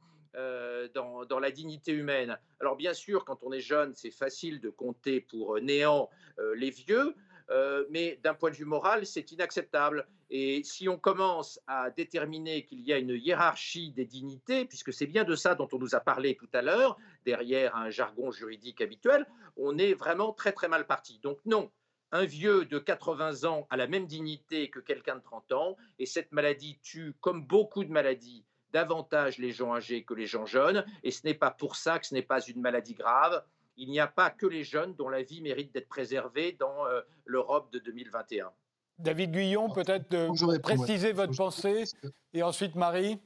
dans, 0.93 1.25
dans, 1.25 1.39
la 1.39 1.51
dignité 1.51 1.91
humaine. 1.91 2.39
Alors 2.59 2.75
bien 2.75 2.93
sûr, 2.93 3.25
quand 3.25 3.43
on 3.43 3.51
est 3.51 3.59
jeune, 3.59 3.93
c'est 3.95 4.11
facile 4.11 4.61
de 4.61 4.69
compter 4.69 5.21
pour 5.21 5.59
néant 5.59 6.09
les 6.55 6.69
vieux, 6.69 7.15
euh, 7.51 7.85
mais 7.89 8.19
d'un 8.23 8.33
point 8.33 8.51
de 8.51 8.55
vue 8.55 8.65
moral, 8.65 9.05
c'est 9.05 9.31
inacceptable. 9.31 10.07
Et 10.29 10.61
si 10.63 10.87
on 10.87 10.97
commence 10.97 11.59
à 11.67 11.89
déterminer 11.89 12.65
qu'il 12.65 12.81
y 12.81 12.93
a 12.93 12.97
une 12.97 13.15
hiérarchie 13.15 13.91
des 13.91 14.05
dignités, 14.05 14.65
puisque 14.65 14.93
c'est 14.93 15.07
bien 15.07 15.23
de 15.23 15.35
ça 15.35 15.55
dont 15.55 15.67
on 15.71 15.79
nous 15.79 15.95
a 15.95 15.99
parlé 15.99 16.35
tout 16.35 16.49
à 16.53 16.61
l'heure, 16.61 16.97
derrière 17.25 17.75
un 17.75 17.89
jargon 17.89 18.31
juridique 18.31 18.81
habituel, 18.81 19.25
on 19.57 19.77
est 19.77 19.93
vraiment 19.93 20.31
très 20.31 20.51
très 20.51 20.67
mal 20.67 20.85
parti. 20.85 21.19
Donc 21.23 21.39
non, 21.45 21.71
un 22.11 22.25
vieux 22.25 22.65
de 22.65 22.77
80 22.77 23.45
ans 23.45 23.67
a 23.69 23.77
la 23.77 23.87
même 23.87 24.05
dignité 24.05 24.69
que 24.69 24.79
quelqu'un 24.79 25.15
de 25.15 25.23
30 25.23 25.51
ans, 25.53 25.77
et 25.97 26.05
cette 26.05 26.31
maladie 26.31 26.79
tue, 26.83 27.15
comme 27.21 27.45
beaucoup 27.45 27.83
de 27.83 27.91
maladies, 27.91 28.45
davantage 28.71 29.39
les 29.39 29.51
gens 29.51 29.73
âgés 29.73 30.03
que 30.03 30.13
les 30.13 30.27
gens 30.27 30.45
jeunes, 30.45 30.85
et 31.03 31.11
ce 31.11 31.25
n'est 31.25 31.33
pas 31.33 31.51
pour 31.51 31.75
ça 31.75 31.97
que 31.97 32.05
ce 32.05 32.13
n'est 32.13 32.21
pas 32.21 32.41
une 32.41 32.61
maladie 32.61 32.93
grave 32.93 33.43
il 33.79 33.89
n'y 33.89 33.99
a 33.99 34.07
pas 34.07 34.29
que 34.29 34.45
les 34.45 34.63
jeunes 34.63 34.93
dont 34.95 35.07
la 35.07 35.23
vie 35.23 35.41
mérite 35.41 35.73
d'être 35.73 35.87
préservée 35.87 36.55
dans 36.59 36.85
euh, 36.85 37.01
l'Europe 37.25 37.71
de 37.71 37.79
2021. 37.79 38.51
David 38.99 39.31
Guyon, 39.31 39.69
peut-être 39.69 40.11
de 40.11 40.57
préciser 40.57 41.13
votre 41.13 41.35
pensée, 41.35 41.85
et 42.33 42.43
ensuite 42.43 42.75
Marie. 42.75 43.17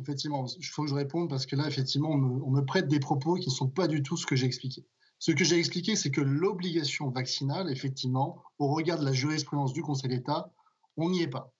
Effectivement, 0.00 0.46
il 0.56 0.64
faut 0.64 0.84
que 0.84 0.88
je 0.88 0.94
réponde 0.94 1.28
parce 1.28 1.44
que 1.44 1.56
là, 1.56 1.66
effectivement, 1.66 2.10
on 2.10 2.50
me, 2.50 2.64
prête 2.64 2.86
des 2.86 3.00
propos 3.00 3.34
qui 3.34 3.48
ne 3.48 3.54
sont 3.54 3.68
pas 3.68 3.88
du 3.88 4.04
tout 4.04 4.16
ce 4.16 4.24
que 4.24 4.36
j'ai 4.36 4.46
expliqué. 4.46 4.86
Ce 5.18 5.32
que 5.32 5.42
j'ai 5.42 5.58
expliqué, 5.58 5.96
c'est 5.96 6.12
que 6.12 6.20
l'obligation 6.20 7.10
vaccinale, 7.10 7.68
effectivement, 7.72 8.40
au 8.60 8.68
regard 8.68 9.00
de 9.00 9.04
la 9.04 9.12
jurisprudence 9.12 9.72
du 9.72 9.82
Conseil 9.82 10.10
d'État, 10.10 10.52
on 10.96 11.10
n'y 11.10 11.22
est 11.22 11.28
pas. 11.28 11.52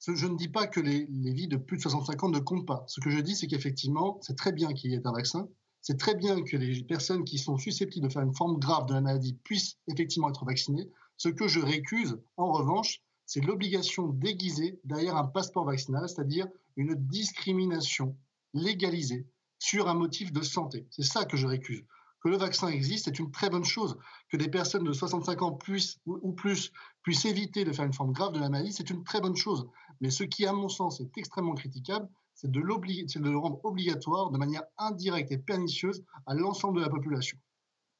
Je 0.00 0.26
ne 0.26 0.36
dis 0.38 0.48
pas 0.48 0.66
que 0.66 0.80
les, 0.80 1.06
les, 1.10 1.32
vies 1.32 1.48
de 1.48 1.58
plus 1.58 1.76
de 1.76 1.82
65 1.82 2.24
ans 2.24 2.28
ne 2.30 2.38
comptent 2.38 2.66
pas. 2.66 2.84
Ce 2.86 3.00
que 3.00 3.10
je 3.10 3.18
dis, 3.18 3.36
c'est 3.36 3.46
qu'effectivement, 3.46 4.18
c'est 4.22 4.36
très 4.36 4.52
bien 4.52 4.72
qu'il 4.72 4.90
y 4.90 4.94
ait 4.94 5.06
un 5.06 5.12
vaccin, 5.12 5.46
c'est 5.86 5.98
très 5.98 6.16
bien 6.16 6.42
que 6.42 6.56
les 6.56 6.82
personnes 6.82 7.22
qui 7.22 7.38
sont 7.38 7.58
susceptibles 7.58 8.08
de 8.08 8.12
faire 8.12 8.22
une 8.22 8.34
forme 8.34 8.58
grave 8.58 8.86
de 8.86 8.94
la 8.94 9.00
maladie 9.00 9.38
puissent 9.44 9.78
effectivement 9.86 10.28
être 10.28 10.44
vaccinées. 10.44 10.90
Ce 11.16 11.28
que 11.28 11.46
je 11.46 11.60
récuse, 11.60 12.20
en 12.36 12.50
revanche, 12.50 13.02
c'est 13.24 13.40
l'obligation 13.40 14.08
déguisée 14.08 14.80
derrière 14.82 15.14
un 15.14 15.28
passeport 15.28 15.64
vaccinal, 15.64 16.08
c'est-à-dire 16.08 16.48
une 16.74 16.96
discrimination 16.96 18.16
légalisée 18.52 19.28
sur 19.60 19.86
un 19.86 19.94
motif 19.94 20.32
de 20.32 20.42
santé. 20.42 20.88
C'est 20.90 21.04
ça 21.04 21.24
que 21.24 21.36
je 21.36 21.46
récuse. 21.46 21.84
Que 22.20 22.30
le 22.30 22.36
vaccin 22.36 22.66
existe, 22.66 23.04
c'est 23.04 23.20
une 23.20 23.30
très 23.30 23.48
bonne 23.48 23.64
chose. 23.64 23.96
Que 24.28 24.36
des 24.36 24.48
personnes 24.48 24.82
de 24.82 24.92
65 24.92 25.42
ans 25.42 25.52
puissent, 25.52 26.00
ou 26.04 26.32
plus 26.32 26.72
puissent 27.04 27.26
éviter 27.26 27.64
de 27.64 27.70
faire 27.70 27.84
une 27.84 27.92
forme 27.92 28.12
grave 28.12 28.32
de 28.32 28.40
la 28.40 28.48
maladie, 28.48 28.72
c'est 28.72 28.90
une 28.90 29.04
très 29.04 29.20
bonne 29.20 29.36
chose. 29.36 29.68
Mais 30.00 30.10
ce 30.10 30.24
qui, 30.24 30.46
à 30.46 30.52
mon 30.52 30.68
sens, 30.68 31.00
est 31.00 31.16
extrêmement 31.16 31.54
critiquable, 31.54 32.08
c'est 32.36 32.50
de, 32.50 32.60
de 32.60 33.30
le 33.30 33.38
rendre 33.38 33.58
obligatoire 33.64 34.30
de 34.30 34.38
manière 34.38 34.62
indirecte 34.78 35.32
et 35.32 35.38
pernicieuse 35.38 36.04
à 36.26 36.34
l'ensemble 36.34 36.78
de 36.78 36.84
la 36.84 36.90
population. 36.90 37.38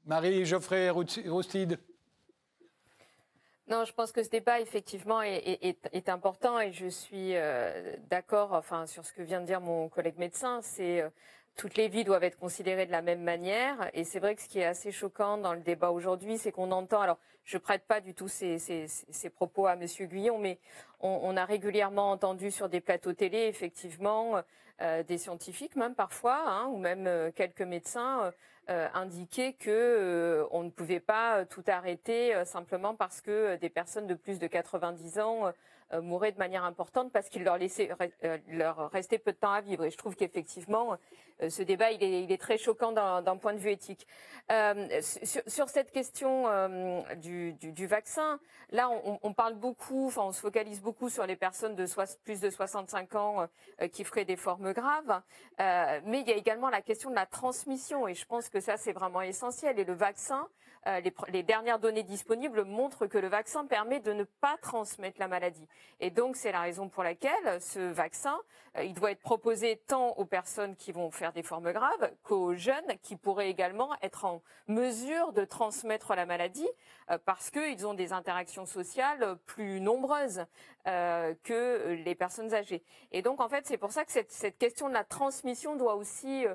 Marie-Geoffrey 0.05 0.91
Roustide. 0.91 1.81
Non, 3.69 3.85
je 3.85 3.93
pense 3.93 4.13
que 4.13 4.23
ce 4.23 4.29
débat 4.29 4.61
effectivement 4.61 5.23
est, 5.23 6.09
important 6.09 6.61
et 6.61 6.73
je 6.73 6.87
suis 6.87 7.35
euh, 7.35 7.97
d'accord, 8.09 8.53
enfin 8.53 8.87
sur 8.87 9.05
ce 9.05 9.13
que 9.13 9.23
vient 9.23 9.41
de 9.41 9.47
dire 9.47 9.61
mon 9.61 9.89
collègue 9.89 10.19
médecin, 10.19 10.61
c'est 10.63 11.01
euh, 11.01 11.09
toutes 11.57 11.77
les 11.77 11.89
vies 11.89 12.05
doivent 12.05 12.25
être 12.25 12.39
considérées 12.39 12.87
de 12.87 12.93
la 12.93 13.03
même 13.03 13.23
manière. 13.23 13.91
Et 13.95 14.05
c'est 14.05 14.21
vrai 14.21 14.35
que 14.35 14.43
ce 14.43 14.49
qui 14.49 14.59
est 14.59 14.65
assez 14.65 14.93
choquant 14.93 15.39
dans 15.39 15.55
le 15.55 15.61
débat 15.61 15.91
aujourd'hui, 15.91 16.39
c'est 16.39 16.53
qu'on 16.53 16.71
entend, 16.71 17.01
alors 17.01 17.19
je 17.45 17.59
prête 17.59 17.85
pas 17.87 18.01
du 18.01 18.15
tout 18.15 18.29
ces, 18.29 18.59
propos 19.35 19.67
à 19.67 19.77
Monsieur 19.77 20.07
Guyon, 20.07 20.39
mais 20.39 20.59
on, 21.01 21.37
a 21.37 21.45
régulièrement 21.45 22.11
entendu 22.11 22.51
sur 22.51 22.69
des 22.69 22.81
plateaux 22.81 23.13
télé, 23.13 23.47
effectivement, 23.47 24.43
euh, 24.83 25.03
des 25.05 25.19
scientifiques 25.19 25.77
même 25.77 25.95
parfois, 25.95 26.43
hein, 26.47 26.67
ou 26.67 26.77
même 26.77 27.33
quelques 27.33 27.63
médecins 27.63 28.33
euh, 28.69 28.89
indiqué 28.95 29.53
que 29.53 29.71
euh, 29.71 30.47
on 30.51 30.65
ne 30.65 30.71
pouvait 30.71 31.01
pas 31.01 31.45
tout 31.47 31.63
arrêter 31.69 32.35
euh, 32.35 32.45
simplement 32.45 32.95
parce 32.95 33.21
que 33.21 33.57
des 33.57 33.69
personnes 33.69 34.07
de 34.07 34.15
plus 34.15 34.39
de 34.39 34.47
90 34.47 35.21
ans 35.21 35.53
euh, 35.93 36.03
mouraient 36.03 36.33
de 36.33 36.39
manière 36.39 36.65
importante 36.65 37.13
parce 37.13 37.29
qu'il 37.29 37.45
leur 37.45 37.59
laissait 37.59 37.89
euh, 38.25 38.39
leur 38.49 38.91
restait 38.91 39.19
peu 39.19 39.31
de 39.31 39.37
temps 39.37 39.53
à 39.53 39.61
vivre. 39.61 39.85
Et 39.85 39.91
je 39.93 39.97
trouve 39.97 40.17
qu'effectivement, 40.17 40.97
euh, 41.41 41.49
ce 41.49 41.63
débat 41.63 41.93
il 41.93 42.03
est, 42.03 42.25
il 42.25 42.33
est 42.33 42.41
très 42.41 42.59
choquant 42.59 42.91
d'un 42.91 43.37
point 43.37 43.53
de 43.53 43.59
vue 43.59 43.71
éthique. 43.71 44.05
Sur, 45.01 45.43
sur, 45.47 45.69
cette 45.69 45.93
question 45.93 46.47
du, 47.17 47.53
du, 47.53 47.73
du, 47.73 47.87
vaccin, 47.87 48.41
là, 48.71 48.89
on, 48.89 49.21
on, 49.23 49.33
parle 49.33 49.55
beaucoup, 49.55 50.07
enfin, 50.07 50.23
on 50.23 50.33
se 50.33 50.41
focalise 50.41 50.81
beaucoup 50.81 51.09
sur 51.09 51.25
les 51.27 51.37
personnes 51.37 51.75
de 51.77 51.87
plus 52.25 52.41
de 52.41 52.51
65 52.51 53.15
ans 53.15 53.49
qui 53.93 54.05
feraient 54.05 54.25
des 54.25 54.37
formes 54.37 54.73
graves, 54.73 55.21
mais 55.59 56.21
il 56.21 56.29
y 56.29 56.33
a 56.33 56.37
également 56.37 56.71
la 56.71 56.81
question 56.81 57.11
de 57.11 57.17
la 57.17 57.27
transmission. 57.27 58.07
Et 58.07 58.15
je 58.15 58.25
pense 58.25 58.49
que 58.49 58.56
ça, 58.61 58.77
c'est 58.77 58.93
vraiment 58.93 59.23
essentiel. 59.23 59.79
Et 59.79 59.85
le 59.85 59.95
vaccin, 59.95 60.49
euh, 60.87 61.01
les, 61.33 61.43
dernières 61.43 61.81
données 61.81 62.05
disponibles 62.05 62.65
montrent 62.65 63.07
que 63.07 63.19
le 63.19 63.27
vaccin 63.27 63.67
permet 63.67 63.99
de 63.99 64.13
ne 64.13 64.23
pas 64.23 64.57
transmettre 64.63 65.19
la 65.19 65.27
maladie. 65.27 65.67
Et 65.99 66.11
donc, 66.11 66.37
c'est 66.37 66.53
la 66.53 66.61
raison 66.61 66.89
pour 66.89 67.03
laquelle 67.03 67.61
ce 67.61 67.81
vaccin, 67.81 68.39
euh, 68.77 68.85
il 68.85 68.95
doit 68.95 69.11
être 69.11 69.21
proposé 69.21 69.83
tant 69.89 70.11
aux 70.11 70.25
personnes 70.25 70.77
qui 70.77 70.93
vont 70.93 71.11
faire 71.11 71.33
des 71.33 71.43
formes 71.43 71.73
graves 71.73 72.13
qu'aux 72.23 72.55
jeunes 72.55 72.87
qui 73.03 73.17
pourraient 73.17 73.51
également 73.51 73.91
être 74.01 74.27
en 74.27 74.43
mesure 74.69 75.33
de 75.33 75.45
transmettre 75.45 76.15
la 76.15 76.25
maladie 76.25 76.69
euh, 77.11 77.19
parce 77.25 77.51
qu'ils 77.51 77.85
ont 77.85 77.95
des 77.95 78.13
interactions 78.13 78.67
sociales 78.67 79.37
plus 79.47 79.81
nombreuses 79.81 80.45
que 81.43 82.01
les 82.05 82.15
personnes 82.15 82.55
âgées. 82.55 82.85
Et 83.11 83.21
donc, 83.21 83.41
en 83.41 83.49
fait, 83.49 83.67
c'est 83.67 83.77
pour 83.77 83.91
ça 83.91 84.05
que 84.05 84.13
cette, 84.13 84.31
cette 84.31 84.57
question 84.57 84.89
de 84.89 84.95
la 84.95 85.03
transmission 85.03 85.75
doit 85.75 85.97
aussi 85.97 86.47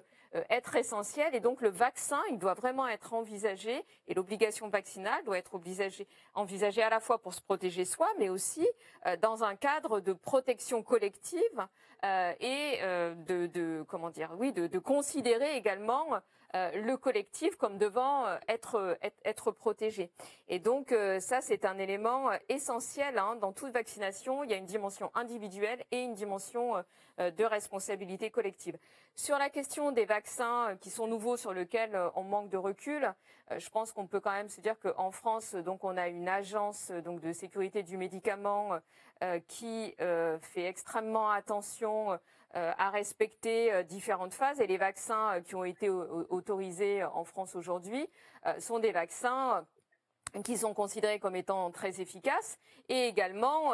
être 0.49 0.75
essentiel. 0.75 1.35
Et 1.35 1.39
donc 1.39 1.61
le 1.61 1.69
vaccin, 1.69 2.21
il 2.29 2.37
doit 2.37 2.53
vraiment 2.53 2.87
être 2.87 3.13
envisagé 3.13 3.83
et 4.07 4.13
l'obligation 4.13 4.69
vaccinale 4.69 5.23
doit 5.23 5.37
être 5.37 5.55
envisagée, 5.55 6.07
envisagée 6.33 6.81
à 6.81 6.89
la 6.89 6.99
fois 6.99 7.19
pour 7.21 7.33
se 7.33 7.41
protéger 7.41 7.85
soi, 7.85 8.07
mais 8.17 8.29
aussi 8.29 8.67
euh, 9.05 9.17
dans 9.17 9.43
un 9.43 9.55
cadre 9.55 9.99
de 9.99 10.13
protection 10.13 10.83
collective 10.83 11.67
euh, 12.03 12.33
et 12.39 12.79
de, 13.27 13.47
de, 13.47 13.85
comment 13.87 14.09
dire, 14.09 14.31
oui, 14.37 14.51
de, 14.51 14.67
de 14.67 14.79
considérer 14.79 15.55
également 15.55 16.15
euh, 16.15 16.19
le 16.53 16.95
collectif 16.95 17.55
comme 17.55 17.77
devant 17.77 18.25
euh, 18.25 18.37
être, 18.47 18.97
être, 19.25 19.51
protégé. 19.51 20.11
Et 20.47 20.59
donc 20.59 20.91
euh, 20.91 21.19
ça, 21.19 21.41
c'est 21.41 21.65
un 21.65 21.77
élément 21.77 22.29
essentiel 22.49 23.17
hein. 23.17 23.35
dans 23.37 23.51
toute 23.53 23.71
vaccination. 23.71 24.43
Il 24.43 24.51
y 24.51 24.53
a 24.53 24.57
une 24.57 24.65
dimension 24.65 25.11
individuelle 25.13 25.83
et 25.91 26.03
une 26.03 26.13
dimension 26.13 26.83
de 27.17 27.43
responsabilité 27.43 28.31
collective. 28.31 28.77
Sur 29.15 29.37
la 29.37 29.49
question 29.49 29.91
des 29.91 30.05
vaccins 30.05 30.75
qui 30.79 30.89
sont 30.89 31.07
nouveaux, 31.07 31.37
sur 31.37 31.53
lesquels 31.53 31.99
on 32.15 32.23
manque 32.23 32.49
de 32.49 32.57
recul, 32.57 33.13
je 33.55 33.69
pense 33.69 33.91
qu'on 33.91 34.07
peut 34.07 34.19
quand 34.19 34.31
même 34.31 34.49
se 34.49 34.61
dire 34.61 34.79
qu'en 34.79 35.11
France, 35.11 35.53
donc 35.53 35.83
on 35.83 35.97
a 35.97 36.07
une 36.07 36.27
agence 36.27 36.89
donc 37.03 37.19
de 37.19 37.31
sécurité 37.33 37.83
du 37.83 37.97
médicament 37.97 38.79
qui 39.47 39.93
fait 39.97 40.65
extrêmement 40.65 41.29
attention 41.29 42.13
euh, 42.13 42.17
à 42.53 42.89
respecter 42.89 43.71
euh, 43.71 43.83
différentes 43.83 44.33
phases 44.33 44.59
et 44.59 44.67
les 44.67 44.77
vaccins 44.77 45.35
euh, 45.35 45.41
qui 45.41 45.55
ont 45.55 45.63
été 45.63 45.89
autorisés 45.89 47.03
en 47.03 47.23
France 47.23 47.55
aujourd'hui 47.55 48.07
sont 48.59 48.79
des 48.79 48.91
vaccins 48.91 49.65
qui 50.43 50.57
sont 50.57 50.73
considérés 50.73 51.19
comme 51.19 51.35
étant 51.35 51.69
très 51.69 52.01
efficaces 52.01 52.57
et 52.89 53.07
également 53.07 53.73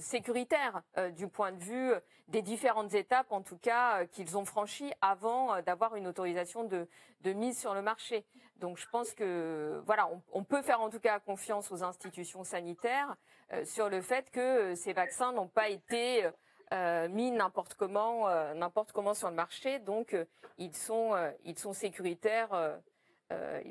sécuritaires 0.00 0.82
du 1.16 1.28
point 1.28 1.52
de 1.52 1.62
vue 1.62 1.94
des 2.28 2.42
différentes 2.42 2.92
étapes, 2.92 3.32
en 3.32 3.40
tout 3.40 3.56
cas, 3.56 4.04
qu'ils 4.06 4.36
ont 4.36 4.44
franchies 4.44 4.92
avant 5.00 5.62
d'avoir 5.62 5.96
une 5.96 6.06
autorisation 6.06 6.64
de, 6.64 6.86
mise 7.32 7.58
sur 7.58 7.72
le 7.72 7.80
marché. 7.80 8.26
Donc, 8.56 8.76
je 8.76 8.86
pense 8.88 9.14
que 9.14 9.80
voilà, 9.86 10.10
on, 10.32 10.44
peut 10.44 10.60
faire 10.60 10.82
en 10.82 10.90
tout 10.90 11.00
cas 11.00 11.20
confiance 11.20 11.72
aux 11.72 11.82
institutions 11.82 12.44
sanitaires 12.44 13.16
sur 13.64 13.88
le 13.88 14.02
fait 14.02 14.30
que 14.30 14.74
ces 14.74 14.92
vaccins 14.92 15.32
n'ont 15.32 15.48
pas 15.48 15.70
été 15.70 16.28
euh, 16.72 17.08
mis 17.08 17.30
n'importe 17.30 17.74
comment, 17.74 18.28
euh, 18.28 18.52
n'importe 18.54 18.90
comment 18.92 19.14
sur 19.14 19.28
le 19.28 19.36
marché. 19.36 19.78
Donc, 19.78 20.14
euh, 20.14 20.24
ils 20.58 20.74
sont, 20.74 21.12
ils 21.44 21.58
sont 21.58 21.72
sécuritaires. 21.72 22.48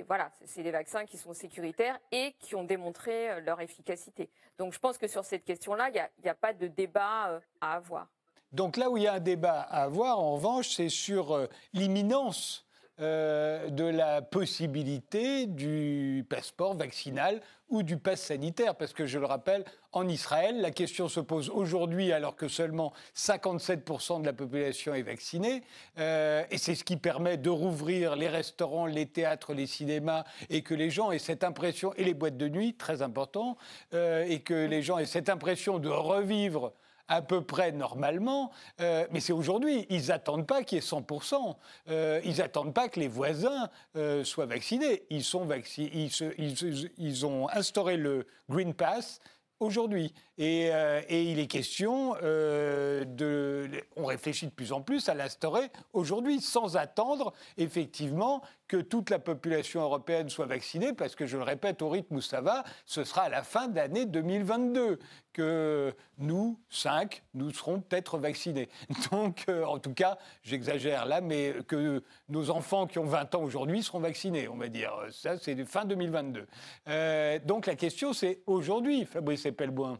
voilà, 0.07 0.31
c'est 0.45 0.63
des 0.63 0.71
vaccins 0.71 1.05
qui 1.05 1.17
sont 1.17 1.33
sécuritaires 1.33 1.99
et 2.11 2.35
qui 2.39 2.55
ont 2.55 2.63
démontré 2.63 3.41
leur 3.41 3.59
efficacité. 3.61 4.29
Donc, 4.57 4.73
je 4.73 4.79
pense 4.79 4.97
que 4.97 5.07
sur 5.07 5.25
cette 5.25 5.43
question-là, 5.43 5.89
il 5.89 5.93
n'y 5.93 6.29
a, 6.29 6.31
a, 6.31 6.35
pas 6.35 6.53
de 6.53 6.67
débat 6.67 7.41
à 7.59 7.75
avoir. 7.75 8.07
Donc 8.51 8.77
là 8.77 8.89
où 8.89 8.95
il 8.95 9.03
y 9.03 9.07
a 9.07 9.13
un 9.13 9.19
débat 9.19 9.61
à 9.61 9.83
avoir, 9.83 10.19
en 10.19 10.35
revanche, 10.35 10.69
c'est 10.69 10.89
sur 10.89 11.47
l'imminence 11.73 12.64
euh, 13.01 13.69
de 13.69 13.83
la 13.83 14.21
possibilité 14.21 15.47
du 15.47 16.25
passeport 16.29 16.75
vaccinal 16.75 17.41
ou 17.67 17.83
du 17.83 17.97
pass 17.97 18.21
sanitaire. 18.21 18.75
Parce 18.75 18.93
que 18.93 19.05
je 19.05 19.19
le 19.19 19.25
rappelle, 19.25 19.65
en 19.91 20.07
Israël, 20.07 20.61
la 20.61 20.71
question 20.71 21.09
se 21.09 21.19
pose 21.19 21.49
aujourd'hui 21.49 22.13
alors 22.13 22.37
que 22.37 22.47
seulement 22.47 22.93
57% 23.13 24.21
de 24.21 24.25
la 24.25 24.31
population 24.31 24.93
est 24.93 25.01
vaccinée. 25.01 25.63
Euh, 25.99 26.45
et 26.51 26.57
c'est 26.57 26.75
ce 26.75 26.85
qui 26.85 26.95
permet 26.95 27.35
de 27.35 27.49
rouvrir 27.49 28.15
les 28.15 28.29
restaurants, 28.29 28.85
les 28.85 29.07
théâtres, 29.07 29.53
les 29.53 29.67
cinémas 29.67 30.23
et 30.49 30.61
que 30.61 30.73
les 30.73 30.89
gens 30.89 31.11
aient 31.11 31.19
cette 31.19 31.43
impression, 31.43 31.93
et 31.95 32.05
les 32.05 32.13
boîtes 32.13 32.37
de 32.37 32.47
nuit, 32.47 32.75
très 32.75 33.01
important, 33.01 33.57
euh, 33.93 34.23
et 34.25 34.39
que 34.39 34.53
les 34.53 34.81
gens 34.81 34.99
aient 34.99 35.05
cette 35.05 35.27
impression 35.27 35.79
de 35.79 35.89
revivre 35.89 36.71
à 37.07 37.21
peu 37.21 37.41
près 37.41 37.71
normalement, 37.71 38.51
euh, 38.81 39.05
mais 39.11 39.19
c'est 39.19 39.33
aujourd'hui. 39.33 39.85
Ils 39.89 40.07
n'attendent 40.07 40.47
pas 40.47 40.63
qu'il 40.63 40.77
y 40.77 40.79
ait 40.79 40.83
100%. 40.83 41.55
Euh, 41.89 42.21
ils 42.23 42.37
n'attendent 42.37 42.73
pas 42.73 42.89
que 42.89 42.99
les 42.99 43.07
voisins 43.07 43.69
euh, 43.95 44.23
soient 44.23 44.45
vaccinés. 44.45 45.03
Ils, 45.09 45.23
sont 45.23 45.47
ils, 45.77 46.91
ils, 46.97 47.25
ont 47.25 47.49
instauré 47.49 47.97
le 47.97 48.25
Green 48.49 48.73
Pass 48.73 49.19
aujourd'hui. 49.59 50.13
Et, 50.37 50.69
il 51.09 51.39
est 51.39 51.47
question 51.47 52.13
de... 52.15 53.69
On 53.95 54.05
réfléchit 54.05 54.47
de 54.47 54.51
plus 54.51 54.73
en 54.73 54.81
plus 54.81 55.07
à 55.07 55.13
l'instaurer 55.13 55.71
aujourd'hui, 55.93 56.41
sans 56.41 56.75
attendre 56.75 57.33
effectivement 57.57 58.41
que 58.67 58.77
toute 58.77 59.09
la 59.09 59.19
population 59.19 59.81
européenne 59.81 60.29
soit 60.29 60.45
vaccinée, 60.45 60.93
parce 60.93 61.15
que 61.15 61.25
je 61.25 61.37
le 61.37 61.43
répète 61.43 61.81
au 61.81 61.89
rythme 61.89 62.15
où 62.15 62.21
ça 62.21 62.41
va, 62.41 62.63
ce 62.85 63.03
sera 63.03 63.23
à 63.23 63.29
la 63.29 63.43
fin 63.43 63.67
d'année 63.67 64.05
2022 64.05 64.99
que 65.33 65.93
nous, 66.17 66.59
cinq, 66.69 67.23
nous 67.33 67.51
serons 67.51 67.81
peut-être 67.81 68.17
vaccinés. 68.17 68.69
Donc, 69.11 69.45
euh, 69.49 69.65
en 69.65 69.79
tout 69.79 69.93
cas, 69.93 70.17
j'exagère 70.43 71.05
là, 71.05 71.21
mais 71.21 71.55
que 71.67 72.03
nos 72.29 72.49
enfants 72.49 72.87
qui 72.87 72.99
ont 72.99 73.05
20 73.05 73.35
ans 73.35 73.43
aujourd'hui 73.43 73.83
seront 73.83 73.99
vaccinés, 73.99 74.47
on 74.47 74.57
va 74.57 74.69
dire. 74.69 74.93
Ça, 75.11 75.37
c'est 75.37 75.63
fin 75.65 75.85
2022. 75.85 76.47
Euh, 76.87 77.39
donc, 77.43 77.65
la 77.65 77.75
question, 77.75 78.13
c'est 78.13 78.41
aujourd'hui, 78.45 79.05
Fabrice 79.05 79.45
Epelboin. 79.45 79.99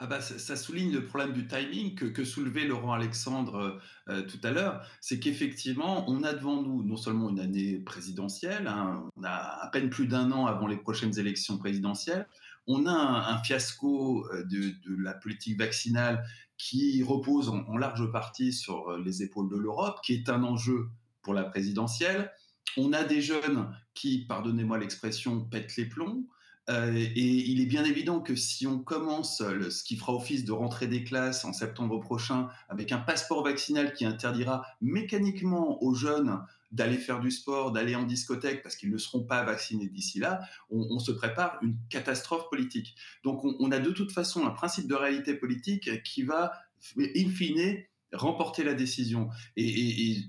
Ah 0.00 0.06
bah, 0.06 0.20
ça, 0.20 0.56
souligne 0.56 0.92
le 0.92 1.06
problème 1.06 1.32
du 1.32 1.46
timing 1.46 1.94
que, 1.94 2.24
soulevait 2.24 2.66
Laurent 2.66 2.92
Alexandre 2.92 3.54
euh, 3.54 3.78
euh, 4.08 4.22
tout 4.26 4.40
à 4.42 4.50
l'heure. 4.50 4.84
C'est 5.00 5.20
qu'effectivement, 5.20 6.04
on 6.10 6.24
a 6.24 6.34
devant 6.34 6.62
nous 6.62 6.82
non 6.82 6.96
seulement 6.96 7.30
une 7.30 7.38
année 7.38 7.78
présidentielle, 7.78 8.66
hein, 8.66 9.08
on 9.16 9.22
a 9.22 9.30
à 9.30 9.68
peine 9.68 9.90
plus 9.90 10.08
d'un 10.08 10.32
an 10.32 10.46
avant 10.46 10.66
les 10.66 10.76
prochaines 10.76 11.16
élections 11.18 11.58
présidentielles, 11.58 12.26
on 12.66 12.86
a 12.86 12.92
un, 12.92 13.42
fiasco 13.44 14.26
euh, 14.32 14.42
de, 14.44 14.74
la 14.98 15.14
politique 15.14 15.58
vaccinale 15.58 16.24
qui 16.58 17.02
repose 17.04 17.48
en, 17.48 17.64
en 17.66 17.76
large 17.76 18.10
partie 18.10 18.52
sur 18.52 18.98
les 18.98 19.22
épaules 19.22 19.48
de 19.48 19.56
l'Europe, 19.56 20.00
qui 20.02 20.14
est 20.14 20.28
un 20.28 20.42
enjeu 20.42 20.88
pour 21.22 21.34
la 21.34 21.44
présidentielle. 21.44 22.32
On 22.76 22.92
a 22.92 23.04
des 23.04 23.20
jeunes 23.20 23.72
qui, 23.94 24.26
pardonnez-moi 24.26 24.78
l'expression, 24.78 25.40
pètent 25.44 25.76
les 25.76 25.86
plombs. 25.86 26.24
Euh, 26.70 26.94
et 26.94 27.20
il 27.20 27.60
est 27.60 27.66
bien 27.66 27.84
évident 27.84 28.20
que 28.20 28.34
si 28.34 28.66
on 28.66 28.78
commence 28.78 29.38
ce 29.38 29.84
qui 29.84 29.96
fera 29.96 30.14
office 30.14 30.44
de 30.44 30.52
rentrée 30.52 30.86
des 30.86 31.04
classes 31.04 31.44
en 31.44 31.52
septembre 31.52 32.00
prochain 32.00 32.48
avec 32.68 32.90
un 32.90 32.98
passeport 32.98 33.44
vaccinal 33.44 33.92
qui 33.92 34.06
interdira 34.06 34.64
mécaniquement 34.80 35.82
aux 35.82 35.94
jeunes 35.94 36.40
d'aller 36.72 36.96
faire 36.96 37.20
du 37.20 37.30
sport, 37.30 37.70
d'aller 37.70 37.94
en 37.94 38.02
discothèque 38.02 38.62
parce 38.62 38.76
qu'ils 38.76 38.90
ne 38.90 38.98
seront 38.98 39.24
pas 39.24 39.44
vaccinés 39.44 39.88
d'ici 39.88 40.18
là, 40.18 40.40
on, 40.70 40.98
se 40.98 41.12
prépare 41.12 41.58
une 41.62 41.76
catastrophe 41.88 42.48
politique. 42.48 42.96
Donc 43.22 43.44
on, 43.44 43.54
on, 43.60 43.70
a 43.70 43.78
de 43.78 43.90
toute 43.90 44.10
façon 44.10 44.44
un 44.46 44.50
principe 44.50 44.88
de 44.88 44.94
réalité 44.94 45.34
politique 45.34 46.02
qui 46.02 46.22
va, 46.24 46.52
in 46.98 47.30
fine, 47.30 47.78
remporter 48.14 48.64
la 48.64 48.74
décision. 48.74 49.28
Et, 49.56 49.64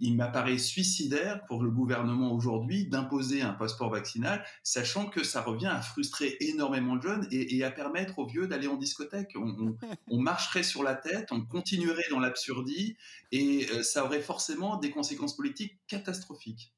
il 0.02 0.16
m'apparaît 0.16 0.58
suicidaire 0.58 1.46
pour 1.48 1.64
le 1.64 1.70
gouvernement 1.70 2.34
aujourd'hui 2.34 2.88
d'imposer 2.88 3.42
un 3.42 3.54
passeport 3.54 3.90
vaccinal, 3.90 4.44
sachant 4.64 5.06
que 5.08 5.24
ça 5.24 5.42
revient 5.42 5.68
à 5.68 5.82
frustrer 5.82 6.38
énormément 6.40 6.96
de 6.96 7.02
jeunes 7.02 7.28
et, 7.32 7.64
à 7.64 7.72
permettre 7.72 8.20
aux 8.20 8.26
vieux 8.26 8.48
d'aller 8.48 8.68
en 8.68 8.78
discothèque. 8.78 9.36
On, 10.10 10.18
marcherait 10.20 10.64
sur 10.64 10.82
la 10.82 10.96
tête, 10.96 11.32
on 11.32 11.46
continuerait 11.46 12.06
dans 12.10 12.20
l'absurdie, 12.20 12.98
et 13.32 13.68
euh, 13.72 13.84
ça 13.84 14.04
aurait 14.04 14.22
forcément 14.22 14.78
des 14.78 14.90
conséquences 14.90 15.36
politiques 15.36 15.78
catastrophiques. 15.88 16.74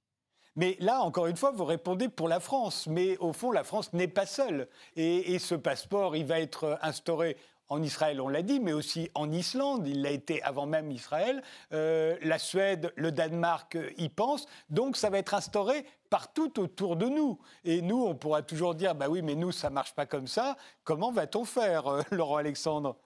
Mais 0.56 0.76
là, 0.80 1.02
encore 1.02 1.28
une 1.28 1.38
fois, 1.38 1.52
vous 1.52 1.66
répondez 1.66 2.10
pour 2.10 2.28
la 2.28 2.40
France. 2.40 2.88
Mais 2.88 3.16
au 3.20 3.32
fond, 3.32 3.52
la 3.52 3.64
France 3.64 3.94
n'est 3.94 4.08
pas 4.08 4.26
seule. 4.26 4.68
Et, 4.96 5.34
et, 5.34 5.40
ce 5.40 5.56
passeport, 5.56 6.16
il 6.16 6.26
va 6.26 6.40
être 6.40 6.80
instauré 6.82 7.38
en 7.70 7.84
Israël, 7.84 8.22
on 8.22 8.30
l'a 8.30 8.42
dit, 8.42 8.60
mais 8.60 8.74
aussi 8.74 9.10
en 9.14 9.32
Islande. 9.32 9.88
Il 9.88 10.02
l'a 10.02 10.12
été 10.12 10.42
avant 10.44 10.66
même 10.66 10.92
Israël. 10.92 11.44
Euh, 11.74 12.18
la 12.22 12.40
Suède, 12.40 12.94
le 12.96 13.12
Danemark 13.12 13.76
euh, 13.76 13.90
y 13.98 14.10
pensent. 14.10 14.48
Donc 14.70 14.96
ça 14.96 15.10
va 15.10 15.18
être 15.18 15.34
instauré 15.34 15.86
partout 16.10 16.60
autour 16.60 16.96
de 16.96 17.08
nous. 17.08 17.40
Et 17.66 17.82
nous, 17.82 18.06
on 18.06 18.16
pourra 18.16 18.42
toujours 18.42 18.76
dire, 18.76 18.96
bah 18.96 19.10
oui, 19.10 19.22
mais 19.22 19.36
nous, 19.36 19.52
ça 19.52 19.70
marche 19.70 19.94
pas 19.94 20.06
comme 20.06 20.28
ça. 20.28 20.56
Comment 20.84 21.12
va-t-on 21.12 21.44
faire, 21.44 21.88
euh, 21.88 22.02
Laurent 22.12 22.38
Alexandre? 22.38 22.98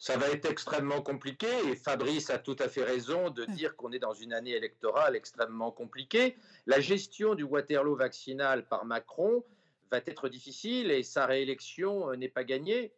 Ça 0.00 0.16
va 0.16 0.28
être 0.28 0.48
extrêmement 0.48 1.02
compliqué 1.02 1.48
et 1.66 1.74
Fabrice 1.74 2.30
a 2.30 2.38
tout 2.38 2.54
à 2.60 2.68
fait 2.68 2.84
raison 2.84 3.30
de 3.30 3.44
dire 3.46 3.74
qu'on 3.74 3.90
est 3.90 3.98
dans 3.98 4.12
une 4.12 4.32
année 4.32 4.52
électorale 4.52 5.16
extrêmement 5.16 5.72
compliquée. 5.72 6.36
La 6.66 6.78
gestion 6.78 7.34
du 7.34 7.42
Waterloo 7.42 7.96
vaccinal 7.96 8.64
par 8.64 8.84
Macron 8.84 9.42
va 9.90 9.98
être 10.06 10.28
difficile 10.28 10.92
et 10.92 11.02
sa 11.02 11.26
réélection 11.26 12.14
n'est 12.14 12.28
pas 12.28 12.44
gagnée. 12.44 12.92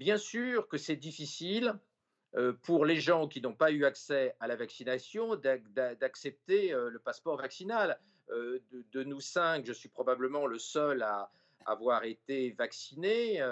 Bien 0.00 0.16
sûr 0.16 0.66
que 0.66 0.78
c'est 0.78 0.96
difficile 0.96 1.74
euh, 2.34 2.54
pour 2.62 2.86
les 2.86 2.98
gens 2.98 3.28
qui 3.28 3.42
n'ont 3.42 3.54
pas 3.54 3.70
eu 3.70 3.84
accès 3.84 4.34
à 4.40 4.46
la 4.46 4.56
vaccination 4.56 5.36
d'accepter 5.36 6.72
euh, 6.72 6.88
le 6.88 6.98
passeport 6.98 7.36
vaccinal. 7.36 8.00
Euh, 8.30 8.60
de, 8.94 9.04
nous 9.04 9.20
cinq, 9.20 9.66
je 9.66 9.74
suis 9.74 9.90
probablement 9.90 10.46
le 10.46 10.58
seul 10.58 11.02
à 11.02 11.30
avoir 11.66 12.04
été 12.04 12.52
vacciné 12.52 13.44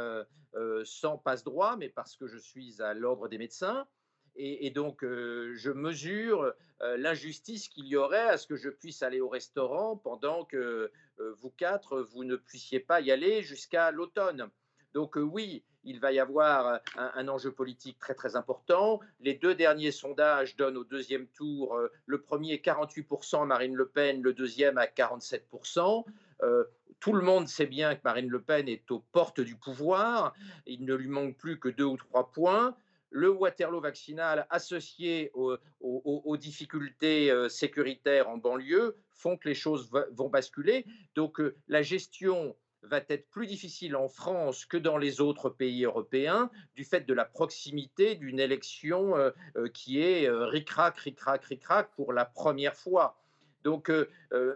sans 0.84 1.18
passe-droit, 1.18 1.76
mais 1.76 1.90
parce 1.90 2.16
que 2.16 2.26
je 2.26 2.38
suis 2.38 2.80
à 2.80 2.94
l'ordre 2.94 3.28
des 3.28 3.36
médecins. 3.36 3.86
Et, 4.34 4.70
donc, 4.70 5.00
je 5.02 5.70
mesure 5.70 6.54
l'injustice 6.80 7.68
qu'il 7.68 7.86
y 7.86 7.96
aurait 7.96 8.30
à 8.30 8.38
ce 8.38 8.46
que 8.46 8.56
je 8.56 8.70
puisse 8.70 9.02
aller 9.02 9.20
au 9.20 9.28
restaurant 9.28 9.98
pendant 9.98 10.46
que 10.46 10.90
vous 11.18 11.50
quatre, 11.50 12.00
vous 12.00 12.24
ne 12.24 12.36
puissiez 12.36 12.80
pas 12.80 13.02
y 13.02 13.10
aller 13.10 13.42
jusqu'à 13.42 13.90
l'automne. 13.90 14.48
Donc 14.94 15.16
oui, 15.16 15.64
il 15.84 16.00
va 16.00 16.12
y 16.12 16.18
avoir 16.18 16.66
euh, 16.66 16.78
un, 16.96 17.28
enjeu 17.28 17.52
politique 17.52 17.98
très 17.98 18.14
très 18.14 18.36
important. 18.36 19.00
Les 19.20 19.34
deux 19.34 19.54
derniers 19.54 19.92
sondages 19.92 20.56
donnent 20.56 20.76
au 20.76 20.84
deuxième 20.84 21.26
tour 21.28 21.74
euh, 21.76 21.90
le 22.06 22.20
premier 22.20 22.56
48% 22.56 23.42
à 23.42 23.44
Marine 23.44 23.74
Le 23.74 23.88
Pen, 23.88 24.22
le 24.22 24.32
deuxième 24.32 24.78
à 24.78 24.86
47%. 24.86 26.04
Euh, 26.42 26.64
tout 27.00 27.12
le 27.12 27.22
monde 27.22 27.48
sait 27.48 27.66
bien 27.66 27.94
que 27.94 28.00
Marine 28.04 28.28
Le 28.28 28.42
Pen 28.42 28.68
est 28.68 28.90
aux 28.90 29.00
portes 29.12 29.40
du 29.40 29.56
pouvoir. 29.56 30.34
Il 30.66 30.84
ne 30.84 30.94
lui 30.94 31.08
manque 31.08 31.36
plus 31.36 31.58
que 31.58 31.68
deux 31.68 31.84
ou 31.84 31.96
trois 31.96 32.32
points. 32.32 32.76
Le 33.10 33.30
Waterloo 33.30 33.80
vaccinal 33.80 34.46
associé 34.50 35.30
aux, 35.32 36.36
difficultés 36.36 37.32
sécuritaires 37.48 38.28
en 38.28 38.36
banlieue 38.36 38.96
font 39.12 39.38
que 39.38 39.48
les 39.48 39.54
choses 39.54 39.90
vont 40.10 40.28
basculer. 40.28 40.84
Donc 41.14 41.40
la 41.68 41.80
gestion 41.80 42.54
va 42.88 43.00
être 43.08 43.30
plus 43.30 43.46
difficile 43.46 43.94
en 43.96 44.08
France 44.08 44.64
que 44.64 44.76
dans 44.76 44.98
les 44.98 45.20
autres 45.20 45.50
pays 45.50 45.84
européens 45.84 46.50
du 46.74 46.84
fait 46.84 47.06
de 47.06 47.14
la 47.14 47.24
proximité 47.24 48.14
d'une 48.14 48.40
élection 48.40 49.16
euh, 49.16 49.30
euh, 49.56 49.68
qui 49.68 50.02
est 50.02 50.28
euh, 50.28 50.46
ric-rac, 50.46 50.98
ric-rac, 50.98 51.44
ric-rac 51.44 51.90
pour 51.94 52.12
la 52.12 52.24
première 52.24 52.74
fois. 52.74 53.16
Donc 53.64 53.92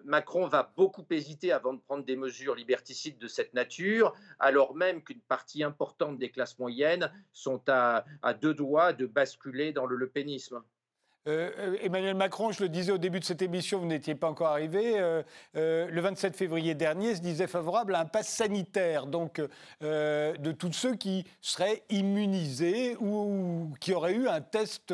Macron 0.04 0.46
va 0.46 0.72
beaucoup 0.76 1.04
hésiter 1.10 1.52
avant 1.52 1.74
de 1.74 1.80
prendre 1.80 2.04
des 2.04 2.16
mesures 2.16 2.54
liberticides 2.54 3.18
de 3.18 3.26
cette 3.26 3.52
nature, 3.52 4.14
alors 4.38 4.74
même 4.74 5.02
qu'une 5.02 5.20
partie 5.20 5.64
importante 5.64 6.18
des 6.18 6.30
classes 6.30 6.58
moyennes 6.58 7.12
sont 7.32 7.60
à, 7.68 8.06
à 8.22 8.32
deux 8.32 8.54
doigts 8.54 8.92
de 8.92 9.04
basculer 9.04 9.72
dans 9.72 9.86
le 9.86 9.96
lepénisme. 9.96 10.62
Euh, 11.28 11.50
euh, 11.58 11.76
Emmanuel 11.80 12.16
Macron, 12.16 12.50
je 12.50 12.62
le 12.64 12.68
disais 12.68 12.90
au 12.90 12.98
début 12.98 13.20
de 13.20 13.24
cette 13.24 13.42
émission, 13.42 13.78
vous 13.78 13.86
n'étiez 13.86 14.16
pas 14.16 14.28
encore 14.28 14.48
arrivé, 14.48 14.94
euh, 14.96 15.22
le 15.54 16.00
27 16.00 16.34
février 16.34 16.74
dernier 16.74 17.14
se 17.14 17.20
disait 17.20 17.46
favorable 17.46 17.94
à 17.94 18.00
un 18.00 18.04
pass 18.06 18.28
sanitaire, 18.28 19.06
donc 19.06 19.40
de 19.80 20.52
tous 20.52 20.72
ceux 20.72 20.96
qui 20.96 21.24
seraient 21.40 21.82
immunisés 21.90 22.96
ou, 23.00 23.72
qui 23.80 23.92
auraient 23.92 24.14
eu 24.14 24.28
un 24.28 24.40
test 24.40 24.92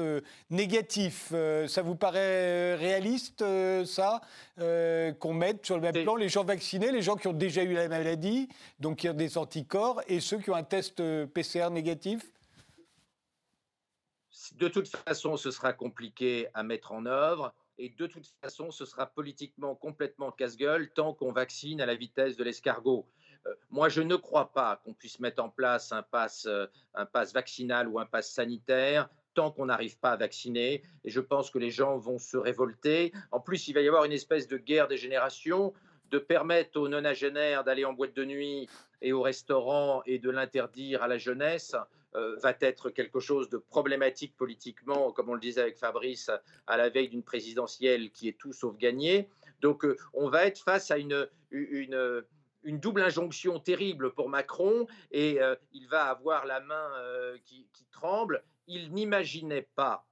négatif. 0.50 1.32
ça 1.66 1.82
vous 1.82 1.94
paraît 1.94 2.74
réaliste, 2.74 3.44
ça, 3.84 4.20
qu'on 4.56 5.34
mette 5.34 5.64
sur 5.64 5.76
le 5.76 5.82
même 5.82 6.02
plan 6.02 6.16
les 6.16 6.28
gens 6.28 6.44
vaccinés, 6.44 6.92
les 6.92 7.02
gens 7.02 7.16
qui 7.16 7.28
ont 7.28 7.32
déjà 7.32 7.62
eu 7.62 7.72
la 7.72 7.88
maladie, 7.88 8.48
donc 8.80 8.98
qui 8.98 9.08
ont 9.08 9.14
des 9.14 9.38
anticorps, 9.38 10.02
et 10.08 10.20
ceux 10.20 10.38
qui 10.38 10.50
ont 10.50 10.56
un 10.56 10.62
test 10.62 11.02
PCR 11.32 11.70
négatif? 11.70 12.20
De 14.57 14.68
toute 14.68 14.88
façon, 14.88 15.36
ce 15.36 15.51
sera 15.51 15.72
compliqué 15.72 16.49
à 16.55 16.62
mettre 16.62 16.92
en 16.92 17.07
œuvre. 17.07 17.55
Et 17.78 17.90
de 17.90 18.07
toute 18.07 18.26
façon, 18.42 18.70
ce 18.70 18.84
sera 18.84 19.07
politiquement 19.07 19.74
complètement 19.76 20.32
casse-gueule 20.32 20.90
tant 20.90 21.14
qu'on 21.14 21.32
vaccine 21.32 21.80
à 21.80 21.86
la 21.86 21.94
vitesse 21.94 22.36
de 22.36 22.42
l'escargot. 22.42 23.07
Euh, 23.46 23.55
moi, 23.70 23.88
je 23.88 24.03
ne 24.03 24.16
crois 24.16 24.53
pas 24.53 24.80
qu'on 24.84 24.94
puisse 24.94 25.20
mettre 25.20 25.42
en 25.42 25.49
place 25.49 25.92
un 25.92 26.03
pass, 26.03 26.46
euh, 26.46 26.66
un 26.94 27.07
pass 27.07 27.32
vaccinal 27.32 27.88
ou 27.88 28.01
un 28.01 28.07
pass 28.07 28.32
sanitaire 28.32 29.09
tant 29.34 29.53
qu'on 29.53 29.66
n'arrive 29.66 29.96
pas 29.99 30.11
à 30.11 30.16
vacciner. 30.16 30.82
Et 31.05 31.11
je 31.11 31.20
pense 31.20 31.51
que 31.51 31.59
les 31.59 31.70
gens 31.70 31.96
vont 31.96 32.18
se 32.18 32.36
révolter. 32.36 33.12
En 33.30 33.38
plus, 33.38 33.68
il 33.68 33.74
va 33.74 33.80
y 33.80 33.86
avoir 33.86 34.05
une 34.05 34.12
espèce 34.12 34.49
de 34.49 34.57
guerre 34.57 34.88
des 34.88 34.96
générations 34.96 35.72
de 36.11 36.18
permettre 36.18 36.80
aux 36.80 36.88
nonagénaires 36.88 37.62
d'aller 37.62 37.84
en 37.84 37.92
boîte 37.92 38.14
de 38.14 38.24
nuit 38.24 38.68
et 39.01 39.12
au 39.12 39.22
restaurant 39.22 40.03
et 40.07 40.18
de 40.18 40.30
l'interdire 40.30 41.03
à 41.03 41.09
la 41.09 41.18
jeunesse. 41.18 41.76
Euh, 42.14 42.36
va 42.42 42.54
être 42.61 42.88
quelque 42.88 43.20
chose 43.20 43.50
de 43.50 43.59
problématique 43.59 44.34
politiquement, 44.34 45.12
comme 45.12 45.28
on 45.28 45.34
le 45.34 45.40
disait 45.40 45.61
avec 45.61 45.76
Fabrice, 45.76 46.30
à 46.66 46.78
la 46.78 46.88
veille 46.88 47.11
d'une 47.11 47.22
présidentielle 47.22 48.11
qui 48.11 48.28
est 48.28 48.38
tout 48.38 48.54
sauf 48.54 48.78
gagnée. 48.78 49.28
Donc 49.61 49.84
euh, 49.84 49.98
on 50.14 50.30
va 50.30 50.46
être 50.46 50.62
face 50.62 50.90
à 50.90 50.96
une, 50.96 51.28
une, 51.50 52.24
double 52.64 53.02
injonction 53.02 53.61
terrible 53.61 54.14
pour 54.14 54.30
Macron 54.30 54.86
et 55.11 55.42
euh, 55.42 55.54
il 55.72 55.86
va 55.88 56.04
avoir 56.04 56.46
la 56.46 56.61
main 56.61 56.90
qui 57.44 57.68
tremble. 57.90 58.42
Il 58.66 58.94
n'imaginait 58.94 59.68
pas 59.74 60.06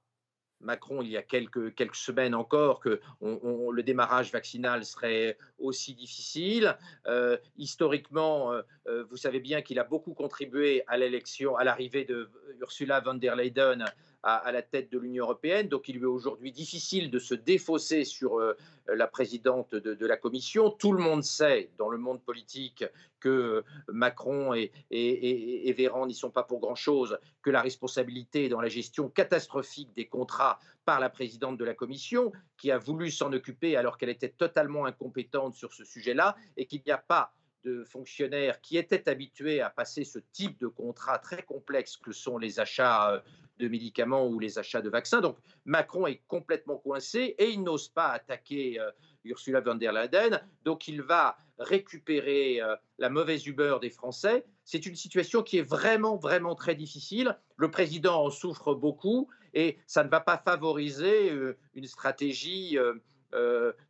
Macron 0.61 1.01
il 1.01 1.09
y 1.09 1.17
a 1.17 1.23
quelques, 1.23 1.73
quelques 1.75 1.95
semaines 1.95 2.35
encore 2.35 2.79
que 2.79 2.99
le 3.21 3.81
démarrage 3.81 4.31
vaccinal 4.31 4.85
serait 4.85 5.37
aussi 5.59 5.93
difficile. 5.93 6.77
Euh, 7.07 7.37
historiquement, 7.57 8.53
euh, 8.53 8.61
euh, 8.87 9.05
vous 9.09 9.17
savez 9.17 9.39
bien 9.39 9.61
qu'il 9.61 9.79
a 9.79 9.83
beaucoup 9.83 10.13
contribué 10.13 10.83
à 10.87 10.97
l'élection, 10.97 11.55
à 11.55 11.63
l'arrivée 11.63 12.05
de 12.05 12.29
Ursula 12.61 12.99
von 12.99 13.15
der 13.15 13.35
Leyen 13.35 13.85
à, 14.27 14.51
la 14.51 14.61
tête 14.61 14.91
de 14.91 14.99
l'Union 14.99 15.23
européenne. 15.23 15.69
Donc 15.69 15.87
il 15.87 15.95
lui 15.95 16.03
est 16.03 16.05
aujourd'hui 16.05 16.51
difficile 16.51 17.09
de 17.09 17.17
se 17.17 17.33
défausser 17.33 18.03
sur 18.03 18.39
euh, 18.39 18.57
la 18.87 19.07
présidente 19.07 19.73
de, 19.73 20.05
la 20.05 20.17
Commission. 20.17 20.69
Tout 20.69 20.91
le 20.91 21.01
monde 21.01 21.23
sait 21.23 21.71
dans 21.77 21.87
le 21.87 21.97
monde 21.97 22.21
politique 22.21 22.83
que 23.21 23.63
Macron 23.87 24.53
et, 24.53 24.71
et, 24.91 25.69
et 25.69 25.73
Véran 25.73 26.07
n'y 26.07 26.13
sont 26.13 26.29
pas 26.29 26.43
pour 26.43 26.59
grand-chose, 26.59 27.17
que 27.41 27.49
la 27.49 27.61
responsabilité 27.61 28.49
dans 28.49 28.59
la 28.59 28.67
gestion 28.67 29.09
catastrophique 29.09 29.93
des 29.95 30.07
contrats 30.07 30.59
par 30.83 30.99
la 30.99 31.09
présidente 31.09 31.57
de 31.57 31.65
la 31.65 31.73
Commission, 31.73 32.31
qui 32.57 32.69
a 32.69 32.77
voulu 32.77 33.11
s'en 33.11 33.31
occuper 33.31 33.77
alors 33.77 33.97
qu'elle 33.97 34.09
était 34.09 34.29
totalement 34.29 34.85
incompétente 34.85 35.55
sur 35.55 35.73
ce 35.73 35.85
sujet-là, 35.85 36.35
et 36.57 36.65
qu'il 36.65 36.81
n'y 36.85 36.91
a 36.91 36.97
pas 36.97 37.33
de 37.67 37.83
fonctionnaires 37.83 38.61
qui 38.61 38.77
étaient 38.77 39.09
habitués 39.09 39.61
à 39.61 39.69
passer 39.69 40.05
ce 40.05 40.19
type 40.31 40.59
de 40.59 40.67
contrats 40.67 41.19
très 41.19 41.43
complexes 41.43 41.97
que 41.97 42.13
sont 42.13 42.37
les 42.37 42.59
achats 42.59 43.11
euh, 43.11 43.19
de 43.59 43.67
médicaments 43.67 44.27
ou 44.27 44.39
les 44.39 44.57
achats 44.57 44.81
de 44.81 44.89
vaccins. 44.89 45.19
Donc 45.19 45.37
Macron 45.65 46.07
est 46.07 46.21
complètement 46.27 46.77
coincé 46.77 47.35
et 47.37 47.49
il 47.49 47.63
n'ose 47.63 47.89
pas 47.89 48.09
attaquer 48.09 48.79
euh, 48.79 48.89
Ursula 49.25 49.59
von 49.59 49.75
der 49.75 49.91
Leyen. 49.91 50.39
Donc 50.63 50.87
il 50.87 51.01
va 51.01 51.37
récupérer 51.59 52.61
euh, 52.61 52.75
la 52.99 53.09
mauvaise 53.09 53.45
humeur 53.45 53.81
des 53.81 53.89
Français. 53.89 54.45
C'est 54.63 54.85
une 54.85 54.95
situation 54.95 55.43
qui 55.43 55.57
est 55.57 55.69
vraiment, 55.69 56.15
vraiment 56.15 56.55
très 56.55 56.75
difficile. 56.75 57.37
Le 57.57 57.69
président 57.69 58.23
en 58.23 58.29
souffre 58.29 58.75
beaucoup 58.75 59.27
et 59.53 59.77
ça 59.87 60.03
ne 60.05 60.09
va 60.09 60.21
pas 60.21 60.37
favoriser 60.37 61.31
une 61.73 61.87
stratégie 61.87 62.77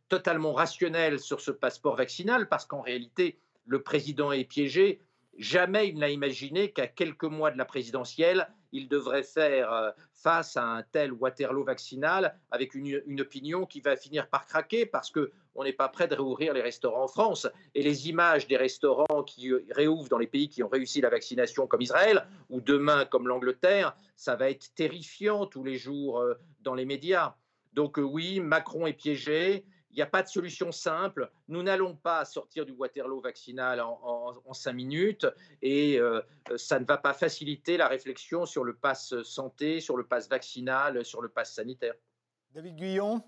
totalement 0.08 0.52
rationnelle 0.52 1.18
sur 1.18 1.40
ce 1.40 1.50
passeport 1.50 1.96
vaccinal 1.96 2.48
parce 2.48 2.64
qu'en 2.64 2.80
réalité, 2.80 3.38
le 3.68 3.82
président 3.82 4.32
est 4.32 4.44
piégé. 4.44 5.00
Jamais 5.36 5.88
il 5.88 5.98
n'a 5.98 6.10
imaginé 6.10 6.72
qu'à 6.72 6.88
quelques 6.88 7.24
mois 7.24 7.52
de 7.52 7.58
la 7.58 7.64
présidentielle, 7.64 8.48
il 8.72 8.88
devrait 8.88 9.22
faire 9.22 9.72
euh, 9.72 9.90
face 10.12 10.56
à 10.56 10.64
un 10.64 10.82
tel 10.82 11.12
Waterloo 11.12 11.62
vaccinal 11.62 12.34
avec 12.50 12.74
une, 12.74 13.20
opinion 13.20 13.64
qui 13.64 13.80
va 13.80 13.96
finir 13.96 14.28
par 14.28 14.46
craquer 14.46 14.84
parce 14.84 15.12
qu'on 15.12 15.62
n'est 15.62 15.72
pas 15.72 15.88
prêt 15.88 16.08
de 16.08 16.14
réouvrir 16.14 16.54
les 16.54 16.60
restaurants 16.60 17.04
en 17.04 17.08
France. 17.08 17.46
Et 17.74 17.82
les 17.82 18.08
images 18.08 18.48
des 18.48 18.56
restaurants 18.56 19.22
qui 19.22 19.52
euh, 19.52 19.64
réouvrent 19.70 20.08
dans 20.08 20.18
les 20.18 20.26
pays 20.26 20.48
qui 20.48 20.62
ont 20.62 20.68
réussi 20.68 21.00
la 21.00 21.10
vaccination 21.10 21.66
comme 21.66 21.82
Israël 21.82 22.26
ou 22.50 22.60
demain 22.60 23.04
comme 23.04 23.28
l'Angleterre, 23.28 23.96
ça 24.16 24.34
va 24.34 24.50
être 24.50 24.74
terrifiant 24.74 25.46
tous 25.46 25.62
les 25.62 25.76
jours 25.76 26.18
euh, 26.18 26.34
dans 26.62 26.74
les 26.74 26.84
médias. 26.84 27.36
Donc 27.74 27.98
oui, 27.98 28.40
Macron 28.40 28.86
est 28.86 28.92
piégé. 28.92 29.64
Il 29.90 29.96
n'y 29.96 30.02
a 30.02 30.06
pas 30.06 30.22
de 30.22 30.28
solution 30.28 30.70
simple. 30.70 31.30
Nous 31.48 31.62
n'allons 31.62 31.96
pas 31.96 32.24
sortir 32.24 32.66
du 32.66 32.72
Waterloo 32.72 33.20
vaccinal 33.20 33.80
en, 33.80 34.52
cinq 34.52 34.74
minutes 34.74 35.26
et 35.62 35.98
euh, 35.98 36.20
ça 36.56 36.78
ne 36.78 36.84
va 36.84 36.98
pas 36.98 37.14
faciliter 37.14 37.76
la 37.76 37.88
réflexion 37.88 38.44
sur 38.44 38.64
le 38.64 38.74
pass 38.74 39.22
santé, 39.22 39.80
sur 39.80 39.96
le 39.96 40.04
pass 40.04 40.28
vaccinal, 40.28 41.04
sur 41.04 41.22
le 41.22 41.28
pass 41.28 41.54
sanitaire. 41.54 41.94
David 42.54 42.76
Guyon 42.76 43.22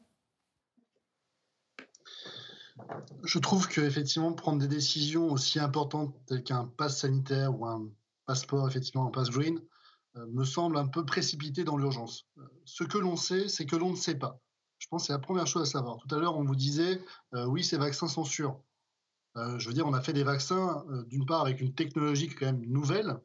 Je 3.24 3.38
trouve 3.38 3.68
qu'effectivement, 3.68 4.32
prendre 4.32 4.60
des 4.60 4.68
décisions 4.68 5.30
aussi 5.30 5.58
importantes 5.58 6.14
telles 6.26 6.42
qu'un 6.42 6.66
pass 6.66 7.00
sanitaire 7.00 7.58
ou 7.58 7.66
un 7.66 7.88
passeport, 8.26 8.68
effectivement, 8.68 9.06
un 9.06 9.10
pass 9.10 9.30
green, 9.30 9.60
euh, 10.16 10.26
me 10.26 10.44
semble 10.44 10.76
un 10.76 10.86
peu 10.86 11.04
précipité 11.04 11.64
dans 11.64 11.76
l'urgence. 11.76 12.26
Euh, 12.38 12.42
ce 12.64 12.84
que 12.84 12.98
l'on 12.98 13.16
sait, 13.16 13.48
c'est 13.48 13.66
que 13.66 13.76
l'on 13.76 13.90
ne 13.90 13.96
sait 13.96 14.18
pas. 14.18 14.40
Je 14.80 14.88
pense 14.88 15.02
que 15.02 15.06
c'est 15.08 15.12
la 15.12 15.18
première 15.18 15.46
chose 15.46 15.62
à 15.62 15.66
savoir. 15.66 15.98
Tout 15.98 16.12
à 16.12 16.18
l'heure, 16.18 16.36
on 16.36 16.44
vous 16.44 16.56
disait, 16.56 17.00
euh, 17.34 17.44
oui, 17.44 17.62
ces 17.62 17.76
vaccins 17.76 18.08
sont 18.08 18.24
sûrs. 18.24 18.58
Euh, 19.36 19.58
je 19.58 19.68
veux 19.68 19.74
dire, 19.74 19.86
on 19.86 19.92
a 19.92 20.00
fait 20.00 20.14
des 20.14 20.24
vaccins, 20.24 20.84
euh, 20.90 21.04
d'une 21.04 21.26
part, 21.26 21.42
avec 21.42 21.60
une 21.60 21.74
technologie 21.74 22.28
quand 22.28 22.46
même 22.46 22.64
nouvelle, 22.66 23.20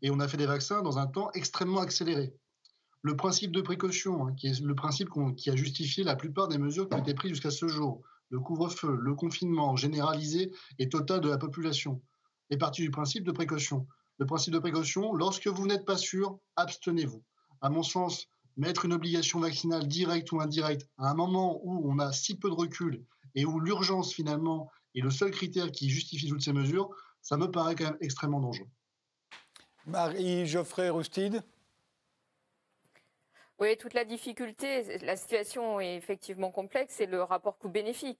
et 0.00 0.10
on 0.10 0.18
a 0.18 0.26
fait 0.26 0.38
des 0.38 0.46
vaccins 0.46 0.82
dans 0.82 0.98
un 0.98 1.06
temps 1.06 1.30
extrêmement 1.34 1.80
accéléré. 1.80 2.34
Le 3.02 3.16
principe 3.16 3.52
de 3.52 3.60
précaution, 3.60 4.26
hein, 4.26 4.34
qui 4.34 4.46
est 4.46 4.60
le 4.60 4.74
principe 4.74 5.10
qui 5.36 5.50
a 5.50 5.56
justifié 5.56 6.04
la 6.04 6.16
plupart 6.16 6.48
des 6.48 6.56
mesures 6.56 6.88
qui 6.88 6.94
ont 6.94 7.02
été 7.02 7.12
prises 7.12 7.32
jusqu'à 7.32 7.50
ce 7.50 7.68
jour, 7.68 8.02
le 8.30 8.40
couvre-feu, 8.40 8.96
le 8.98 9.14
confinement 9.14 9.76
généralisé 9.76 10.52
et 10.78 10.88
total 10.88 11.20
de 11.20 11.28
la 11.28 11.36
population, 11.36 12.00
est 12.48 12.56
parti 12.56 12.80
du 12.80 12.90
principe 12.90 13.24
de 13.24 13.30
précaution. 13.30 13.86
Le 14.18 14.24
principe 14.24 14.54
de 14.54 14.58
précaution, 14.58 15.12
lorsque 15.12 15.48
vous 15.48 15.66
n'êtes 15.66 15.84
pas 15.84 15.98
sûr, 15.98 16.38
abstenez-vous. 16.56 17.22
À 17.60 17.68
mon 17.68 17.82
sens, 17.82 18.26
mettre 18.56 18.84
une 18.84 18.92
obligation 18.92 19.40
vaccinale 19.40 19.86
directe 19.88 20.32
ou 20.32 20.40
indirecte 20.40 20.88
à 20.98 21.10
un 21.10 21.14
moment 21.14 21.60
où 21.64 21.90
on 21.90 21.98
a 21.98 22.12
si 22.12 22.38
peu 22.38 22.48
de 22.48 22.54
recul 22.54 23.04
et 23.34 23.44
où 23.44 23.60
l'urgence 23.60 24.12
finalement 24.12 24.70
est 24.94 25.00
le 25.00 25.10
seul 25.10 25.30
critère 25.30 25.70
qui 25.72 25.88
justifie 25.88 26.28
toutes 26.28 26.42
ces 26.42 26.52
mesures, 26.52 26.90
ça 27.20 27.36
me 27.36 27.50
paraît 27.50 27.74
quand 27.74 27.84
même 27.84 27.98
extrêmement 28.00 28.40
dangereux. 28.40 28.68
Marie-Geoffrey 29.86 30.88
Roustide 30.88 31.42
Oui, 33.58 33.76
toute 33.76 33.94
la 33.94 34.04
difficulté, 34.04 34.98
la 34.98 35.16
situation 35.16 35.80
est 35.80 35.96
effectivement 35.96 36.50
complexe, 36.50 36.94
c'est 36.96 37.06
le 37.06 37.22
rapport 37.22 37.58
coût-bénéfice. 37.58 38.16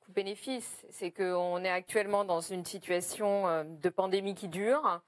Coût-bénéfice, 0.00 0.86
c'est 0.90 1.10
qu'on 1.10 1.64
est 1.64 1.70
actuellement 1.70 2.24
dans 2.24 2.40
une 2.40 2.64
situation 2.64 3.48
euh, 3.48 3.64
de 3.64 3.88
pandémie 3.88 4.34
qui 4.34 4.48
dure. 4.48 5.00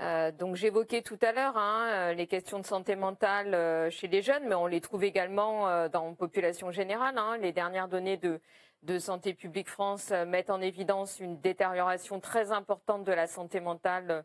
Euh, 0.00 0.32
donc 0.32 0.56
j'évoquais 0.56 1.02
tout 1.02 1.18
à 1.20 1.32
l'heure 1.32 1.58
hein, 1.58 1.88
euh, 1.90 2.12
les 2.14 2.26
questions 2.26 2.58
de 2.58 2.64
santé 2.64 2.96
mentale 2.96 3.54
euh, 3.54 3.90
chez 3.90 4.08
les 4.08 4.22
jeunes, 4.22 4.44
mais 4.48 4.54
on 4.54 4.66
les 4.66 4.80
trouve 4.80 5.04
également 5.04 5.88
dans 5.88 6.08
la 6.08 6.14
population 6.14 6.70
générale. 6.70 7.18
Hein. 7.18 7.36
Les 7.38 7.52
dernières 7.52 7.88
données 7.88 8.16
de, 8.16 8.40
de 8.82 8.98
Santé 8.98 9.34
publique 9.34 9.68
France 9.68 10.10
mettent 10.26 10.50
en 10.50 10.60
évidence 10.62 11.20
une 11.20 11.38
détérioration 11.40 12.18
très 12.18 12.50
importante 12.50 13.04
de 13.04 13.12
la 13.12 13.26
santé 13.26 13.60
mentale 13.60 14.24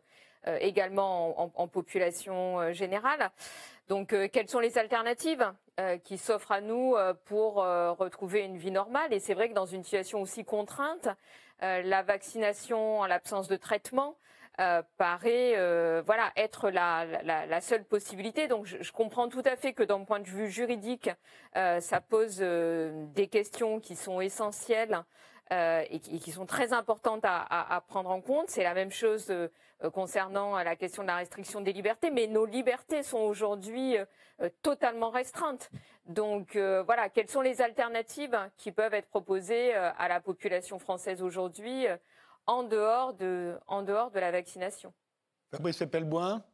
également 0.60 1.40
en, 1.42 1.52
en, 1.54 1.66
population 1.68 2.72
générale. 2.72 3.30
Donc 3.88 4.14
quelles 4.30 4.48
sont 4.48 4.60
les 4.60 4.78
alternatives 4.78 5.52
qui 6.04 6.18
s'offrent 6.18 6.52
à 6.52 6.60
nous 6.60 6.94
pour 7.24 7.56
retrouver 7.56 8.42
une 8.42 8.56
vie 8.56 8.70
normale? 8.70 9.12
Et 9.12 9.18
c'est 9.18 9.34
vrai 9.34 9.48
que 9.48 9.54
dans 9.54 9.66
une 9.66 9.82
situation 9.82 10.22
aussi 10.22 10.44
contrainte, 10.44 11.08
la 11.60 12.02
vaccination 12.02 13.00
en 13.00 13.06
l'absence 13.06 13.48
de 13.48 13.56
traitement, 13.56 14.16
euh, 14.60 14.82
paraît 14.96 15.54
euh, 15.56 16.02
voilà 16.06 16.32
être 16.36 16.70
la, 16.70 17.04
la, 17.22 17.46
la, 17.46 17.60
seule 17.60 17.84
possibilité. 17.84 18.48
Donc 18.48 18.66
je, 18.66 18.82
je, 18.82 18.92
comprends 18.92 19.28
tout 19.28 19.42
à 19.44 19.56
fait 19.56 19.72
que 19.74 19.82
d'un 19.82 20.04
point 20.04 20.20
de 20.20 20.28
vue 20.28 20.50
juridique, 20.50 21.10
euh, 21.56 21.80
ça 21.80 22.00
pose 22.00 22.38
euh, 22.40 23.04
des 23.14 23.28
questions 23.28 23.80
qui 23.80 23.96
sont 23.96 24.20
essentielles 24.20 25.02
euh, 25.52 25.82
et, 25.90 26.00
qui, 26.00 26.16
et, 26.16 26.18
qui, 26.18 26.32
sont 26.32 26.46
très 26.46 26.72
importantes 26.72 27.24
à, 27.24 27.36
à, 27.36 27.76
à 27.76 27.80
prendre 27.82 28.10
en 28.10 28.20
compte. 28.20 28.48
C'est 28.48 28.64
la 28.64 28.74
même 28.74 28.90
chose 28.90 29.32
concernant 29.92 30.56
la 30.56 30.74
question 30.74 31.02
de 31.02 31.08
la 31.08 31.16
restriction 31.16 31.60
des 31.60 31.74
libertés, 31.74 32.10
mais 32.10 32.26
nos 32.26 32.46
libertés 32.46 33.02
sont 33.02 33.18
aujourd'hui 33.18 33.96
totalement 34.62 35.10
restreintes. 35.10 35.70
Donc 36.06 36.56
voilà, 36.56 37.10
quelles 37.10 37.28
sont 37.28 37.42
les 37.42 37.60
alternatives 37.60 38.38
qui 38.56 38.72
peuvent 38.72 38.94
être 38.94 39.08
proposées 39.08 39.74
à 39.74 40.08
la 40.08 40.18
population 40.18 40.78
française 40.78 41.22
aujourd'hui 41.22 41.86
en 42.46 42.62
dehors 42.62 43.14
de, 43.14 43.54
en 43.66 43.82
dehors 43.82 44.10
de 44.10 44.20
la 44.20 44.30
vaccination. 44.30 44.92
Fabrice 45.50 45.82
Pelboin 45.90 46.44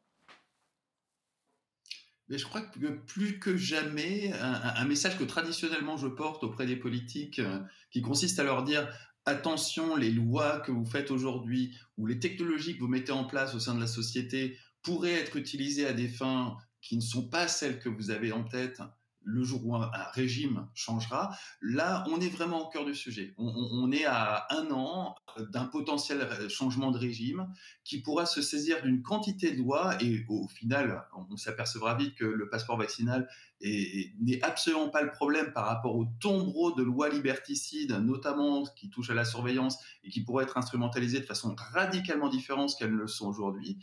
mais 2.28 2.38
je 2.38 2.46
crois 2.46 2.62
que 2.62 2.88
plus 2.88 3.38
que 3.38 3.58
jamais, 3.58 4.32
un, 4.32 4.84
message 4.86 5.18
que 5.18 5.24
traditionnellement 5.24 5.98
je 5.98 6.06
porte 6.06 6.44
auprès 6.44 6.64
des 6.64 6.76
politiques, 6.76 7.40
euh, 7.40 7.60
qui 7.90 8.00
consiste 8.00 8.38
à 8.38 8.42
leur 8.42 8.62
dire 8.62 8.88
attention, 9.26 9.96
les 9.96 10.10
lois 10.10 10.60
que 10.60 10.72
vous 10.72 10.86
faites 10.86 11.10
aujourd'hui 11.10 11.76
ou 11.98 12.06
les 12.06 12.18
technologies 12.18 12.74
que 12.74 12.80
vous 12.80 12.88
mettez 12.88 13.12
en 13.12 13.24
place 13.24 13.54
au 13.54 13.60
sein 13.60 13.74
de 13.74 13.80
la 13.80 13.86
société 13.86 14.56
pourraient 14.82 15.12
être 15.12 15.36
utilisées 15.36 15.86
à 15.86 15.92
des 15.92 16.08
fins 16.08 16.56
qui 16.80 16.96
ne 16.96 17.02
sont 17.02 17.28
pas 17.28 17.48
celles 17.48 17.78
que 17.78 17.90
vous 17.90 18.10
avez 18.10 18.32
en 18.32 18.44
tête 18.44 18.80
le 19.24 19.44
jour 19.44 19.66
où 19.66 19.74
un, 19.76 19.90
régime 20.12 20.68
changera, 20.74 21.36
là, 21.60 22.04
on 22.08 22.20
est 22.20 22.28
vraiment 22.28 22.66
au 22.66 22.70
cœur 22.70 22.84
du 22.84 22.94
sujet. 22.94 23.34
On, 23.38 23.90
est 23.92 24.04
à 24.04 24.46
un 24.50 24.70
an 24.70 25.14
d'un 25.38 25.64
potentiel 25.64 26.28
changement 26.48 26.90
de 26.90 26.98
régime 26.98 27.46
qui 27.84 28.00
pourra 28.00 28.26
se 28.26 28.42
saisir 28.42 28.82
d'une 28.82 29.02
quantité 29.02 29.52
de 29.52 29.58
lois 29.58 29.96
et 30.02 30.24
au 30.28 30.48
final, 30.48 31.04
on 31.30 31.36
s'apercevra 31.36 31.94
vite 31.94 32.14
que 32.14 32.24
le 32.24 32.48
passeport 32.48 32.78
vaccinal 32.78 33.28
n'est 33.62 34.42
absolument 34.42 34.88
pas 34.88 35.02
le 35.02 35.10
problème 35.10 35.52
par 35.52 35.66
rapport 35.66 35.94
au 35.96 36.06
tombereau 36.20 36.72
de 36.72 36.82
lois 36.82 37.08
liberticides, 37.08 37.92
notamment 37.92 38.64
qui 38.76 38.90
touchent 38.90 39.10
à 39.10 39.14
la 39.14 39.24
surveillance 39.24 39.78
et 40.04 40.10
qui 40.10 40.22
pourraient 40.24 40.44
être 40.44 40.56
instrumentalisées 40.56 41.20
de 41.20 41.26
façon 41.26 41.54
radicalement 41.72 42.28
différente 42.28 42.74
qu'elles 42.78 42.92
ne 42.92 42.96
le 42.96 43.06
sont 43.06 43.26
aujourd'hui. 43.26 43.78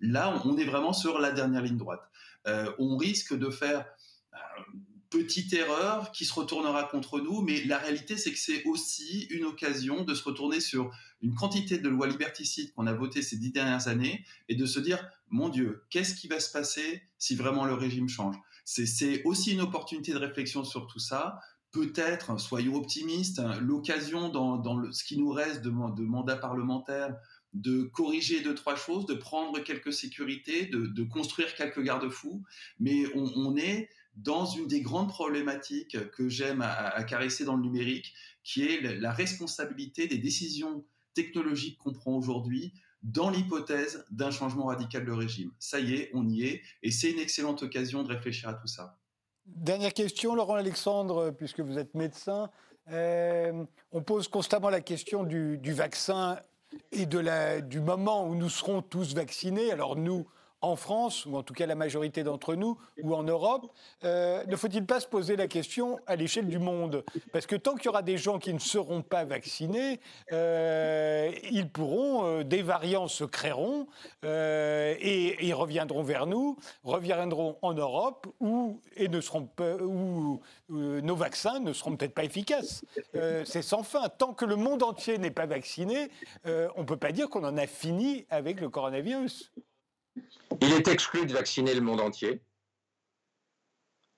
Là, 0.00 0.40
on 0.44 0.56
est 0.56 0.64
vraiment 0.64 0.92
sur 0.92 1.18
la 1.18 1.30
dernière 1.30 1.62
ligne 1.62 1.76
droite. 1.76 2.02
Euh, 2.46 2.72
on 2.78 2.96
risque 2.96 3.36
de 3.38 3.50
faire 3.50 3.86
petite 5.12 5.52
erreur 5.52 6.10
qui 6.10 6.24
se 6.24 6.32
retournera 6.32 6.84
contre 6.84 7.20
nous, 7.20 7.42
mais 7.42 7.62
la 7.64 7.76
réalité, 7.76 8.16
c'est 8.16 8.32
que 8.32 8.38
c'est 8.38 8.64
aussi 8.64 9.26
une 9.30 9.44
occasion 9.44 10.04
de 10.04 10.14
se 10.14 10.24
retourner 10.24 10.58
sur 10.60 10.90
une 11.20 11.34
quantité 11.34 11.78
de 11.78 11.88
lois 11.88 12.06
liberticides 12.06 12.72
qu'on 12.72 12.86
a 12.86 12.94
votées 12.94 13.20
ces 13.20 13.36
dix 13.36 13.52
dernières 13.52 13.88
années 13.88 14.24
et 14.48 14.54
de 14.54 14.64
se 14.64 14.80
dire, 14.80 15.06
mon 15.28 15.50
Dieu, 15.50 15.84
qu'est-ce 15.90 16.14
qui 16.14 16.28
va 16.28 16.40
se 16.40 16.50
passer 16.50 17.02
si 17.18 17.36
vraiment 17.36 17.66
le 17.66 17.74
régime 17.74 18.08
change? 18.08 18.36
C'est 18.64 19.22
aussi 19.24 19.52
une 19.52 19.60
opportunité 19.60 20.12
de 20.12 20.18
réflexion 20.18 20.64
sur 20.64 20.86
tout 20.86 20.98
ça. 20.98 21.38
Peut-être, 21.72 22.40
soyons 22.40 22.74
optimistes, 22.74 23.42
l'occasion 23.60 24.30
dans, 24.30 24.92
ce 24.92 25.04
qui 25.04 25.18
nous 25.18 25.30
reste 25.30 25.62
de, 25.62 25.70
de 25.70 26.04
mandat 26.04 26.36
parlementaire 26.36 27.14
de 27.52 27.82
corriger 27.82 28.40
deux, 28.40 28.54
trois 28.54 28.76
choses, 28.76 29.04
de 29.04 29.14
prendre 29.14 29.58
quelques 29.60 29.92
sécurités, 29.92 30.66
de, 30.66 31.02
construire 31.04 31.54
quelques 31.54 31.82
garde-fous, 31.82 32.42
mais 32.80 33.04
on 33.14 33.56
est 33.56 33.90
dans 34.14 34.44
une 34.44 34.66
des 34.66 34.80
grandes 34.80 35.08
problématiques 35.08 36.10
que 36.10 36.28
j'aime 36.28 36.62
à, 36.62 37.02
caresser 37.04 37.44
dans 37.44 37.56
le 37.56 37.62
numérique, 37.62 38.12
qui 38.44 38.64
est 38.64 38.80
la 38.80 39.12
responsabilité 39.12 40.06
des 40.06 40.18
décisions 40.18 40.84
technologiques 41.14 41.78
qu'on 41.78 41.92
prend 41.92 42.14
aujourd'hui 42.14 42.72
dans 43.02 43.30
l'hypothèse 43.30 44.04
d'un 44.10 44.30
changement 44.30 44.66
radical 44.66 45.04
de 45.04 45.12
régime. 45.12 45.50
Ça 45.58 45.80
y 45.80 45.94
est, 45.94 46.10
on 46.14 46.28
y 46.28 46.44
est, 46.44 46.62
et 46.82 46.90
c'est 46.90 47.10
une 47.10 47.18
excellente 47.18 47.62
occasion 47.62 48.02
de 48.02 48.08
réfléchir 48.08 48.48
à 48.48 48.54
tout 48.54 48.68
ça. 48.68 48.98
Dernière 49.46 49.92
question, 49.92 50.34
Laurent 50.36 50.54
Alexandre, 50.54 51.30
puisque 51.30 51.60
vous 51.60 51.78
êtes 51.78 51.94
médecin. 51.94 52.50
Euh, 52.90 53.64
on 53.90 54.02
pose 54.02 54.28
constamment 54.28 54.70
la 54.70 54.80
question 54.80 55.24
du, 55.24 55.58
vaccin 55.72 56.38
et 56.90 57.06
de 57.06 57.18
la, 57.18 57.60
du 57.60 57.80
moment 57.80 58.26
où 58.26 58.34
nous 58.34 58.48
serons 58.48 58.82
tous 58.82 59.14
vaccinés. 59.14 59.72
Alors 59.72 59.96
nous, 59.96 60.26
en 60.62 60.76
France, 60.76 61.26
ou 61.26 61.36
en 61.36 61.42
tout 61.42 61.54
cas 61.54 61.66
la 61.66 61.74
majorité 61.74 62.22
d'entre 62.22 62.54
nous, 62.54 62.78
ou 63.02 63.14
en 63.14 63.24
Europe, 63.24 63.70
euh, 64.04 64.44
ne 64.46 64.56
faut-il 64.56 64.86
pas 64.86 65.00
se 65.00 65.08
poser 65.08 65.34
la 65.34 65.48
question 65.48 65.98
à 66.06 66.14
l'échelle 66.14 66.46
du 66.46 66.60
monde? 66.60 67.04
Parce 67.32 67.46
que 67.46 67.56
tant 67.56 67.74
qu'il 67.74 67.86
y 67.86 67.88
aura 67.88 68.02
des 68.02 68.16
gens 68.16 68.38
qui 68.38 68.54
ne 68.54 68.60
seront 68.60 69.02
pas 69.02 69.24
vaccinés, 69.24 70.00
euh, 70.30 71.32
ils 71.50 71.68
pourront, 71.68 72.24
euh, 72.24 72.44
des 72.44 72.62
variants 72.62 73.08
se 73.08 73.24
créeront 73.24 73.86
et, 74.22 75.44
ils 75.44 75.54
reviendront 75.54 76.02
vers 76.02 76.26
nous, 76.26 76.56
reviendront 76.84 77.56
en 77.62 77.74
Europe, 77.74 78.28
et 78.96 79.08
où 79.80 80.40
nos 80.68 81.16
vaccins 81.16 81.58
ne 81.58 81.72
seront 81.72 81.96
peut-être 81.96 82.14
pas 82.14 82.24
efficaces. 82.24 82.84
C'est 83.44 83.62
sans 83.62 83.82
fin. 83.82 84.08
Tant 84.08 84.32
que 84.32 84.44
le 84.44 84.56
monde 84.56 84.82
entier 84.84 85.18
n'est 85.18 85.30
pas 85.30 85.46
vacciné, 85.46 86.10
on 86.44 86.80
ne 86.80 86.86
peut 86.86 86.96
pas 86.96 87.10
dire 87.10 87.28
qu'on 87.28 87.44
en 87.44 87.56
a 87.56 87.66
fini 87.66 88.26
avec 88.30 88.60
le 88.60 88.68
coronavirus. 88.68 89.52
Il 90.60 90.72
est 90.72 90.88
exclu 90.88 91.24
de 91.26 91.32
vacciner 91.32 91.74
le 91.74 91.80
monde 91.80 92.00
entier. 92.00 92.42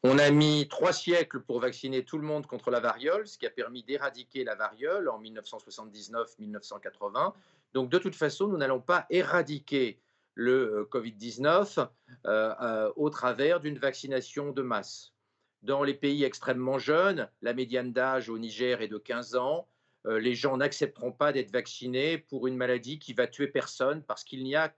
On 0.03 0.19
a 0.19 0.31
mis 0.31 0.69
trois 0.69 0.93
siècles 0.93 1.41
pour 1.41 1.61
vacciner 1.61 2.05
tout 2.05 2.19
le 2.19 2.27
monde 2.27 2.47
contre 2.47 2.71
la 2.71 2.81
variole, 2.81 3.27
ce 3.27 3.39
qui 3.39 3.47
a 3.47 3.51
permis 3.51 3.83
d'éradiquer 3.83 4.45
la 4.45 4.55
variole 4.55 5.09
en 5.09 5.19
1979-1980. 5.23 7.33
Donc 7.73 7.89
de 7.89 7.97
toute 7.99 8.15
façon, 8.15 8.49
nous 8.49 8.59
n'allons 8.59 8.83
pas 8.83 9.07
éradiquer 9.09 9.99
le 10.35 10.81
euh, 10.81 10.85
Covid-19 10.93 11.89
euh, 12.27 12.55
euh, 12.61 12.93
au 12.97 13.09
travers 13.09 13.61
d'une 13.61 13.79
vaccination 13.79 14.53
de 14.53 14.63
masse. 14.63 15.15
Dans 15.63 15.83
les 15.83 15.95
pays 15.95 16.25
extrêmement 16.25 16.79
jeunes, 16.79 17.31
la 17.41 17.55
médiane 17.55 17.93
d'âge 17.93 18.29
au 18.29 18.39
Niger 18.39 18.83
est 18.83 18.89
de 18.89 18.99
15 18.99 19.37
ans. 19.37 19.67
les 20.05 20.35
gens 20.35 20.59
n'accepteront 20.59 21.13
pas 21.13 21.33
d'être 21.33 21.51
vaccinés 21.51 22.19
pour 22.19 22.47
une 22.47 22.59
maladie 22.59 22.99
qui 22.99 23.15
va 23.15 23.27
tuer 23.27 23.47
personne 23.47 24.03
parce 24.03 24.23
qu'il 24.23 24.45
n'y 24.45 24.55
a 24.55 24.75